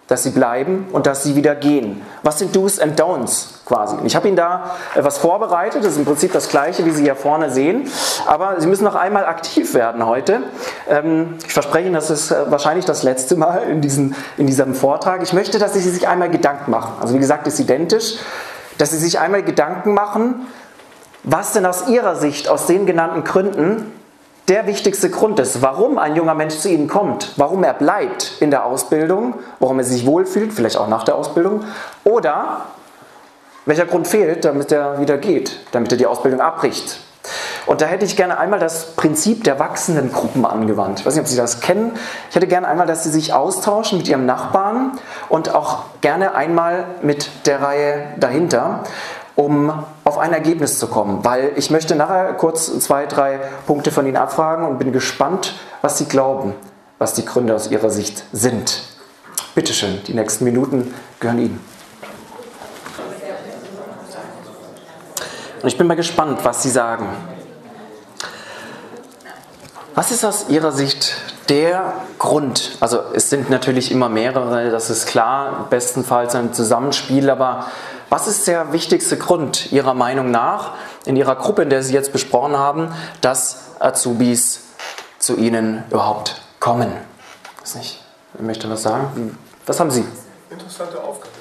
dass 0.07 0.23
sie 0.23 0.31
bleiben 0.31 0.87
und 0.93 1.07
dass 1.07 1.23
sie 1.23 1.35
wieder 1.35 1.55
gehen. 1.55 2.03
Was 2.23 2.39
sind 2.39 2.55
Do's 2.55 2.79
and 2.79 3.01
Don'ts 3.01 3.65
quasi? 3.65 3.97
Ich 4.05 4.15
habe 4.15 4.29
Ihnen 4.29 4.37
da 4.37 4.77
etwas 4.95 5.19
vorbereitet, 5.19 5.83
das 5.83 5.93
ist 5.93 5.99
im 5.99 6.05
Prinzip 6.05 6.33
das 6.33 6.49
gleiche, 6.49 6.85
wie 6.85 6.91
Sie 6.91 7.05
hier 7.05 7.17
vorne 7.17 7.51
sehen, 7.51 7.91
aber 8.27 8.61
Sie 8.61 8.67
müssen 8.67 8.85
noch 8.85 8.97
einmal 8.97 9.25
aktiv 9.25 9.73
werden 9.73 10.05
heute. 10.05 10.43
Ähm, 10.89 11.37
ich 11.47 11.53
verspreche 11.53 11.87
Ihnen, 11.87 11.95
das 11.95 12.11
ist 12.11 12.31
äh, 12.31 12.51
wahrscheinlich 12.51 12.85
das 12.85 13.03
letzte 13.03 13.37
Mal 13.37 13.63
in, 13.63 13.81
diesen, 13.81 14.15
in 14.37 14.47
diesem 14.47 14.75
Vortrag. 14.75 15.23
Ich 15.23 15.33
möchte, 15.33 15.59
dass 15.59 15.73
Sie 15.73 15.81
sich 15.81 16.07
einmal 16.07 16.29
Gedanken 16.29 16.71
machen. 16.71 16.93
Also 17.01 17.15
wie 17.15 17.19
gesagt, 17.19 17.47
ist 17.47 17.59
identisch, 17.59 18.17
dass 18.77 18.91
Sie 18.91 18.99
sich 18.99 19.19
einmal 19.19 19.43
Gedanken 19.43 19.95
machen, 19.95 20.47
was 21.23 21.53
denn 21.53 21.65
aus 21.65 21.89
Ihrer 21.89 22.17
Sicht, 22.17 22.49
aus 22.51 22.67
den 22.67 22.85
genannten 22.85 23.25
Gründen, 23.25 23.91
der 24.49 24.67
wichtigste 24.67 25.09
Grund 25.11 25.39
ist, 25.41 25.63
warum 25.63 25.99
ein 25.99 26.17
junger 26.17 26.35
Mensch 26.35 26.57
zu 26.57 26.69
Ihnen 26.69 26.89
kommt, 26.89 27.33
warum 27.37 27.65
er 27.65 27.75
bleibt 27.75 28.35
in 28.41 28.51
der 28.51 28.67
Ausbildung, 28.67 29.35
warum 29.59 29.79
er 29.79 29.85
sich 29.85 30.07
wohlfühlt, 30.07 30.53
vielleicht 30.53 30.77
auch 30.77 30.89
nach 30.89 31.05
der 31.05 31.17
Ausbildung, 31.17 31.65
oder 32.05 32.67
welcher 33.65 33.87
Grund 33.87 34.07
fehlt, 34.07 34.45
damit 34.45 34.71
er 34.71 35.01
wieder 35.01 35.17
geht, 35.17 35.61
damit 35.73 35.93
er 35.93 35.99
die 35.99 36.07
Ausbildung 36.07 36.41
abbricht. 36.41 37.01
Und 37.67 37.81
da 37.81 37.87
hätte 37.87 38.05
ich 38.05 38.17
gerne 38.17 38.37
einmal 38.37 38.59
das 38.59 38.93
Prinzip 38.93 39.45
der 39.45 39.59
wachsenden 39.59 40.13
Gruppen 40.13 40.45
angewandt. 40.45 41.01
Ich 41.01 41.07
weiß 41.07 41.15
nicht, 41.15 41.23
ob 41.23 41.29
Sie 41.29 41.37
das 41.39 41.61
kennen. 41.61 41.93
Ich 42.29 42.37
hätte 42.37 42.47
gerne 42.47 42.69
einmal, 42.69 42.87
dass 42.87 43.05
Sie 43.05 43.11
sich 43.11 43.33
austauschen 43.33 43.97
mit 43.97 44.09
Ihrem 44.09 44.27
Nachbarn 44.27 44.99
und 45.31 45.55
auch 45.55 45.85
gerne 46.03 46.35
einmal 46.35 46.85
mit 47.01 47.31
der 47.47 47.63
Reihe 47.63 48.09
dahinter 48.19 48.85
um 49.37 49.73
auf 50.05 50.19
ein 50.19 50.33
Ergebnis 50.33 50.79
zu 50.79 50.87
kommen, 50.87 51.25
weil 51.25 51.53
ich 51.57 51.71
möchte 51.71 51.97
nachher 51.97 52.35
kurz 52.35 52.67
zwei, 52.81 53.07
drei 53.07 53.41
Punkte 53.67 53.91
von 53.91 54.07
Ihnen 54.07 54.17
abfragen 54.17 54.67
und 54.67 54.79
bin 54.79 54.93
gespannt, 54.93 55.55
was 55.83 55.99
Sie 55.99 56.07
glauben, 56.07 56.55
was 56.99 57.15
die 57.15 57.25
Gründe 57.25 57.55
aus 57.55 57.71
Ihrer 57.71 57.91
Sicht 57.91 58.25
sind. 58.33 58.83
Bitte 59.55 59.73
schön, 59.73 60.03
die 60.07 60.15
nächsten 60.15 60.45
Minuten 60.45 60.95
gehören 61.21 61.39
Ihnen. 61.39 61.61
Und 65.63 65.69
ich 65.69 65.79
bin 65.79 65.87
mal 65.87 65.97
gespannt, 65.97 66.41
was 66.43 66.63
Sie 66.63 66.71
sagen. 66.71 67.09
Was 69.95 70.11
ist 70.11 70.25
aus 70.25 70.49
Ihrer 70.49 70.73
Sicht 70.73 71.15
der 71.49 71.95
Grund? 72.19 72.77
Also 72.81 72.99
es 73.15 73.31
sind 73.31 73.49
natürlich 73.49 73.93
immer 73.93 74.09
mehrere, 74.09 74.71
das 74.71 74.91
ist 74.91 75.07
klar, 75.07 75.69
bestenfalls 75.71 76.35
ein 76.35 76.53
Zusammenspiel, 76.53 77.31
aber 77.31 77.67
was 78.15 78.29
ist 78.29 78.47
der 78.47 78.73
wichtigste 78.73 79.19
Grund 79.19 79.73
Ihrer 79.73 79.93
Meinung 79.93 80.31
nach 80.31 80.75
in 81.05 81.17
Ihrer 81.17 81.35
Gruppe, 81.35 81.63
in 81.63 81.69
der 81.69 81.83
Sie 81.83 81.93
jetzt 81.93 82.13
besprochen 82.13 82.57
haben, 82.57 82.95
dass 83.21 83.73
Azubis 83.81 84.61
zu 85.19 85.37
Ihnen 85.37 85.83
überhaupt 85.91 86.41
kommen? 86.61 86.93
Ich 87.57 87.63
weiß 87.63 87.75
nicht, 87.75 88.05
wer 88.35 88.47
möchte 88.47 88.71
was 88.71 88.85
sagen? 88.85 89.37
Was 89.67 89.81
haben 89.81 89.91
Sie? 89.91 90.05
Interessante 90.49 91.03
Aufgabe. 91.03 91.33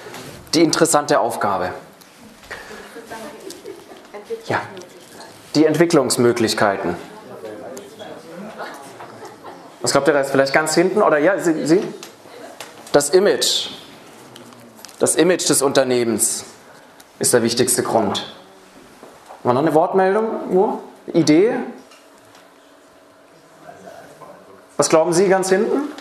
Die 0.56 0.64
interessante 0.64 1.20
Aufgabe. 1.20 1.74
Ja, 4.48 4.60
die 5.54 5.68
Entwicklungsmöglichkeiten. 5.68 6.96
Was 9.84 9.92
glaubt 9.92 10.08
ihr, 10.08 10.14
da 10.16 10.22
ist 10.22 10.32
vielleicht 10.32 10.54
ganz 10.54 10.74
hinten? 10.74 11.04
Oder 11.04 11.20
ja, 11.20 11.38
Sie? 11.38 11.68
Sie? 11.68 11.84
Das 12.92 13.12
Image. 13.12 13.70
Das 14.98 15.16
Image 15.16 15.48
des 15.48 15.62
Unternehmens 15.62 16.46
ist 17.24 17.34
der 17.34 17.42
wichtigste 17.42 17.84
Grund. 17.84 18.36
War 19.44 19.54
noch 19.54 19.62
eine 19.62 19.74
Wortmeldung? 19.74 20.54
Nur? 20.54 20.80
Idee? 21.14 21.56
Was 24.76 24.90
glauben 24.90 25.14
Sie 25.14 25.30
ganz 25.30 25.48
hinten? 25.48 25.94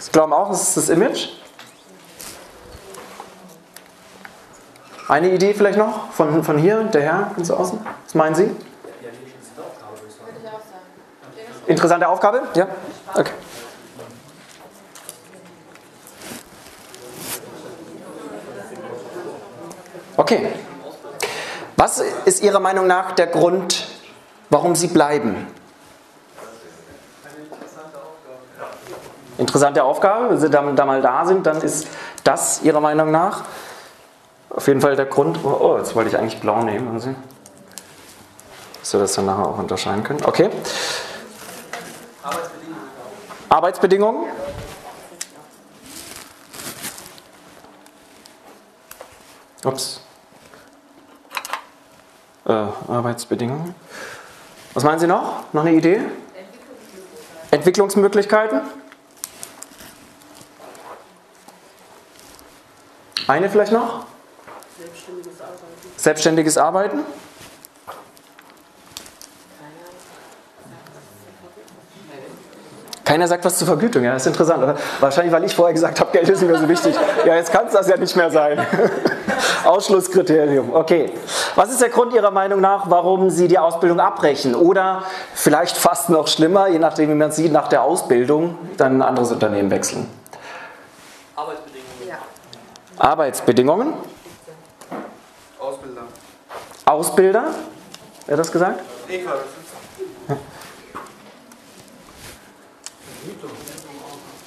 Sie 0.00 0.10
glauben 0.10 0.32
auch, 0.32 0.50
es 0.50 0.62
ist 0.62 0.76
das 0.76 0.88
Image? 0.88 1.28
Eine 5.06 5.30
Idee 5.30 5.54
vielleicht 5.54 5.78
noch 5.78 6.10
von, 6.10 6.42
von 6.42 6.58
hier, 6.58 6.82
der 6.82 7.02
Herr 7.02 7.30
ganz 7.36 7.48
außen? 7.48 7.78
Was 8.04 8.14
meinen 8.16 8.34
Sie? 8.34 8.50
Interessante 11.68 12.08
Aufgabe? 12.08 12.42
Ja? 12.54 12.66
Okay. 13.14 13.32
Okay. 20.30 20.52
Was 21.78 22.00
ist 22.26 22.42
Ihrer 22.42 22.60
Meinung 22.60 22.86
nach 22.86 23.12
der 23.12 23.28
Grund, 23.28 23.86
warum 24.50 24.74
Sie 24.74 24.88
bleiben? 24.88 25.46
Interessante 29.38 29.82
Aufgabe. 29.82 30.28
Wenn 30.28 30.38
Sie 30.38 30.50
da, 30.50 30.60
mal 30.60 31.00
da 31.00 31.24
sind, 31.24 31.46
dann 31.46 31.62
ist 31.62 31.86
das 32.24 32.60
Ihrer 32.62 32.80
Meinung 32.80 33.10
nach 33.10 33.44
auf 34.50 34.66
jeden 34.66 34.82
Fall 34.82 34.96
der 34.96 35.06
Grund. 35.06 35.38
Oh, 35.44 35.48
oh 35.48 35.78
jetzt 35.78 35.94
wollte 35.94 36.10
ich 36.10 36.18
eigentlich 36.18 36.40
blau 36.40 36.62
nehmen. 36.62 37.00
Sie? 37.00 37.16
Dass 38.80 38.92
wir 38.92 39.00
das 39.00 39.14
dann 39.14 39.24
nachher 39.24 39.46
auch 39.46 39.58
unterscheiden 39.58 40.02
können. 40.04 40.22
Okay. 40.26 40.50
Arbeitsbedingungen. 42.22 42.90
Arbeitsbedingungen? 43.48 44.26
Ups 49.64 50.02
äh, 52.48 52.52
Arbeitsbedingungen. 52.52 53.74
Was 54.74 54.82
meinen 54.82 54.98
Sie 54.98 55.06
noch? 55.06 55.52
Noch 55.52 55.62
eine 55.64 55.72
Idee? 55.72 56.00
Entwicklungsmöglichkeiten? 57.50 58.60
Eine 63.26 63.50
vielleicht 63.50 63.72
noch? 63.72 64.06
Selbstständiges 64.78 65.40
Arbeiten. 65.40 65.66
Selbstständiges 65.96 66.58
Arbeiten? 66.58 66.98
Keiner 73.08 73.26
sagt 73.26 73.42
was 73.42 73.56
zur 73.56 73.66
Vergütung, 73.66 74.04
ja, 74.04 74.12
das 74.12 74.24
ist 74.24 74.32
interessant. 74.32 74.62
Oder? 74.62 74.76
Wahrscheinlich, 75.00 75.32
weil 75.32 75.42
ich 75.44 75.56
vorher 75.56 75.72
gesagt 75.72 75.98
habe, 75.98 76.12
Geld 76.12 76.28
ist 76.28 76.42
mir 76.42 76.58
so 76.58 76.68
wichtig. 76.68 76.94
Ja, 77.24 77.36
jetzt 77.36 77.50
kann 77.50 77.66
es 77.66 77.72
das 77.72 77.88
ja 77.88 77.96
nicht 77.96 78.14
mehr 78.14 78.30
sein. 78.30 78.66
Ausschlusskriterium, 79.64 80.74
okay. 80.74 81.14
Was 81.54 81.70
ist 81.70 81.80
der 81.80 81.88
Grund 81.88 82.12
Ihrer 82.12 82.30
Meinung 82.30 82.60
nach, 82.60 82.90
warum 82.90 83.30
Sie 83.30 83.48
die 83.48 83.58
Ausbildung 83.58 83.98
abbrechen? 83.98 84.54
Oder 84.54 85.04
vielleicht 85.32 85.78
fast 85.78 86.10
noch 86.10 86.28
schlimmer, 86.28 86.68
je 86.68 86.78
nachdem, 86.78 87.08
wie 87.08 87.14
man 87.14 87.32
sieht, 87.32 87.50
nach 87.50 87.68
der 87.68 87.82
Ausbildung 87.82 88.58
dann 88.76 88.98
ein 88.98 89.02
anderes 89.02 89.32
Unternehmen 89.32 89.70
wechseln? 89.70 90.06
Arbeitsbedingungen. 91.34 92.06
Ja. 92.06 92.18
Arbeitsbedingungen? 92.98 93.92
Ausbilder. 95.58 96.02
Ausbilder? 96.84 97.44
Wer 98.26 98.34
hat 98.34 98.40
das 98.40 98.52
gesagt? 98.52 98.80
Eva, 99.08 99.30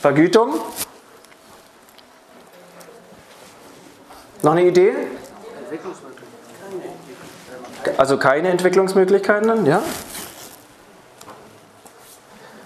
Vergütung? 0.01 0.55
Noch 4.41 4.53
eine 4.53 4.65
Idee? 4.65 4.93
Also 7.97 8.17
keine 8.17 8.49
Entwicklungsmöglichkeiten 8.49 9.47
dann, 9.47 9.65
ja? 9.65 9.81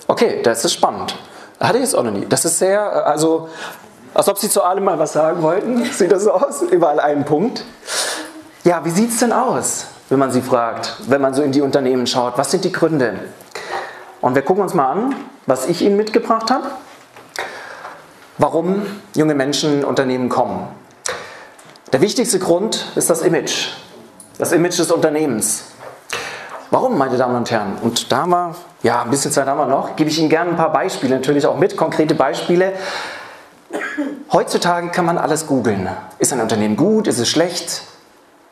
Okay, 0.08 0.42
das 0.44 0.64
ist 0.64 0.74
spannend. 0.74 1.16
Hatte 1.60 1.78
ich 1.78 1.84
jetzt 1.84 1.96
auch 1.96 2.04
noch 2.04 2.12
nie. 2.12 2.26
Das 2.26 2.46
ist 2.46 2.60
sehr, 2.60 3.06
also, 3.06 3.50
als 4.14 4.30
ob 4.30 4.38
Sie 4.38 4.50
zu 4.50 4.64
allem 4.64 4.84
mal 4.84 5.00
was 5.00 5.14
sagen 5.14 5.42
wollten. 5.42 5.84
Sieht 5.92 6.12
das 6.12 6.24
so 6.24 6.32
aus? 6.32 6.62
Überall 6.62 7.00
einen 7.00 7.26
Punkt. 7.26 7.66
Ja, 8.64 8.84
wie 8.86 8.90
sieht 8.90 9.12
es 9.12 9.20
denn 9.20 9.32
aus, 9.32 9.88
wenn 10.10 10.20
man 10.20 10.32
Sie 10.32 10.42
fragt, 10.42 10.96
wenn 11.08 11.22
man 11.22 11.34
so 11.34 11.44
in 11.44 11.52
die 11.52 11.62
Unternehmen 11.62 12.08
schaut? 12.08 12.38
Was 12.38 12.52
sind 12.52 12.64
die 12.64 12.72
Gründe? 12.72 13.20
Und 14.22 14.36
wir 14.36 14.42
gucken 14.42 14.64
uns 14.64 14.74
mal 14.74 14.92
an, 14.92 15.16
was 15.46 15.68
ich 15.68 15.82
Ihnen 15.82 15.98
mitgebracht 15.98 16.50
habe 16.52 16.70
warum 18.38 18.86
junge 19.16 19.36
Menschen 19.36 19.80
in 19.80 19.86
Unternehmen 19.86 20.30
kommen. 20.30 20.68
Der 21.94 22.02
wichtigste 22.02 22.40
Grund 22.40 22.92
ist 22.96 23.10
das 23.10 23.22
Image, 23.22 23.70
das 24.38 24.52
Image 24.52 24.78
des 24.78 24.92
Unternehmens. 24.92 25.66
Warum, 26.72 26.98
meine 26.98 27.16
Damen 27.16 27.36
und 27.36 27.50
Herren? 27.52 27.78
Und 27.82 28.12
da 28.12 28.18
haben 28.18 28.32
wir, 28.32 28.56
ja, 28.84 29.04
ein 29.04 29.10
bisschen 29.10 29.32
Zeit 29.32 29.48
haben 29.48 29.58
wir 29.58 29.68
noch, 29.68 29.96
gebe 29.96 30.10
ich 30.10 30.20
Ihnen 30.20 30.30
gerne 30.30 30.52
ein 30.52 30.58
paar 30.58 30.74
Beispiele, 30.74 31.16
natürlich 31.16 31.46
auch 31.46 31.58
mit, 31.58 31.78
konkrete 31.78 32.16
Beispiele. 32.16 32.74
Heutzutage 34.34 34.90
kann 34.90 35.06
man 35.06 35.18
alles 35.18 35.48
googeln. 35.48 35.88
Ist 36.18 36.34
ein 36.34 36.42
Unternehmen 36.42 36.76
gut? 36.76 37.08
Ist 37.08 37.20
es 37.20 37.30
schlecht? 37.30 37.84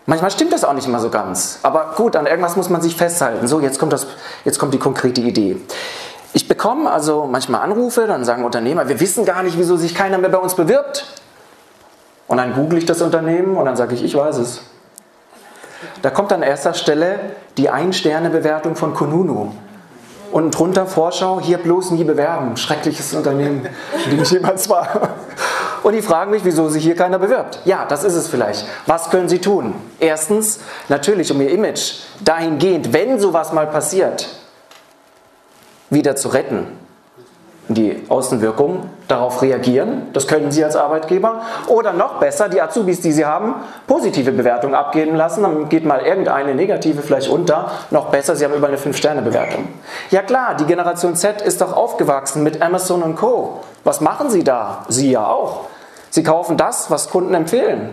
Manchmal 0.05 0.31
stimmt 0.31 0.51
das 0.51 0.63
auch 0.63 0.73
nicht 0.73 0.87
immer 0.87 0.99
so 0.99 1.09
ganz. 1.09 1.59
Aber 1.63 1.93
gut, 1.95 2.15
an 2.15 2.25
irgendwas 2.25 2.55
muss 2.55 2.69
man 2.69 2.81
sich 2.81 2.95
festhalten. 2.95 3.47
So, 3.47 3.61
jetzt 3.61 3.79
kommt, 3.79 3.93
das, 3.93 4.07
jetzt 4.43 4.59
kommt 4.59 4.73
die 4.73 4.79
konkrete 4.79 5.21
Idee. 5.21 5.57
Ich 6.33 6.47
bekomme 6.47 6.91
also 6.91 7.27
manchmal 7.29 7.61
Anrufe, 7.61 8.05
dann 8.07 8.25
sagen 8.25 8.43
Unternehmer, 8.43 8.89
wir 8.89 8.99
wissen 8.99 9.23
gar 9.23 9.43
nicht, 9.43 9.57
wieso 9.57 9.77
sich 9.77 9.95
keiner 9.95 10.17
mehr 10.17 10.29
bei 10.29 10.39
uns 10.39 10.55
bewirbt. 10.55 11.05
Und 12.27 12.37
dann 12.37 12.53
google 12.53 12.79
ich 12.79 12.85
das 12.85 13.01
Unternehmen 13.01 13.55
und 13.55 13.65
dann 13.65 13.77
sage 13.77 13.93
ich, 13.93 14.03
ich 14.03 14.15
weiß 14.15 14.37
es. 14.37 14.61
Da 16.01 16.09
kommt 16.09 16.33
an 16.33 16.41
erster 16.41 16.73
Stelle 16.73 17.19
die 17.57 17.69
Ein-Sterne-Bewertung 17.69 18.75
von 18.75 18.93
Konunu. 18.93 19.51
Und 20.31 20.57
drunter 20.57 20.87
Vorschau, 20.87 21.39
hier 21.39 21.59
bloß 21.59 21.91
nie 21.91 22.03
bewerben. 22.03 22.57
Schreckliches 22.57 23.13
Unternehmen, 23.13 23.67
in 24.05 24.11
dem 24.11 24.23
ich 24.23 24.31
jemals 24.31 24.67
war. 24.67 25.09
Und 25.83 25.93
die 25.93 26.01
fragen 26.01 26.31
mich, 26.31 26.45
wieso 26.45 26.69
sich 26.69 26.83
hier 26.83 26.95
keiner 26.95 27.19
bewirbt. 27.19 27.59
Ja, 27.65 27.85
das 27.85 28.05
ist 28.05 28.13
es 28.13 28.29
vielleicht. 28.29 28.65
Was 28.87 29.09
können 29.09 29.27
sie 29.27 29.39
tun? 29.39 29.75
Erstens, 29.99 30.61
natürlich 30.87 31.29
um 31.31 31.41
ihr 31.41 31.51
Image 31.51 31.95
dahingehend, 32.23 32.93
wenn 32.93 33.19
sowas 33.19 33.51
mal 33.51 33.67
passiert, 33.67 34.29
wieder 35.89 36.15
zu 36.15 36.29
retten. 36.29 36.82
Die 37.69 38.03
Außenwirkungen 38.09 38.89
darauf 39.07 39.41
reagieren, 39.41 40.09
das 40.11 40.27
können 40.27 40.51
Sie 40.51 40.63
als 40.63 40.75
Arbeitgeber. 40.75 41.43
Oder 41.67 41.93
noch 41.93 42.19
besser, 42.19 42.49
die 42.49 42.61
Azubis, 42.61 42.99
die 42.99 43.13
Sie 43.13 43.25
haben, 43.25 43.55
positive 43.87 44.33
Bewertungen 44.33 44.75
abgeben 44.75 45.15
lassen. 45.15 45.43
Dann 45.43 45.69
geht 45.69 45.85
mal 45.85 46.01
irgendeine 46.01 46.55
negative 46.55 47.01
vielleicht 47.01 47.29
unter. 47.29 47.71
Noch 47.89 48.09
besser, 48.09 48.35
Sie 48.35 48.43
haben 48.43 48.53
über 48.53 48.67
eine 48.67 48.77
5-Sterne-Bewertung. 48.77 49.69
Ja 50.11 50.21
klar, 50.23 50.55
die 50.55 50.65
Generation 50.65 51.15
Z 51.15 51.41
ist 51.41 51.61
doch 51.61 51.73
aufgewachsen 51.73 52.43
mit 52.43 52.61
Amazon 52.61 53.01
und 53.01 53.15
Co. 53.15 53.61
Was 53.85 54.01
machen 54.01 54.29
Sie 54.29 54.43
da? 54.43 54.85
Sie 54.89 55.11
ja 55.11 55.25
auch. 55.25 55.61
Sie 56.09 56.23
kaufen 56.23 56.57
das, 56.57 56.91
was 56.91 57.09
Kunden 57.09 57.33
empfehlen. 57.33 57.91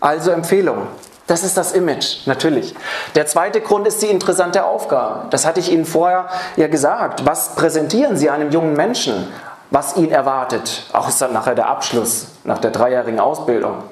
Also 0.00 0.32
Empfehlung. 0.32 0.82
Das 1.26 1.42
ist 1.42 1.56
das 1.56 1.72
Image, 1.72 2.26
natürlich. 2.26 2.74
Der 3.16 3.26
zweite 3.26 3.60
Grund 3.60 3.86
ist 3.88 4.00
die 4.00 4.06
interessante 4.06 4.64
Aufgabe. 4.64 5.26
Das 5.30 5.44
hatte 5.44 5.58
ich 5.58 5.72
Ihnen 5.72 5.84
vorher 5.84 6.28
ja 6.56 6.68
gesagt. 6.68 7.26
Was 7.26 7.56
präsentieren 7.56 8.16
Sie 8.16 8.30
einem 8.30 8.52
jungen 8.52 8.74
Menschen, 8.74 9.26
was 9.70 9.96
ihn 9.96 10.12
erwartet? 10.12 10.84
Auch 10.92 11.08
ist 11.08 11.20
dann 11.20 11.32
nachher 11.32 11.56
der 11.56 11.68
Abschluss 11.68 12.28
nach 12.44 12.58
der 12.58 12.70
dreijährigen 12.70 13.18
Ausbildung. 13.18 13.82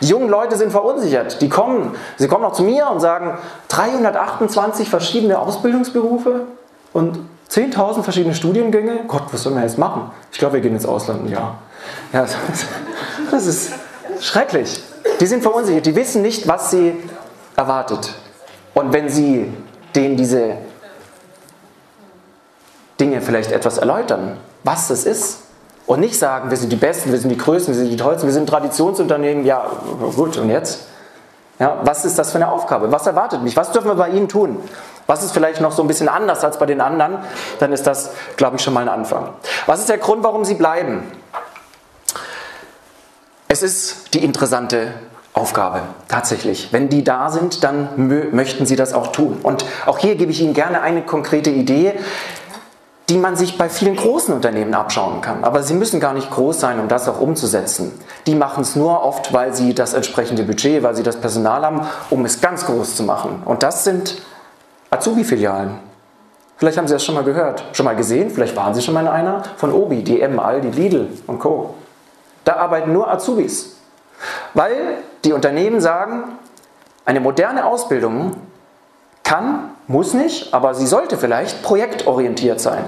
Die 0.00 0.06
jungen 0.06 0.28
Leute 0.28 0.56
sind 0.56 0.72
verunsichert. 0.72 1.40
Die 1.40 1.48
kommen, 1.48 1.94
sie 2.16 2.28
kommen 2.28 2.44
auch 2.44 2.52
zu 2.52 2.62
mir 2.62 2.88
und 2.90 3.00
sagen, 3.00 3.38
328 3.68 4.88
verschiedene 4.88 5.38
Ausbildungsberufe 5.38 6.42
und 6.92 7.18
10.000 7.50 8.02
verschiedene 8.02 8.34
Studiengänge. 8.34 9.00
Gott, 9.06 9.24
was 9.30 9.42
sollen 9.42 9.56
wir 9.56 9.62
jetzt 9.62 9.78
machen? 9.78 10.10
Ich 10.32 10.38
glaube, 10.38 10.54
wir 10.54 10.60
gehen 10.60 10.74
ins 10.74 10.86
Ausland 10.86 11.28
Jahr. 11.30 11.58
Ja, 12.12 12.26
das 13.30 13.46
ist 13.46 13.72
schrecklich. 14.20 14.82
Die 15.24 15.28
sind 15.28 15.42
verunsichert, 15.42 15.86
die 15.86 15.96
wissen 15.96 16.20
nicht, 16.20 16.46
was 16.46 16.70
sie 16.70 17.02
erwartet. 17.56 18.12
Und 18.74 18.92
wenn 18.92 19.08
sie 19.08 19.50
denen 19.94 20.18
diese 20.18 20.58
Dinge 23.00 23.22
vielleicht 23.22 23.50
etwas 23.50 23.78
erläutern, 23.78 24.36
was 24.64 24.88
das 24.88 25.06
ist, 25.06 25.38
und 25.86 26.00
nicht 26.00 26.18
sagen, 26.18 26.50
wir 26.50 26.58
sind 26.58 26.70
die 26.70 26.76
Besten, 26.76 27.10
wir 27.10 27.18
sind 27.18 27.30
die 27.30 27.38
Größten, 27.38 27.72
wir 27.72 27.80
sind 27.80 27.90
die 27.90 27.96
Tollsten, 27.96 28.26
wir 28.26 28.34
sind 28.34 28.46
Traditionsunternehmen, 28.46 29.46
ja 29.46 29.64
gut, 30.14 30.36
und 30.36 30.50
jetzt? 30.50 30.88
Ja, 31.58 31.80
was 31.84 32.04
ist 32.04 32.18
das 32.18 32.30
für 32.30 32.36
eine 32.36 32.50
Aufgabe? 32.50 32.92
Was 32.92 33.06
erwartet 33.06 33.42
mich? 33.42 33.56
Was 33.56 33.72
dürfen 33.72 33.88
wir 33.88 33.94
bei 33.94 34.10
Ihnen 34.10 34.28
tun? 34.28 34.58
Was 35.06 35.24
ist 35.24 35.32
vielleicht 35.32 35.62
noch 35.62 35.72
so 35.72 35.80
ein 35.80 35.88
bisschen 35.88 36.10
anders 36.10 36.44
als 36.44 36.58
bei 36.58 36.66
den 36.66 36.82
anderen? 36.82 37.16
Dann 37.60 37.72
ist 37.72 37.86
das, 37.86 38.10
glaube 38.36 38.56
ich, 38.56 38.62
schon 38.62 38.74
mal 38.74 38.82
ein 38.82 38.90
Anfang. 38.90 39.30
Was 39.64 39.80
ist 39.80 39.88
der 39.88 39.96
Grund, 39.96 40.22
warum 40.22 40.44
Sie 40.44 40.56
bleiben? 40.56 41.10
Es 43.48 43.62
ist 43.62 44.12
die 44.12 44.22
interessante 44.22 44.92
Aufgabe, 45.34 45.82
tatsächlich. 46.08 46.72
Wenn 46.72 46.88
die 46.88 47.02
da 47.02 47.28
sind, 47.28 47.64
dann 47.64 48.30
möchten 48.32 48.66
sie 48.66 48.76
das 48.76 48.94
auch 48.94 49.08
tun. 49.08 49.40
Und 49.42 49.64
auch 49.84 49.98
hier 49.98 50.14
gebe 50.14 50.30
ich 50.30 50.40
Ihnen 50.40 50.54
gerne 50.54 50.80
eine 50.80 51.02
konkrete 51.02 51.50
Idee, 51.50 51.94
die 53.08 53.18
man 53.18 53.36
sich 53.36 53.58
bei 53.58 53.68
vielen 53.68 53.96
großen 53.96 54.32
Unternehmen 54.32 54.72
abschauen 54.74 55.20
kann. 55.20 55.44
Aber 55.44 55.62
sie 55.62 55.74
müssen 55.74 56.00
gar 56.00 56.14
nicht 56.14 56.30
groß 56.30 56.60
sein, 56.60 56.78
um 56.78 56.88
das 56.88 57.08
auch 57.08 57.20
umzusetzen. 57.20 57.92
Die 58.26 58.36
machen 58.36 58.62
es 58.62 58.76
nur 58.76 59.02
oft, 59.02 59.32
weil 59.32 59.52
sie 59.54 59.74
das 59.74 59.92
entsprechende 59.92 60.44
Budget, 60.44 60.82
weil 60.82 60.94
sie 60.94 61.02
das 61.02 61.16
Personal 61.16 61.66
haben, 61.66 61.82
um 62.10 62.24
es 62.24 62.40
ganz 62.40 62.64
groß 62.64 62.96
zu 62.96 63.02
machen. 63.02 63.42
Und 63.44 63.62
das 63.62 63.84
sind 63.84 64.22
Azubi-Filialen. 64.90 65.80
Vielleicht 66.56 66.78
haben 66.78 66.86
Sie 66.86 66.94
das 66.94 67.04
schon 67.04 67.16
mal 67.16 67.24
gehört, 67.24 67.64
schon 67.72 67.84
mal 67.84 67.96
gesehen, 67.96 68.30
vielleicht 68.30 68.54
waren 68.54 68.74
Sie 68.74 68.80
schon 68.80 68.94
mal 68.94 69.00
in 69.00 69.08
einer 69.08 69.42
von 69.56 69.72
Obi, 69.72 70.04
DM, 70.04 70.38
Aldi, 70.38 70.68
Lidl 70.70 71.08
und 71.26 71.40
Co. 71.40 71.74
Da 72.44 72.56
arbeiten 72.56 72.92
nur 72.92 73.10
Azubis. 73.10 73.76
Weil 74.54 74.98
die 75.24 75.32
Unternehmen 75.32 75.80
sagen, 75.80 76.24
eine 77.04 77.20
moderne 77.20 77.66
Ausbildung 77.66 78.36
kann, 79.22 79.70
muss 79.86 80.14
nicht, 80.14 80.54
aber 80.54 80.74
sie 80.74 80.86
sollte 80.86 81.16
vielleicht 81.16 81.62
projektorientiert 81.62 82.60
sein. 82.60 82.84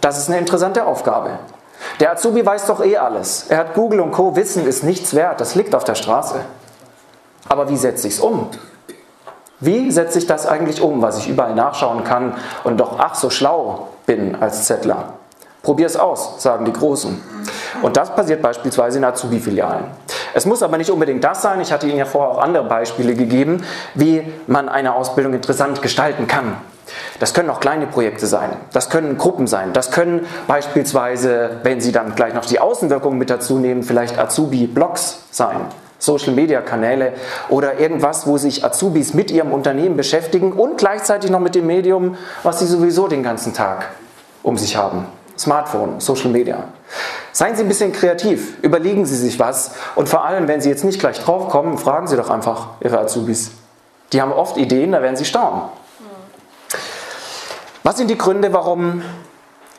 Das 0.00 0.18
ist 0.18 0.28
eine 0.28 0.38
interessante 0.38 0.86
Aufgabe. 0.86 1.38
Der 2.00 2.12
Azubi 2.12 2.44
weiß 2.44 2.66
doch 2.66 2.84
eh 2.84 2.96
alles. 2.96 3.46
Er 3.48 3.58
hat 3.58 3.74
Google 3.74 4.00
und 4.00 4.12
Co. 4.12 4.36
Wissen 4.36 4.66
ist 4.66 4.84
nichts 4.84 5.14
wert, 5.14 5.40
das 5.40 5.54
liegt 5.54 5.74
auf 5.74 5.84
der 5.84 5.94
Straße. 5.94 6.40
Aber 7.48 7.68
wie 7.68 7.76
setze 7.76 8.08
ich 8.08 8.14
es 8.14 8.20
um? 8.20 8.48
Wie 9.60 9.90
setze 9.90 10.18
ich 10.18 10.26
das 10.26 10.46
eigentlich 10.46 10.82
um, 10.82 11.02
was 11.02 11.18
ich 11.18 11.28
überall 11.28 11.54
nachschauen 11.54 12.04
kann 12.04 12.34
und 12.64 12.78
doch 12.78 12.98
ach 12.98 13.14
so 13.14 13.30
schlau 13.30 13.88
bin 14.06 14.36
als 14.36 14.66
Zettler? 14.66 15.14
Probier 15.62 15.86
es 15.86 15.96
aus, 15.96 16.42
sagen 16.42 16.66
die 16.66 16.72
Großen. 16.72 17.22
Und 17.80 17.96
das 17.96 18.14
passiert 18.14 18.42
beispielsweise 18.42 18.98
in 18.98 19.04
Azubi-Filialen. 19.04 19.86
Es 20.34 20.46
muss 20.46 20.62
aber 20.62 20.76
nicht 20.76 20.90
unbedingt 20.90 21.24
das 21.24 21.42
sein. 21.42 21.60
Ich 21.60 21.72
hatte 21.72 21.86
Ihnen 21.86 21.98
ja 21.98 22.04
vorher 22.04 22.32
auch 22.32 22.42
andere 22.42 22.64
Beispiele 22.64 23.14
gegeben, 23.14 23.64
wie 23.94 24.22
man 24.46 24.68
eine 24.68 24.94
Ausbildung 24.94 25.32
interessant 25.32 25.80
gestalten 25.80 26.26
kann. 26.26 26.56
Das 27.18 27.32
können 27.32 27.48
auch 27.50 27.60
kleine 27.60 27.86
Projekte 27.86 28.26
sein, 28.26 28.50
das 28.72 28.90
können 28.90 29.16
Gruppen 29.16 29.46
sein, 29.46 29.72
das 29.72 29.90
können 29.90 30.26
beispielsweise, 30.46 31.60
wenn 31.62 31.80
Sie 31.80 31.92
dann 31.92 32.14
gleich 32.14 32.34
noch 32.34 32.44
die 32.44 32.60
Außenwirkungen 32.60 33.18
mit 33.18 33.30
dazu 33.30 33.58
nehmen, 33.58 33.82
vielleicht 33.82 34.18
Azubi-Blogs 34.18 35.24
sein. 35.30 35.56
Social-Media-Kanäle 35.98 37.14
oder 37.48 37.80
irgendwas, 37.80 38.26
wo 38.26 38.36
sich 38.36 38.62
Azubis 38.62 39.14
mit 39.14 39.30
ihrem 39.30 39.52
Unternehmen 39.52 39.96
beschäftigen 39.96 40.52
und 40.52 40.76
gleichzeitig 40.76 41.30
noch 41.30 41.40
mit 41.40 41.54
dem 41.54 41.66
Medium, 41.66 42.18
was 42.42 42.58
sie 42.58 42.66
sowieso 42.66 43.08
den 43.08 43.22
ganzen 43.22 43.54
Tag 43.54 43.88
um 44.42 44.58
sich 44.58 44.76
haben. 44.76 45.06
Smartphone, 45.38 46.00
Social 46.00 46.30
Media. 46.30 46.64
Seien 47.34 47.56
Sie 47.56 47.62
ein 47.62 47.68
bisschen 47.68 47.92
kreativ, 47.92 48.62
überlegen 48.62 49.04
Sie 49.04 49.16
sich 49.16 49.38
was 49.38 49.72
und 49.96 50.08
vor 50.08 50.24
allem, 50.24 50.48
wenn 50.48 50.60
Sie 50.60 50.70
jetzt 50.70 50.84
nicht 50.84 51.00
gleich 51.00 51.18
drauf 51.20 51.50
kommen, 51.50 51.76
fragen 51.76 52.06
Sie 52.06 52.16
doch 52.16 52.30
einfach 52.30 52.68
Ihre 52.80 52.98
Azubis. 52.98 53.50
Die 54.12 54.22
haben 54.22 54.32
oft 54.32 54.56
Ideen, 54.56 54.92
da 54.92 55.02
werden 55.02 55.16
Sie 55.16 55.24
staunen. 55.24 55.62
Was 57.82 57.96
sind 57.96 58.08
die 58.08 58.16
Gründe, 58.16 58.52
warum 58.52 59.02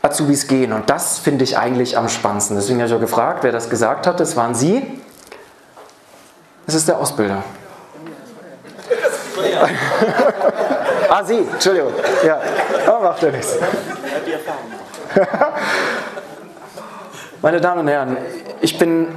Azubis 0.05 0.47
gehen. 0.47 0.71
Und 0.71 0.89
das 0.89 1.17
finde 1.17 1.43
ich 1.43 1.57
eigentlich 1.57 1.97
am 1.97 2.07
spannendsten. 2.09 2.55
Deswegen 2.55 2.79
habe 2.79 2.87
ich 2.87 2.95
auch 2.95 2.99
gefragt, 2.99 3.43
wer 3.43 3.51
das 3.51 3.69
gesagt 3.69 4.07
hat. 4.07 4.19
Das 4.19 4.35
waren 4.37 4.55
Sie. 4.55 5.01
Das 6.65 6.75
ist 6.75 6.87
der 6.87 6.99
Ausbilder. 6.99 7.43
ah, 11.09 11.23
Sie, 11.23 11.39
Entschuldigung. 11.39 11.93
Ja, 12.25 12.39
oh, 12.87 13.03
macht 13.03 13.21
ja 13.23 13.31
nichts. 13.31 13.57
Meine 17.45 17.61
Damen 17.61 17.81
und 17.81 17.87
Herren, 17.89 18.17
ich 18.61 18.79
bin 18.79 19.07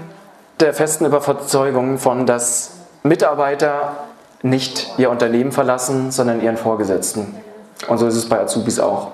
der 0.61 0.75
festen 0.75 1.07
Überzeugung 1.07 1.97
von, 1.97 2.27
dass 2.27 2.73
Mitarbeiter 3.03 4.05
nicht 4.43 4.87
ihr 4.99 5.09
Unternehmen 5.09 5.51
verlassen, 5.51 6.11
sondern 6.11 6.43
ihren 6.43 6.59
Vorgesetzten. 6.59 7.35
Und 7.89 7.97
so 7.97 8.07
ist 8.07 8.17
es 8.17 8.29
bei 8.29 8.39
Azubis 8.39 8.81
auch. 8.81 9.13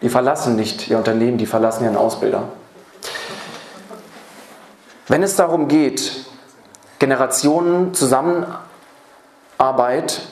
Die 0.00 0.08
verlassen 0.08 0.56
nicht 0.56 0.88
ihr 0.88 0.96
Unternehmen, 0.96 1.36
die 1.36 1.44
verlassen 1.44 1.84
ihren 1.84 1.98
Ausbilder. 1.98 2.44
Wenn 5.06 5.22
es 5.22 5.36
darum 5.36 5.68
geht, 5.68 6.24
Generationen 6.98 7.92
Zusammenarbeit 7.92 10.22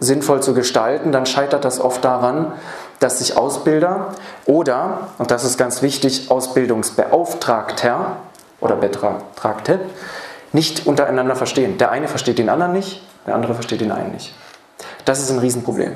sinnvoll 0.00 0.42
zu 0.42 0.54
gestalten, 0.54 1.12
dann 1.12 1.24
scheitert 1.24 1.64
das 1.64 1.80
oft 1.80 2.04
daran, 2.04 2.52
dass 3.00 3.18
sich 3.18 3.36
Ausbilder 3.36 4.14
oder, 4.46 5.08
und 5.18 5.30
das 5.30 5.44
ist 5.44 5.58
ganz 5.58 5.82
wichtig, 5.82 6.30
Ausbildungsbeauftragter 6.30 8.16
oder 8.60 8.76
Betragte 8.76 9.80
nicht 10.52 10.86
untereinander 10.86 11.36
verstehen. 11.36 11.78
Der 11.78 11.90
eine 11.90 12.08
versteht 12.08 12.38
den 12.38 12.48
anderen 12.48 12.72
nicht, 12.72 13.02
der 13.26 13.34
andere 13.34 13.54
versteht 13.54 13.80
den 13.80 13.92
einen 13.92 14.12
nicht. 14.12 14.34
Das 15.04 15.20
ist 15.20 15.30
ein 15.30 15.38
Riesenproblem. 15.38 15.92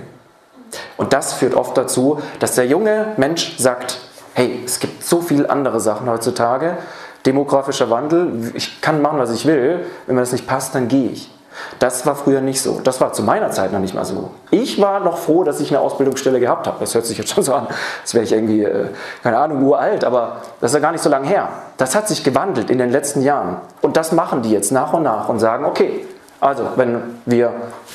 Und 0.97 1.13
das 1.13 1.33
führt 1.33 1.55
oft 1.55 1.77
dazu, 1.77 2.21
dass 2.39 2.55
der 2.55 2.67
junge 2.67 3.09
Mensch 3.17 3.59
sagt, 3.59 3.99
hey, 4.35 4.63
es 4.65 4.81
gibt 4.81 5.05
so 5.05 5.21
viele 5.21 5.51
andere 5.51 5.81
Sachen 5.81 6.09
heutzutage, 6.09 6.79
demografischer 7.27 7.91
Wandel, 7.91 8.53
ich 8.55 8.81
kann 8.81 9.03
machen, 9.03 9.19
was 9.19 9.31
ich 9.33 9.47
will, 9.47 9.87
wenn 10.07 10.15
mir 10.15 10.23
das 10.23 10.33
nicht 10.33 10.47
passt, 10.47 10.75
dann 10.75 10.89
gehe 10.89 11.11
ich. 11.11 11.31
Das 11.79 12.07
war 12.07 12.15
früher 12.15 12.41
nicht 12.41 12.61
so. 12.61 12.81
Das 12.83 13.01
war 13.01 13.13
zu 13.13 13.23
meiner 13.23 13.51
Zeit 13.51 13.73
noch 13.73 13.81
nicht 13.81 13.95
mal 13.95 14.05
so. 14.05 14.31
Ich 14.51 14.81
war 14.81 15.01
noch 15.01 15.19
froh, 15.19 15.45
dass 15.45 15.61
ich 15.61 15.71
eine 15.71 15.81
Ausbildungsstelle 15.81 16.41
gehabt 16.41 16.67
habe. 16.67 16.77
Das 16.81 16.95
hört 16.95 17.07
sich 17.07 17.19
jetzt 17.19 17.31
schon 17.31 17.43
so 17.43 17.55
an, 17.55 17.67
als 18.03 18.15
wäre 18.15 18.25
ich 18.25 18.33
irgendwie, 18.33 18.63
äh, 18.63 18.89
keine 19.23 19.39
Ahnung, 19.39 19.63
uralt, 19.65 20.05
aber 20.05 20.37
das 20.61 20.71
ist 20.71 20.75
ja 20.75 20.81
gar 20.81 20.93
nicht 20.93 21.03
so 21.03 21.11
lange 21.11 21.27
her. 21.27 21.49
Das 21.77 21.95
hat 21.95 22.09
sich 22.09 22.25
gewandelt 22.25 22.71
in 22.71 22.79
den 22.79 22.91
letzten 22.91 23.23
Jahren. 23.23 23.57
Und 23.81 23.97
das 23.97 24.13
machen 24.13 24.43
die 24.43 24.51
jetzt 24.51 24.73
nach 24.73 24.93
und 24.93 25.03
nach 25.03 25.29
und 25.29 25.39
sagen, 25.39 25.65
okay, 25.65 26.07
also 26.41 26.67
wenn 26.77 27.21
wir 27.25 27.53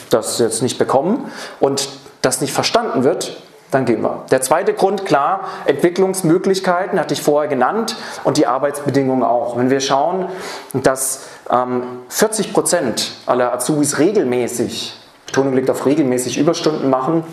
das 0.09 0.39
jetzt 0.39 0.61
nicht 0.61 0.77
bekommen 0.77 1.31
und 1.59 1.89
das 2.21 2.41
nicht 2.41 2.53
verstanden 2.53 3.03
wird, 3.03 3.37
dann 3.71 3.83
gehen 3.83 4.01
wir. 4.01 4.23
Der 4.31 4.41
zweite 4.41 4.73
Grund, 4.73 5.05
klar, 5.05 5.41
Entwicklungsmöglichkeiten 5.65 6.99
hatte 6.99 7.13
ich 7.13 7.21
vorher 7.21 7.49
genannt 7.49 7.97
und 8.23 8.37
die 8.37 8.47
Arbeitsbedingungen 8.47 9.23
auch. 9.23 9.57
Wenn 9.57 9.69
wir 9.69 9.81
schauen, 9.81 10.27
dass 10.73 11.23
40 11.49 12.53
Prozent 12.53 13.11
aller 13.25 13.53
Azubis 13.53 13.99
regelmäßig, 13.99 14.93
Betonung 15.25 15.53
liegt 15.53 15.69
auf 15.69 15.85
regelmäßig 15.85 16.37
Überstunden 16.37 16.89
machen, 16.89 17.23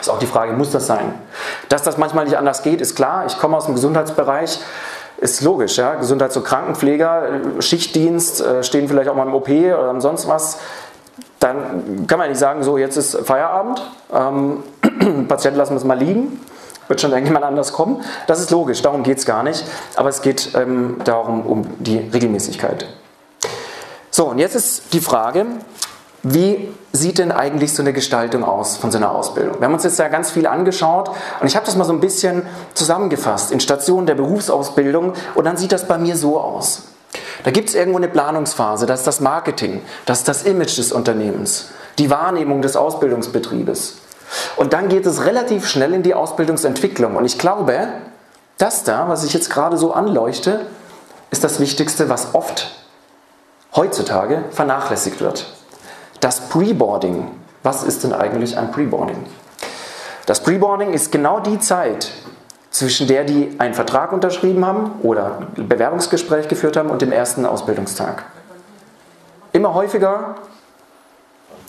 ist 0.00 0.08
auch 0.08 0.18
die 0.18 0.26
Frage, 0.26 0.52
muss 0.52 0.70
das 0.70 0.86
sein? 0.86 1.14
Dass 1.68 1.82
das 1.82 1.98
manchmal 1.98 2.24
nicht 2.24 2.36
anders 2.36 2.62
geht, 2.62 2.80
ist 2.80 2.94
klar. 2.94 3.26
Ich 3.26 3.38
komme 3.38 3.56
aus 3.56 3.66
dem 3.66 3.74
Gesundheitsbereich, 3.74 4.58
ist 5.18 5.42
logisch. 5.42 5.76
Ja? 5.76 5.94
Gesundheits- 5.94 6.36
und 6.36 6.44
Krankenpfleger, 6.44 7.40
Schichtdienst, 7.60 8.40
äh, 8.40 8.62
stehen 8.64 8.88
vielleicht 8.88 9.08
auch 9.08 9.14
mal 9.14 9.26
im 9.26 9.34
OP 9.34 9.48
oder 9.48 10.00
sonst 10.00 10.28
was 10.28 10.58
dann 11.44 12.06
kann 12.06 12.18
man 12.18 12.30
nicht 12.30 12.38
sagen, 12.38 12.62
so 12.62 12.78
jetzt 12.78 12.96
ist 12.96 13.18
Feierabend, 13.18 13.82
ähm, 14.12 14.62
Patienten 15.28 15.58
lassen 15.58 15.72
wir 15.72 15.76
es 15.76 15.84
mal 15.84 15.98
liegen, 15.98 16.40
wird 16.88 17.02
schon 17.02 17.10
irgendjemand 17.10 17.44
anders 17.44 17.74
kommen. 17.74 18.02
Das 18.26 18.40
ist 18.40 18.50
logisch, 18.50 18.80
darum 18.80 19.02
geht 19.02 19.18
es 19.18 19.26
gar 19.26 19.42
nicht, 19.42 19.62
aber 19.94 20.08
es 20.08 20.22
geht 20.22 20.52
ähm, 20.54 20.96
darum, 21.04 21.44
um 21.44 21.66
die 21.80 21.98
Regelmäßigkeit. 21.98 22.86
So, 24.16 24.26
und 24.26 24.38
jetzt 24.38 24.54
ist 24.54 24.92
die 24.92 25.00
Frage, 25.00 25.44
wie 26.22 26.72
sieht 26.92 27.18
denn 27.18 27.32
eigentlich 27.32 27.74
so 27.74 27.82
eine 27.82 27.92
Gestaltung 27.92 28.44
aus 28.44 28.76
von 28.76 28.92
so 28.92 28.98
einer 28.98 29.10
Ausbildung? 29.10 29.58
Wir 29.58 29.66
haben 29.66 29.74
uns 29.74 29.82
jetzt 29.82 29.98
ja 29.98 30.06
ganz 30.06 30.30
viel 30.30 30.46
angeschaut 30.46 31.10
und 31.40 31.48
ich 31.48 31.56
habe 31.56 31.66
das 31.66 31.74
mal 31.74 31.82
so 31.82 31.92
ein 31.92 31.98
bisschen 31.98 32.46
zusammengefasst 32.74 33.50
in 33.50 33.58
Stationen 33.58 34.06
der 34.06 34.14
Berufsausbildung 34.14 35.14
und 35.34 35.44
dann 35.44 35.56
sieht 35.56 35.72
das 35.72 35.88
bei 35.88 35.98
mir 35.98 36.16
so 36.16 36.38
aus. 36.38 36.82
Da 37.42 37.50
gibt 37.50 37.70
es 37.70 37.74
irgendwo 37.74 37.98
eine 37.98 38.06
Planungsphase, 38.06 38.86
das 38.86 39.00
ist 39.00 39.06
das 39.08 39.18
Marketing, 39.18 39.82
das 40.06 40.18
ist 40.18 40.28
das 40.28 40.44
Image 40.44 40.78
des 40.78 40.92
Unternehmens, 40.92 41.70
die 41.98 42.08
Wahrnehmung 42.08 42.62
des 42.62 42.76
Ausbildungsbetriebes. 42.76 43.96
Und 44.54 44.74
dann 44.74 44.88
geht 44.88 45.06
es 45.06 45.24
relativ 45.24 45.66
schnell 45.66 45.92
in 45.92 46.04
die 46.04 46.14
Ausbildungsentwicklung. 46.14 47.16
Und 47.16 47.24
ich 47.24 47.36
glaube, 47.36 47.88
das 48.58 48.84
da, 48.84 49.08
was 49.08 49.24
ich 49.24 49.34
jetzt 49.34 49.50
gerade 49.50 49.76
so 49.76 49.92
anleuchte, 49.92 50.66
ist 51.32 51.42
das 51.42 51.58
Wichtigste, 51.58 52.08
was 52.08 52.36
oft 52.36 52.83
heutzutage 53.76 54.44
vernachlässigt 54.50 55.20
wird. 55.20 55.46
Das 56.20 56.48
Preboarding. 56.48 57.30
Was 57.62 57.82
ist 57.82 58.04
denn 58.04 58.12
eigentlich 58.12 58.56
ein 58.56 58.70
Preboarding? 58.70 59.24
Das 60.26 60.42
Preboarding 60.42 60.92
ist 60.92 61.12
genau 61.12 61.40
die 61.40 61.58
Zeit, 61.58 62.10
zwischen 62.70 63.06
der 63.06 63.24
die 63.24 63.54
einen 63.58 63.74
Vertrag 63.74 64.12
unterschrieben 64.12 64.64
haben 64.64 64.92
oder 65.02 65.38
ein 65.56 65.68
Bewerbungsgespräch 65.68 66.48
geführt 66.48 66.76
haben 66.76 66.90
und 66.90 67.02
dem 67.02 67.12
ersten 67.12 67.46
Ausbildungstag. 67.46 68.24
Immer 69.52 69.74
häufiger 69.74 70.34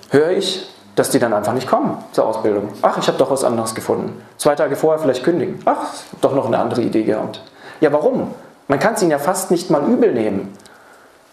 höre 0.10 0.32
ich, 0.32 0.70
dass 0.96 1.10
die 1.10 1.20
dann 1.20 1.34
einfach 1.34 1.54
nicht 1.54 1.68
kommen 1.68 2.04
zur 2.14 2.26
Ausbildung. 2.26 2.70
Ach, 2.82 2.98
ich 2.98 3.08
habe 3.08 3.18
doch 3.18 3.30
was 3.30 3.44
anderes 3.44 3.76
gefunden. 3.76 4.22
Zwei 4.38 4.56
Tage 4.56 4.76
vorher 4.76 5.00
vielleicht 5.00 5.24
kündigen. 5.24 5.60
Ach, 5.66 5.94
doch 6.22 6.34
noch 6.34 6.46
eine 6.46 6.58
andere 6.58 6.82
Idee 6.82 7.04
gehabt. 7.04 7.42
Ja, 7.82 7.92
warum? 7.92 8.34
Man 8.68 8.80
kann 8.80 8.96
es 8.96 9.02
ihnen 9.02 9.12
ja 9.12 9.20
fast 9.20 9.52
nicht 9.52 9.70
mal 9.70 9.84
übel 9.84 10.14
nehmen, 10.14 10.54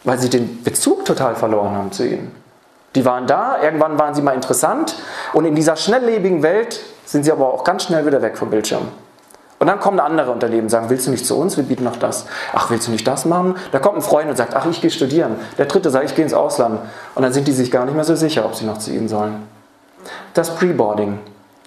weil 0.05 0.19
sie 0.19 0.31
den 0.31 0.63
Bezug 0.63 1.05
total 1.05 1.35
verloren 1.35 1.75
haben 1.77 1.93
zu 1.93 2.07
ihnen. 2.07 2.35
Die 2.95 3.05
waren 3.05 3.27
da, 3.27 3.63
irgendwann 3.63 3.99
waren 3.99 4.15
sie 4.15 4.23
mal 4.23 4.35
interessant 4.35 4.97
und 5.33 5.45
in 5.45 5.55
dieser 5.55 5.77
schnelllebigen 5.77 6.43
Welt 6.43 6.81
sind 7.07 7.25
sie 7.25 7.33
aber 7.33 7.53
auch 7.53 7.65
ganz 7.65 7.85
schnell 7.85 8.05
wieder 8.07 8.21
weg 8.21 8.37
vom 8.37 8.51
Bildschirm. 8.51 8.89
Und 9.59 9.69
dann 9.69 9.79
kommen 9.79 10.01
andere 10.01 10.33
Unternehmen 10.33 10.63
und 10.63 10.71
sagen, 10.71 10.91
willst 10.91 11.07
du 11.07 11.13
nicht 11.13 11.25
zu 11.25 11.39
uns? 11.39 11.57
Wir 11.57 11.63
bieten 11.63 11.85
noch 11.85 11.95
das. 11.95 12.27
Ach, 12.53 12.69
willst 12.71 12.89
du 12.89 12.91
nicht 12.91 13.07
das 13.07 13.25
machen? 13.27 13.55
Da 13.71 13.79
kommt 13.79 13.95
ein 13.95 14.03
Freund 14.03 14.29
und 14.29 14.37
sagt, 14.37 14.57
ach, 14.57 14.67
ich 14.67 14.81
gehe 14.81 14.91
studieren. 14.91 15.37
Der 15.57 15.67
dritte 15.67 15.89
sagt, 15.89 16.05
ich 16.05 16.17
gehe 16.17 16.25
ins 16.25 16.35
Ausland. 16.35 16.81
Und 17.15 17.23
dann 17.23 17.33
sind 17.33 17.47
die 17.47 17.53
sich 17.53 17.71
gar 17.71 17.85
nicht 17.85 17.95
mehr 17.95 18.03
so 18.03 18.17
sicher, 18.17 18.45
ob 18.45 18.57
sie 18.57 18.65
noch 18.65 18.79
zu 18.79 18.91
ihnen 18.91 19.09
sollen. 19.09 19.47
Das 20.35 20.57
Preboarding. 20.57 21.21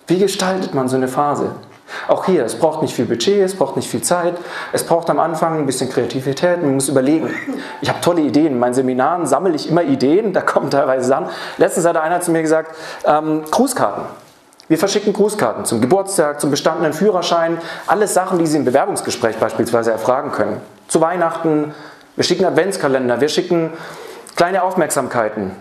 Wie 0.08 0.20
gestaltet 0.20 0.74
man 0.74 0.90
so 0.90 0.98
eine 0.98 1.08
Phase? 1.08 1.52
Auch 2.08 2.26
hier, 2.26 2.46
es 2.46 2.56
braucht 2.56 2.82
nicht 2.82 2.94
viel 2.94 3.06
Budget, 3.06 3.44
es 3.44 3.56
braucht 3.56 3.76
nicht 3.76 3.90
viel 3.90 4.02
Zeit, 4.02 4.36
es 4.74 4.84
braucht 4.84 5.10
am 5.10 5.20
Anfang 5.20 5.60
ein 5.60 5.66
bisschen 5.66 5.90
Kreativität, 5.90 6.62
man 6.62 6.76
muss 6.76 6.90
überlegen. 6.90 7.30
Ich 7.82 7.90
habe 7.90 8.02
tolle 8.02 8.22
Ideen, 8.22 8.48
in 8.48 8.60
meinen 8.60 8.74
Seminaren 8.74 9.26
sammle 9.26 9.56
ich 9.56 9.70
immer 9.70 9.84
Ideen, 9.84 10.34
da 10.34 10.42
kommen 10.42 10.70
teilweise 10.70 11.08
Sachen. 11.08 11.28
Letztens 11.58 11.86
hat 11.86 11.98
einer 11.98 12.22
zu 12.22 12.32
mir 12.32 12.42
gesagt, 12.42 12.76
ähm, 13.06 13.44
Grußkarten. 13.50 14.04
Wir 14.68 14.80
verschicken 14.80 15.14
Grußkarten 15.14 15.66
zum 15.66 15.80
Geburtstag, 15.80 16.42
zum 16.42 16.50
bestandenen 16.50 16.94
Führerschein, 16.94 17.60
alles 17.86 18.16
Sachen, 18.16 18.40
die 18.40 18.48
Sie 18.48 18.58
im 18.58 18.66
Bewerbungsgespräch 18.66 19.38
beispielsweise 19.38 19.92
erfragen 19.92 20.32
können. 20.32 20.60
Zu 20.88 21.02
Weihnachten, 21.02 21.76
wir 22.16 22.24
schicken 22.24 22.46
Adventskalender, 22.46 23.22
wir 23.22 23.30
schicken 23.30 23.74
kleine 24.36 24.64
Aufmerksamkeiten. 24.64 25.52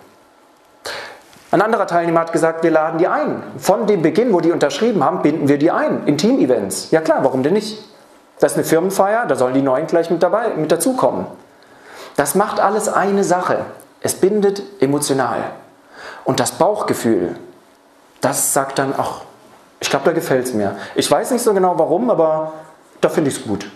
Ein 1.54 1.62
anderer 1.62 1.86
Teilnehmer 1.86 2.18
hat 2.18 2.32
gesagt, 2.32 2.64
wir 2.64 2.72
laden 2.72 2.98
die 2.98 3.06
ein. 3.06 3.40
Von 3.58 3.86
dem 3.86 4.02
Beginn, 4.02 4.32
wo 4.32 4.40
die 4.40 4.50
unterschrieben 4.50 5.04
haben, 5.04 5.22
binden 5.22 5.46
wir 5.46 5.56
die 5.56 5.70
ein 5.70 6.04
in 6.04 6.18
Team-Events. 6.18 6.90
Ja 6.90 7.00
klar, 7.00 7.20
warum 7.22 7.44
denn 7.44 7.52
nicht? 7.52 7.78
Das 8.40 8.50
ist 8.50 8.58
eine 8.58 8.64
Firmenfeier, 8.66 9.24
da 9.26 9.36
sollen 9.36 9.54
die 9.54 9.62
Neuen 9.62 9.86
gleich 9.86 10.10
mit, 10.10 10.20
dabei, 10.20 10.48
mit 10.56 10.72
dazukommen. 10.72 11.26
Das 12.16 12.34
macht 12.34 12.58
alles 12.58 12.88
eine 12.88 13.22
Sache. 13.22 13.58
Es 14.00 14.16
bindet 14.16 14.64
emotional. 14.82 15.44
Und 16.24 16.40
das 16.40 16.50
Bauchgefühl, 16.50 17.36
das 18.20 18.52
sagt 18.52 18.80
dann, 18.80 18.92
ach, 18.98 19.20
ich 19.78 19.90
glaube, 19.90 20.06
da 20.06 20.10
gefällt 20.10 20.46
es 20.46 20.54
mir. 20.54 20.74
Ich 20.96 21.08
weiß 21.08 21.30
nicht 21.30 21.42
so 21.42 21.54
genau 21.54 21.78
warum, 21.78 22.10
aber 22.10 22.54
da 23.00 23.08
finde 23.08 23.30
ich 23.30 23.36
es 23.36 23.44
gut. 23.44 23.70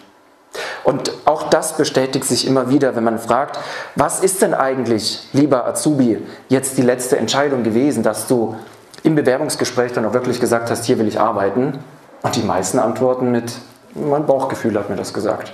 Und 0.84 1.12
auch 1.24 1.50
das 1.50 1.76
bestätigt 1.76 2.24
sich 2.24 2.46
immer 2.46 2.70
wieder, 2.70 2.96
wenn 2.96 3.04
man 3.04 3.18
fragt, 3.18 3.58
was 3.94 4.20
ist 4.20 4.42
denn 4.42 4.54
eigentlich, 4.54 5.28
lieber 5.32 5.66
Azubi, 5.66 6.24
jetzt 6.48 6.78
die 6.78 6.82
letzte 6.82 7.18
Entscheidung 7.18 7.62
gewesen, 7.62 8.02
dass 8.02 8.26
du 8.26 8.56
im 9.02 9.14
Bewerbungsgespräch 9.14 9.92
dann 9.92 10.04
auch 10.04 10.12
wirklich 10.12 10.40
gesagt 10.40 10.70
hast, 10.70 10.84
hier 10.84 10.98
will 10.98 11.08
ich 11.08 11.20
arbeiten? 11.20 11.78
Und 12.22 12.36
die 12.36 12.42
meisten 12.42 12.78
antworten 12.78 13.30
mit, 13.30 13.52
mein 13.94 14.26
Bauchgefühl 14.26 14.78
hat 14.78 14.90
mir 14.90 14.96
das 14.96 15.14
gesagt. 15.14 15.52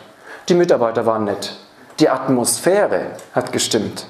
Die 0.49 0.55
Mitarbeiter 0.55 1.07
waren 1.07 1.25
nett. 1.25 1.57
Die 2.01 2.09
Atmosphäre 2.09 3.03
hat 3.33 3.53
gestimmt. 3.53 4.07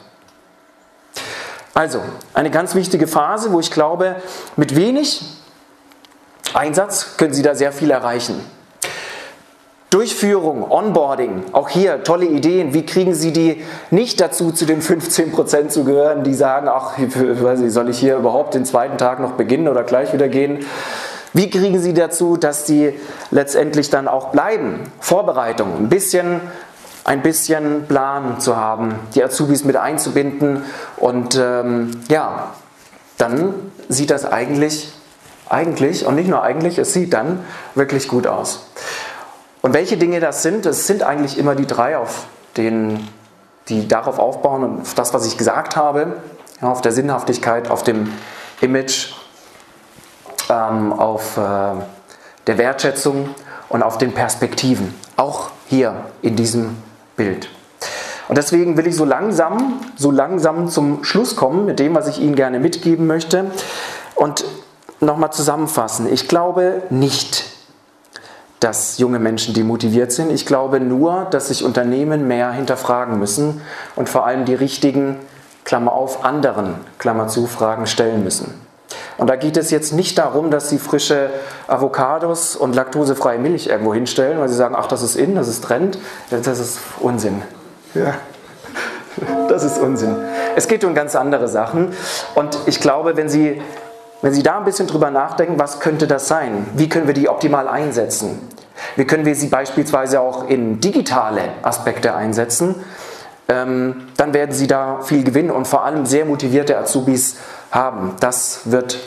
Also, 1.74 2.00
eine 2.32 2.50
ganz 2.50 2.74
wichtige 2.74 3.06
Phase, 3.06 3.52
wo 3.52 3.60
ich 3.60 3.70
glaube, 3.70 4.16
mit 4.56 4.76
wenig 4.76 5.22
Einsatz 6.54 7.16
können 7.16 7.34
Sie 7.34 7.42
da 7.42 7.54
sehr 7.54 7.72
viel 7.72 7.90
erreichen. 7.90 8.40
Durchführung, 9.94 10.68
Onboarding, 10.68 11.44
auch 11.52 11.68
hier 11.68 12.02
tolle 12.02 12.26
Ideen. 12.26 12.74
Wie 12.74 12.84
kriegen 12.84 13.14
Sie 13.14 13.32
die 13.32 13.62
nicht 13.92 14.20
dazu, 14.20 14.50
zu 14.50 14.66
den 14.66 14.82
15% 14.82 15.68
zu 15.68 15.84
gehören, 15.84 16.24
die 16.24 16.34
sagen, 16.34 16.66
ach, 16.68 16.98
soll 17.68 17.88
ich 17.88 17.98
hier 18.00 18.16
überhaupt 18.16 18.54
den 18.54 18.64
zweiten 18.64 18.98
Tag 18.98 19.20
noch 19.20 19.34
beginnen 19.34 19.68
oder 19.68 19.84
gleich 19.84 20.12
wieder 20.12 20.26
gehen? 20.26 20.66
Wie 21.32 21.48
kriegen 21.48 21.78
Sie 21.78 21.94
dazu, 21.94 22.36
dass 22.36 22.66
Sie 22.66 22.98
letztendlich 23.30 23.88
dann 23.88 24.08
auch 24.08 24.30
bleiben? 24.32 24.80
Vorbereitung, 24.98 25.76
ein 25.78 25.88
bisschen, 25.88 26.40
ein 27.04 27.22
bisschen 27.22 27.86
Plan 27.86 28.40
zu 28.40 28.56
haben, 28.56 28.96
die 29.14 29.22
Azubis 29.22 29.64
mit 29.64 29.76
einzubinden 29.76 30.64
und 30.96 31.38
ähm, 31.40 32.00
ja, 32.08 32.54
dann 33.16 33.54
sieht 33.88 34.10
das 34.10 34.24
eigentlich, 34.24 34.92
eigentlich 35.48 36.04
und 36.04 36.16
nicht 36.16 36.28
nur 36.28 36.42
eigentlich, 36.42 36.78
es 36.78 36.92
sieht 36.92 37.12
dann 37.12 37.44
wirklich 37.76 38.08
gut 38.08 38.26
aus. 38.26 38.66
Und 39.64 39.72
welche 39.72 39.96
Dinge 39.96 40.20
das 40.20 40.42
sind, 40.42 40.66
es 40.66 40.86
sind 40.86 41.02
eigentlich 41.02 41.38
immer 41.38 41.54
die 41.54 41.66
drei, 41.66 41.96
auf 41.96 42.26
denen, 42.58 43.08
die 43.70 43.88
darauf 43.88 44.18
aufbauen 44.18 44.62
und 44.62 44.82
auf 44.82 44.92
das, 44.92 45.14
was 45.14 45.24
ich 45.24 45.38
gesagt 45.38 45.74
habe, 45.74 46.18
ja, 46.60 46.68
auf 46.70 46.82
der 46.82 46.92
Sinnhaftigkeit, 46.92 47.70
auf 47.70 47.82
dem 47.82 48.12
Image, 48.60 49.14
ähm, 50.50 50.92
auf 50.92 51.38
äh, 51.38 51.40
der 52.46 52.58
Wertschätzung 52.58 53.30
und 53.70 53.82
auf 53.82 53.96
den 53.96 54.12
Perspektiven. 54.12 54.94
Auch 55.16 55.48
hier 55.66 55.94
in 56.20 56.36
diesem 56.36 56.76
Bild. 57.16 57.48
Und 58.28 58.36
deswegen 58.36 58.76
will 58.76 58.86
ich 58.86 58.96
so 58.96 59.06
langsam, 59.06 59.80
so 59.96 60.10
langsam 60.10 60.68
zum 60.68 61.04
Schluss 61.04 61.36
kommen 61.36 61.64
mit 61.64 61.78
dem, 61.78 61.94
was 61.94 62.06
ich 62.06 62.20
Ihnen 62.20 62.34
gerne 62.34 62.60
mitgeben 62.60 63.06
möchte. 63.06 63.50
Und 64.14 64.44
nochmal 65.00 65.32
zusammenfassen. 65.32 66.12
Ich 66.12 66.28
glaube 66.28 66.82
nicht, 66.90 67.53
dass 68.64 68.96
junge 68.96 69.18
Menschen 69.18 69.52
demotiviert 69.52 70.10
sind. 70.10 70.32
Ich 70.32 70.46
glaube 70.46 70.80
nur, 70.80 71.26
dass 71.30 71.48
sich 71.48 71.64
Unternehmen 71.64 72.26
mehr 72.26 72.50
hinterfragen 72.50 73.18
müssen 73.18 73.60
und 73.94 74.08
vor 74.08 74.26
allem 74.26 74.46
die 74.46 74.54
richtigen, 74.54 75.18
Klammer 75.64 75.92
auf, 75.92 76.24
anderen, 76.24 76.76
Klammer 76.98 77.28
zu, 77.28 77.46
Fragen 77.46 77.86
stellen 77.86 78.24
müssen. 78.24 78.54
Und 79.18 79.28
da 79.28 79.36
geht 79.36 79.58
es 79.58 79.70
jetzt 79.70 79.92
nicht 79.92 80.16
darum, 80.16 80.50
dass 80.50 80.70
sie 80.70 80.78
frische 80.78 81.28
Avocados 81.68 82.56
und 82.56 82.74
laktosefreie 82.74 83.38
Milch 83.38 83.66
irgendwo 83.66 83.92
hinstellen, 83.92 84.40
weil 84.40 84.48
sie 84.48 84.56
sagen, 84.56 84.74
ach, 84.78 84.86
das 84.86 85.02
ist 85.02 85.16
in, 85.16 85.34
das 85.34 85.48
ist 85.48 85.62
Trend. 85.64 85.98
Das 86.30 86.58
ist 86.58 86.78
Unsinn. 87.00 87.42
Ja. 87.94 88.14
Das 89.48 89.62
ist 89.62 89.78
Unsinn. 89.78 90.16
Es 90.56 90.68
geht 90.68 90.84
um 90.84 90.94
ganz 90.94 91.14
andere 91.14 91.48
Sachen. 91.48 91.92
Und 92.34 92.58
ich 92.66 92.80
glaube, 92.80 93.16
wenn 93.16 93.28
Sie, 93.28 93.60
wenn 94.24 94.32
Sie 94.32 94.42
da 94.42 94.56
ein 94.56 94.64
bisschen 94.64 94.86
drüber 94.86 95.10
nachdenken, 95.10 95.58
was 95.58 95.80
könnte 95.80 96.06
das 96.06 96.28
sein? 96.28 96.66
Wie 96.76 96.88
können 96.88 97.06
wir 97.06 97.12
die 97.12 97.28
optimal 97.28 97.68
einsetzen? 97.68 98.38
Wie 98.96 99.04
können 99.04 99.26
wir 99.26 99.34
sie 99.34 99.48
beispielsweise 99.48 100.22
auch 100.22 100.48
in 100.48 100.80
digitale 100.80 101.42
Aspekte 101.60 102.14
einsetzen? 102.14 102.76
Ähm, 103.48 104.08
dann 104.16 104.32
werden 104.32 104.52
Sie 104.52 104.66
da 104.66 105.02
viel 105.02 105.24
gewinnen 105.24 105.50
und 105.50 105.68
vor 105.68 105.84
allem 105.84 106.06
sehr 106.06 106.24
motivierte 106.24 106.78
Azubis 106.78 107.36
haben. 107.70 108.16
Das 108.18 108.62
wird 108.64 108.98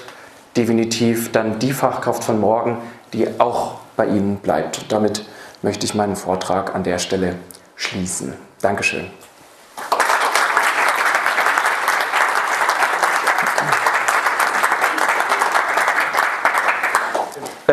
definitiv 0.55 1.31
dann 1.31 1.57
die 1.57 1.71
Fachkraft 1.73 2.23
von 2.23 2.39
morgen, 2.39 2.77
die 3.11 3.27
auch 3.39 3.79
bei 3.95 4.05
Ihnen 4.05 4.37
bleibt. 4.37 4.91
Damit 4.91 5.25
möchte 5.63 5.87
ich 5.87 5.95
meinen 5.95 6.15
Vortrag 6.15 6.75
an 6.75 6.83
der 6.83 6.99
Stelle 6.99 7.37
schließen. 7.75 8.33
Dankeschön. 8.61 9.09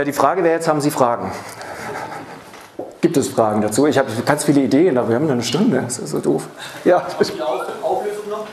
Die 0.03 0.13
Frage 0.13 0.43
wäre 0.43 0.55
jetzt, 0.55 0.67
haben 0.67 0.81
Sie 0.81 0.91
Fragen? 0.91 1.31
Gibt 3.01 3.17
es 3.17 3.29
Fragen 3.29 3.61
dazu? 3.61 3.87
Ich 3.87 3.99
habe 3.99 4.11
ganz 4.27 4.45
viele 4.45 4.63
Ideen, 4.63 4.99
aber 4.99 5.11
wir 5.11 5.17
haben 5.17 5.25
nur 5.25 5.35
eine 5.35 5.43
Stunde. 5.43 5.83
Das 5.83 5.99
ist 5.99 6.11
so 6.11 6.19
doof. 6.19 6.49
Ja. 6.85 7.07
Die 7.21 7.41
Auflösung 7.43 8.29
noch? 8.29 8.47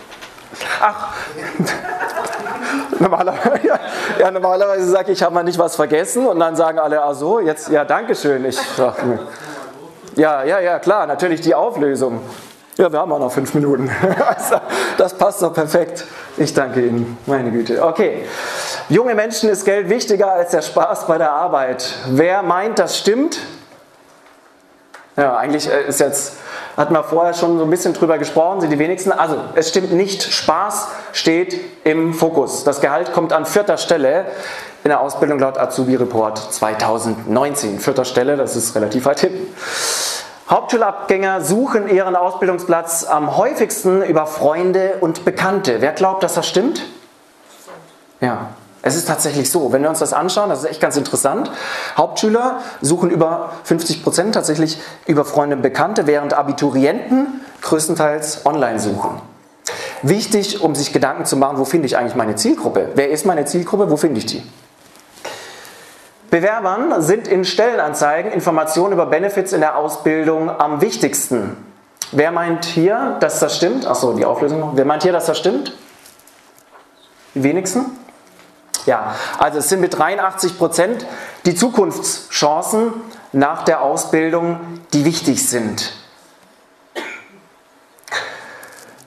Ach. 0.82 1.14
normalerweise, 3.00 3.68
ja, 3.68 3.80
ja, 4.20 4.32
normalerweise 4.32 4.86
sage 4.90 5.12
ich, 5.12 5.20
ich 5.20 5.24
habe 5.24 5.34
mal 5.34 5.44
nicht 5.44 5.58
was 5.58 5.76
vergessen 5.76 6.26
und 6.28 6.40
dann 6.40 6.56
sagen 6.56 6.80
alle, 6.80 7.04
ach 7.04 7.16
so, 7.16 7.40
jetzt, 7.40 7.70
ja, 7.70 7.86
danke 7.86 8.16
schön. 8.16 8.46
Ich 8.46 8.58
sage, 8.58 9.20
ja, 10.16 10.44
ja, 10.44 10.60
ja, 10.60 10.80
klar, 10.80 11.08
natürlich 11.08 11.42
die 11.42 11.56
Auflösung. 11.56 12.22
Ja, 12.78 12.92
wir 12.92 13.00
haben 13.00 13.12
auch 13.12 13.20
noch 13.20 13.32
fünf 13.32 13.54
Minuten. 13.54 13.90
Also, 14.26 14.56
das 14.98 15.14
passt 15.14 15.42
doch 15.42 15.54
perfekt. 15.54 16.06
Ich 16.38 16.54
danke 16.54 16.82
Ihnen, 16.82 17.18
meine 17.26 17.52
Güte. 17.52 17.84
Okay, 17.84 18.26
junge 18.92 19.16
Menschen 19.16 19.50
ist 19.50 19.66
Geld 19.66 19.90
wichtiger 19.90 20.32
als 20.32 20.52
der 20.52 20.62
Spaß 20.62 21.08
bei 21.08 21.18
der 21.18 21.32
Arbeit. 21.32 21.96
Wer 22.10 22.44
meint, 22.44 22.78
das 22.78 22.98
stimmt? 22.98 23.40
Ja, 25.16 25.38
eigentlich 25.38 25.70
äh, 25.70 25.88
ist 25.88 26.00
jetzt, 26.00 26.34
hatten 26.78 26.94
wir 26.94 27.04
vorher 27.04 27.34
schon 27.34 27.58
so 27.58 27.64
ein 27.64 27.70
bisschen 27.70 27.94
drüber 27.94 28.18
gesprochen, 28.18 28.62
sind 28.62 28.70
die 28.70 28.80
wenigsten. 28.80 29.12
Also, 29.12 29.38
es 29.56 29.70
stimmt 29.70 29.94
nicht, 29.94 30.24
Spaß 30.24 30.88
steht 31.14 31.60
im 31.86 32.14
Fokus. 32.14 32.64
Das 32.64 32.82
Gehalt 32.82 33.14
kommt 33.14 33.34
an 33.34 33.46
vierter 33.46 33.78
Stelle 33.78 34.26
in 34.84 34.90
der 34.90 35.00
Ausbildung 35.02 35.40
laut 35.40 35.58
Azubi 35.58 35.96
Report 35.96 36.38
2019. 36.38 37.80
Vierter 37.80 38.06
Stelle, 38.06 38.36
das 38.36 38.56
ist 38.56 38.76
relativ 38.76 39.06
weit 39.06 39.20
hinten. 39.22 39.56
Hauptschulabgänger 40.50 41.42
suchen 41.42 41.88
ihren 41.88 42.16
Ausbildungsplatz 42.16 43.06
am 43.06 43.38
häufigsten 43.38 44.02
über 44.02 44.26
Freunde 44.26 44.96
und 45.00 45.24
Bekannte. 45.24 45.78
Wer 45.80 45.94
glaubt, 45.94 46.24
dass 46.24 46.34
das 46.34 46.48
stimmt? 46.48 46.84
Ja, 48.20 48.50
es 48.84 48.96
ist 48.96 49.08
tatsächlich 49.08 49.52
so. 49.52 49.72
Wenn 49.72 49.84
wir 49.84 49.90
uns 49.90 50.00
das 50.00 50.14
anschauen, 50.14 50.50
das 50.50 50.64
ist 50.64 50.70
echt 50.70 50.82
ganz 50.82 50.98
interessant. 50.98 51.52
Hauptschüler 51.98 52.60
suchen 52.82 53.10
über 53.10 53.52
50 53.64 54.04
Prozent 54.04 54.34
tatsächlich 54.34 54.80
über 55.06 55.24
Freunde 55.24 55.56
und 55.56 55.62
Bekannte, 55.62 56.08
während 56.08 56.34
Abiturienten 56.34 57.42
größtenteils 57.62 58.46
online 58.46 58.80
suchen. 58.80 59.22
Wichtig, 60.02 60.62
um 60.62 60.74
sich 60.74 60.94
Gedanken 60.94 61.26
zu 61.26 61.38
machen, 61.38 61.60
wo 61.60 61.66
finde 61.66 61.86
ich 61.86 61.96
eigentlich 61.96 62.16
meine 62.16 62.36
Zielgruppe? 62.36 62.90
Wer 62.96 63.12
ist 63.12 63.26
meine 63.26 63.46
Zielgruppe? 63.46 63.92
Wo 63.92 63.98
finde 63.98 64.18
ich 64.18 64.26
die? 64.26 64.44
Bewerbern 66.32 67.02
sind 67.02 67.28
in 67.28 67.46
Stellenanzeigen 67.46 68.32
Informationen 68.32 68.94
über 68.94 69.06
Benefits 69.06 69.54
in 69.54 69.60
der 69.60 69.76
Ausbildung 69.76 70.50
am 70.50 70.82
wichtigsten. 70.82 71.58
Wer 72.14 72.32
meint 72.32 72.66
hier, 72.66 73.18
dass 73.20 73.40
das 73.40 73.56
stimmt? 73.56 73.86
Achso, 73.86 74.14
die 74.14 74.26
Auflösung 74.26 74.60
noch. 74.60 74.72
Wer 74.76 74.86
meint 74.86 75.04
hier, 75.04 75.12
dass 75.12 75.28
das 75.28 75.38
stimmt? 75.38 75.74
Die 77.36 77.44
wenigsten? 77.44 77.86
Ja, 78.86 79.16
also 79.38 79.60
es 79.60 79.70
sind 79.70 79.82
mit 79.82 79.98
83 79.98 80.58
Prozent 80.58 81.06
die 81.46 81.56
Zukunftschancen 81.56 82.94
nach 83.32 83.64
der 83.64 83.82
Ausbildung, 83.82 84.60
die 84.94 85.06
wichtig 85.06 85.48
sind. 85.48 85.94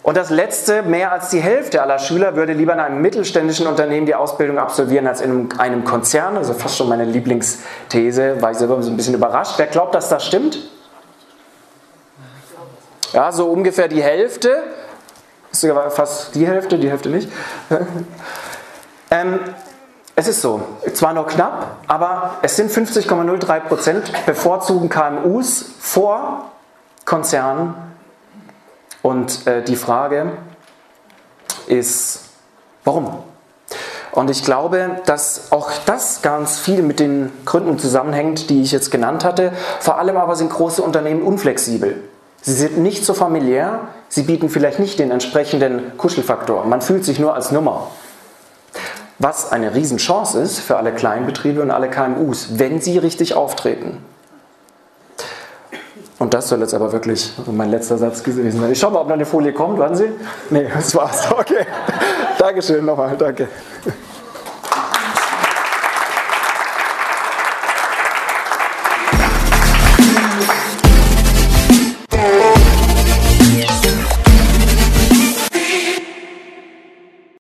Und 0.05 0.19
das 0.19 0.29
Letzte, 0.29 0.83
mehr 0.83 1.13
als 1.13 1.31
die 1.31 1.41
Hälfte 1.41 1.81
aller 1.81 1.99
Schüler 1.99 2.37
würde 2.37 2.53
lieber 2.53 2.75
in 2.75 2.81
einem 2.81 3.01
mittelständischen 3.01 3.67
Unternehmen 3.67 4.05
die 4.05 4.15
Ausbildung 4.15 4.59
absolvieren 4.59 5.07
als 5.07 5.23
in 5.23 5.49
einem 5.59 5.85
Konzern. 5.85 6.37
Also 6.37 6.53
fast 6.53 6.77
schon 6.77 6.91
meine 6.91 7.07
Lieblingsthese, 7.07 8.43
war 8.43 8.51
ich 8.51 8.59
selber 8.59 8.83
so 8.83 8.91
ein 8.91 8.99
bisschen 8.99 9.15
überrascht. 9.15 9.55
Wer 9.57 9.67
glaubt, 9.67 9.95
dass 9.95 10.11
das 10.11 10.27
stimmt? 10.27 10.59
Ja, 13.15 13.33
so 13.33 13.49
ungefähr 13.49 13.89
die 13.89 14.03
Hälfte. 14.03 14.65
Ist 15.51 15.63
sogar 15.63 15.91
fast 15.91 16.35
die 16.35 16.47
Hälfte, 16.47 16.79
die 16.79 16.91
Hälfte 16.91 17.09
nicht. 17.09 17.31
Ähm, 19.15 19.39
es 20.17 20.29
ist 20.29 20.43
so, 20.43 20.61
zwar 20.93 21.13
nur 21.13 21.27
knapp, 21.27 21.79
aber 21.87 22.39
es 22.43 22.57
sind 22.57 22.71
50,03 22.71 23.61
Prozent 23.61 24.13
bevorzugen 24.27 24.89
KMUs 24.89 25.65
vor 25.81 26.53
Konzernen 27.05 27.75
und 29.03 29.47
äh, 29.47 29.63
die 29.63 29.77
Frage 29.77 30.33
ist, 31.67 32.21
warum? 32.85 33.23
Und 34.13 34.31
ich 34.31 34.45
glaube, 34.45 35.01
dass 35.07 35.51
auch 35.51 35.73
das 35.87 36.23
ganz 36.23 36.59
viel 36.59 36.83
mit 36.83 37.01
den 37.01 37.33
Gründen 37.45 37.79
zusammenhängt, 37.79 38.49
die 38.51 38.63
ich 38.63 38.71
jetzt 38.71 38.93
genannt 38.93 39.25
hatte. 39.25 39.53
Vor 39.81 39.99
allem 39.99 40.17
aber 40.17 40.37
sind 40.37 40.51
große 40.51 40.81
Unternehmen 40.81 41.23
unflexibel. 41.23 41.97
Sie 42.41 42.53
sind 42.53 42.79
nicht 42.79 43.05
so 43.05 43.15
familiär, 43.15 43.81
sie 44.09 44.23
bieten 44.23 44.51
vielleicht 44.51 44.79
nicht 44.79 45.01
den 45.01 45.11
entsprechenden 45.11 45.97
Kuschelfaktor. 45.99 46.65
Man 46.67 46.81
fühlt 46.81 47.05
sich 47.05 47.19
nur 47.19 47.35
als 47.35 47.51
Nummer. 47.51 47.89
Was 49.19 49.53
eine 49.53 49.75
Riesenchance 49.75 50.41
ist 50.41 50.59
für 50.59 50.77
alle 50.77 50.93
Kleinbetriebe 50.93 51.63
und 51.63 51.71
alle 51.71 51.89
KMUs, 51.89 52.59
wenn 52.59 52.81
sie 52.81 52.99
richtig 52.99 53.35
auftreten. 53.35 53.99
Und 56.19 56.33
das 56.33 56.49
soll 56.49 56.61
jetzt 56.61 56.75
aber 56.75 56.93
wirklich 56.93 57.33
mein 57.47 57.71
letzter 57.71 57.99
Satz 57.99 58.23
gewesen 58.23 58.61
sein. 58.61 58.73
Ich 58.73 58.79
schaue 58.79 58.93
mal, 58.93 59.01
ob 59.01 59.09
noch 59.09 59.15
eine 59.15 59.27
Folie 59.27 59.53
kommt. 59.53 59.79
Warten 59.79 59.97
Sie? 59.97 60.09
Nee, 60.51 60.69
das 60.73 60.95
war's. 60.95 61.31
Okay. 61.31 61.67
Dankeschön 62.39 62.85
nochmal. 62.85 63.17
Danke. 63.17 63.49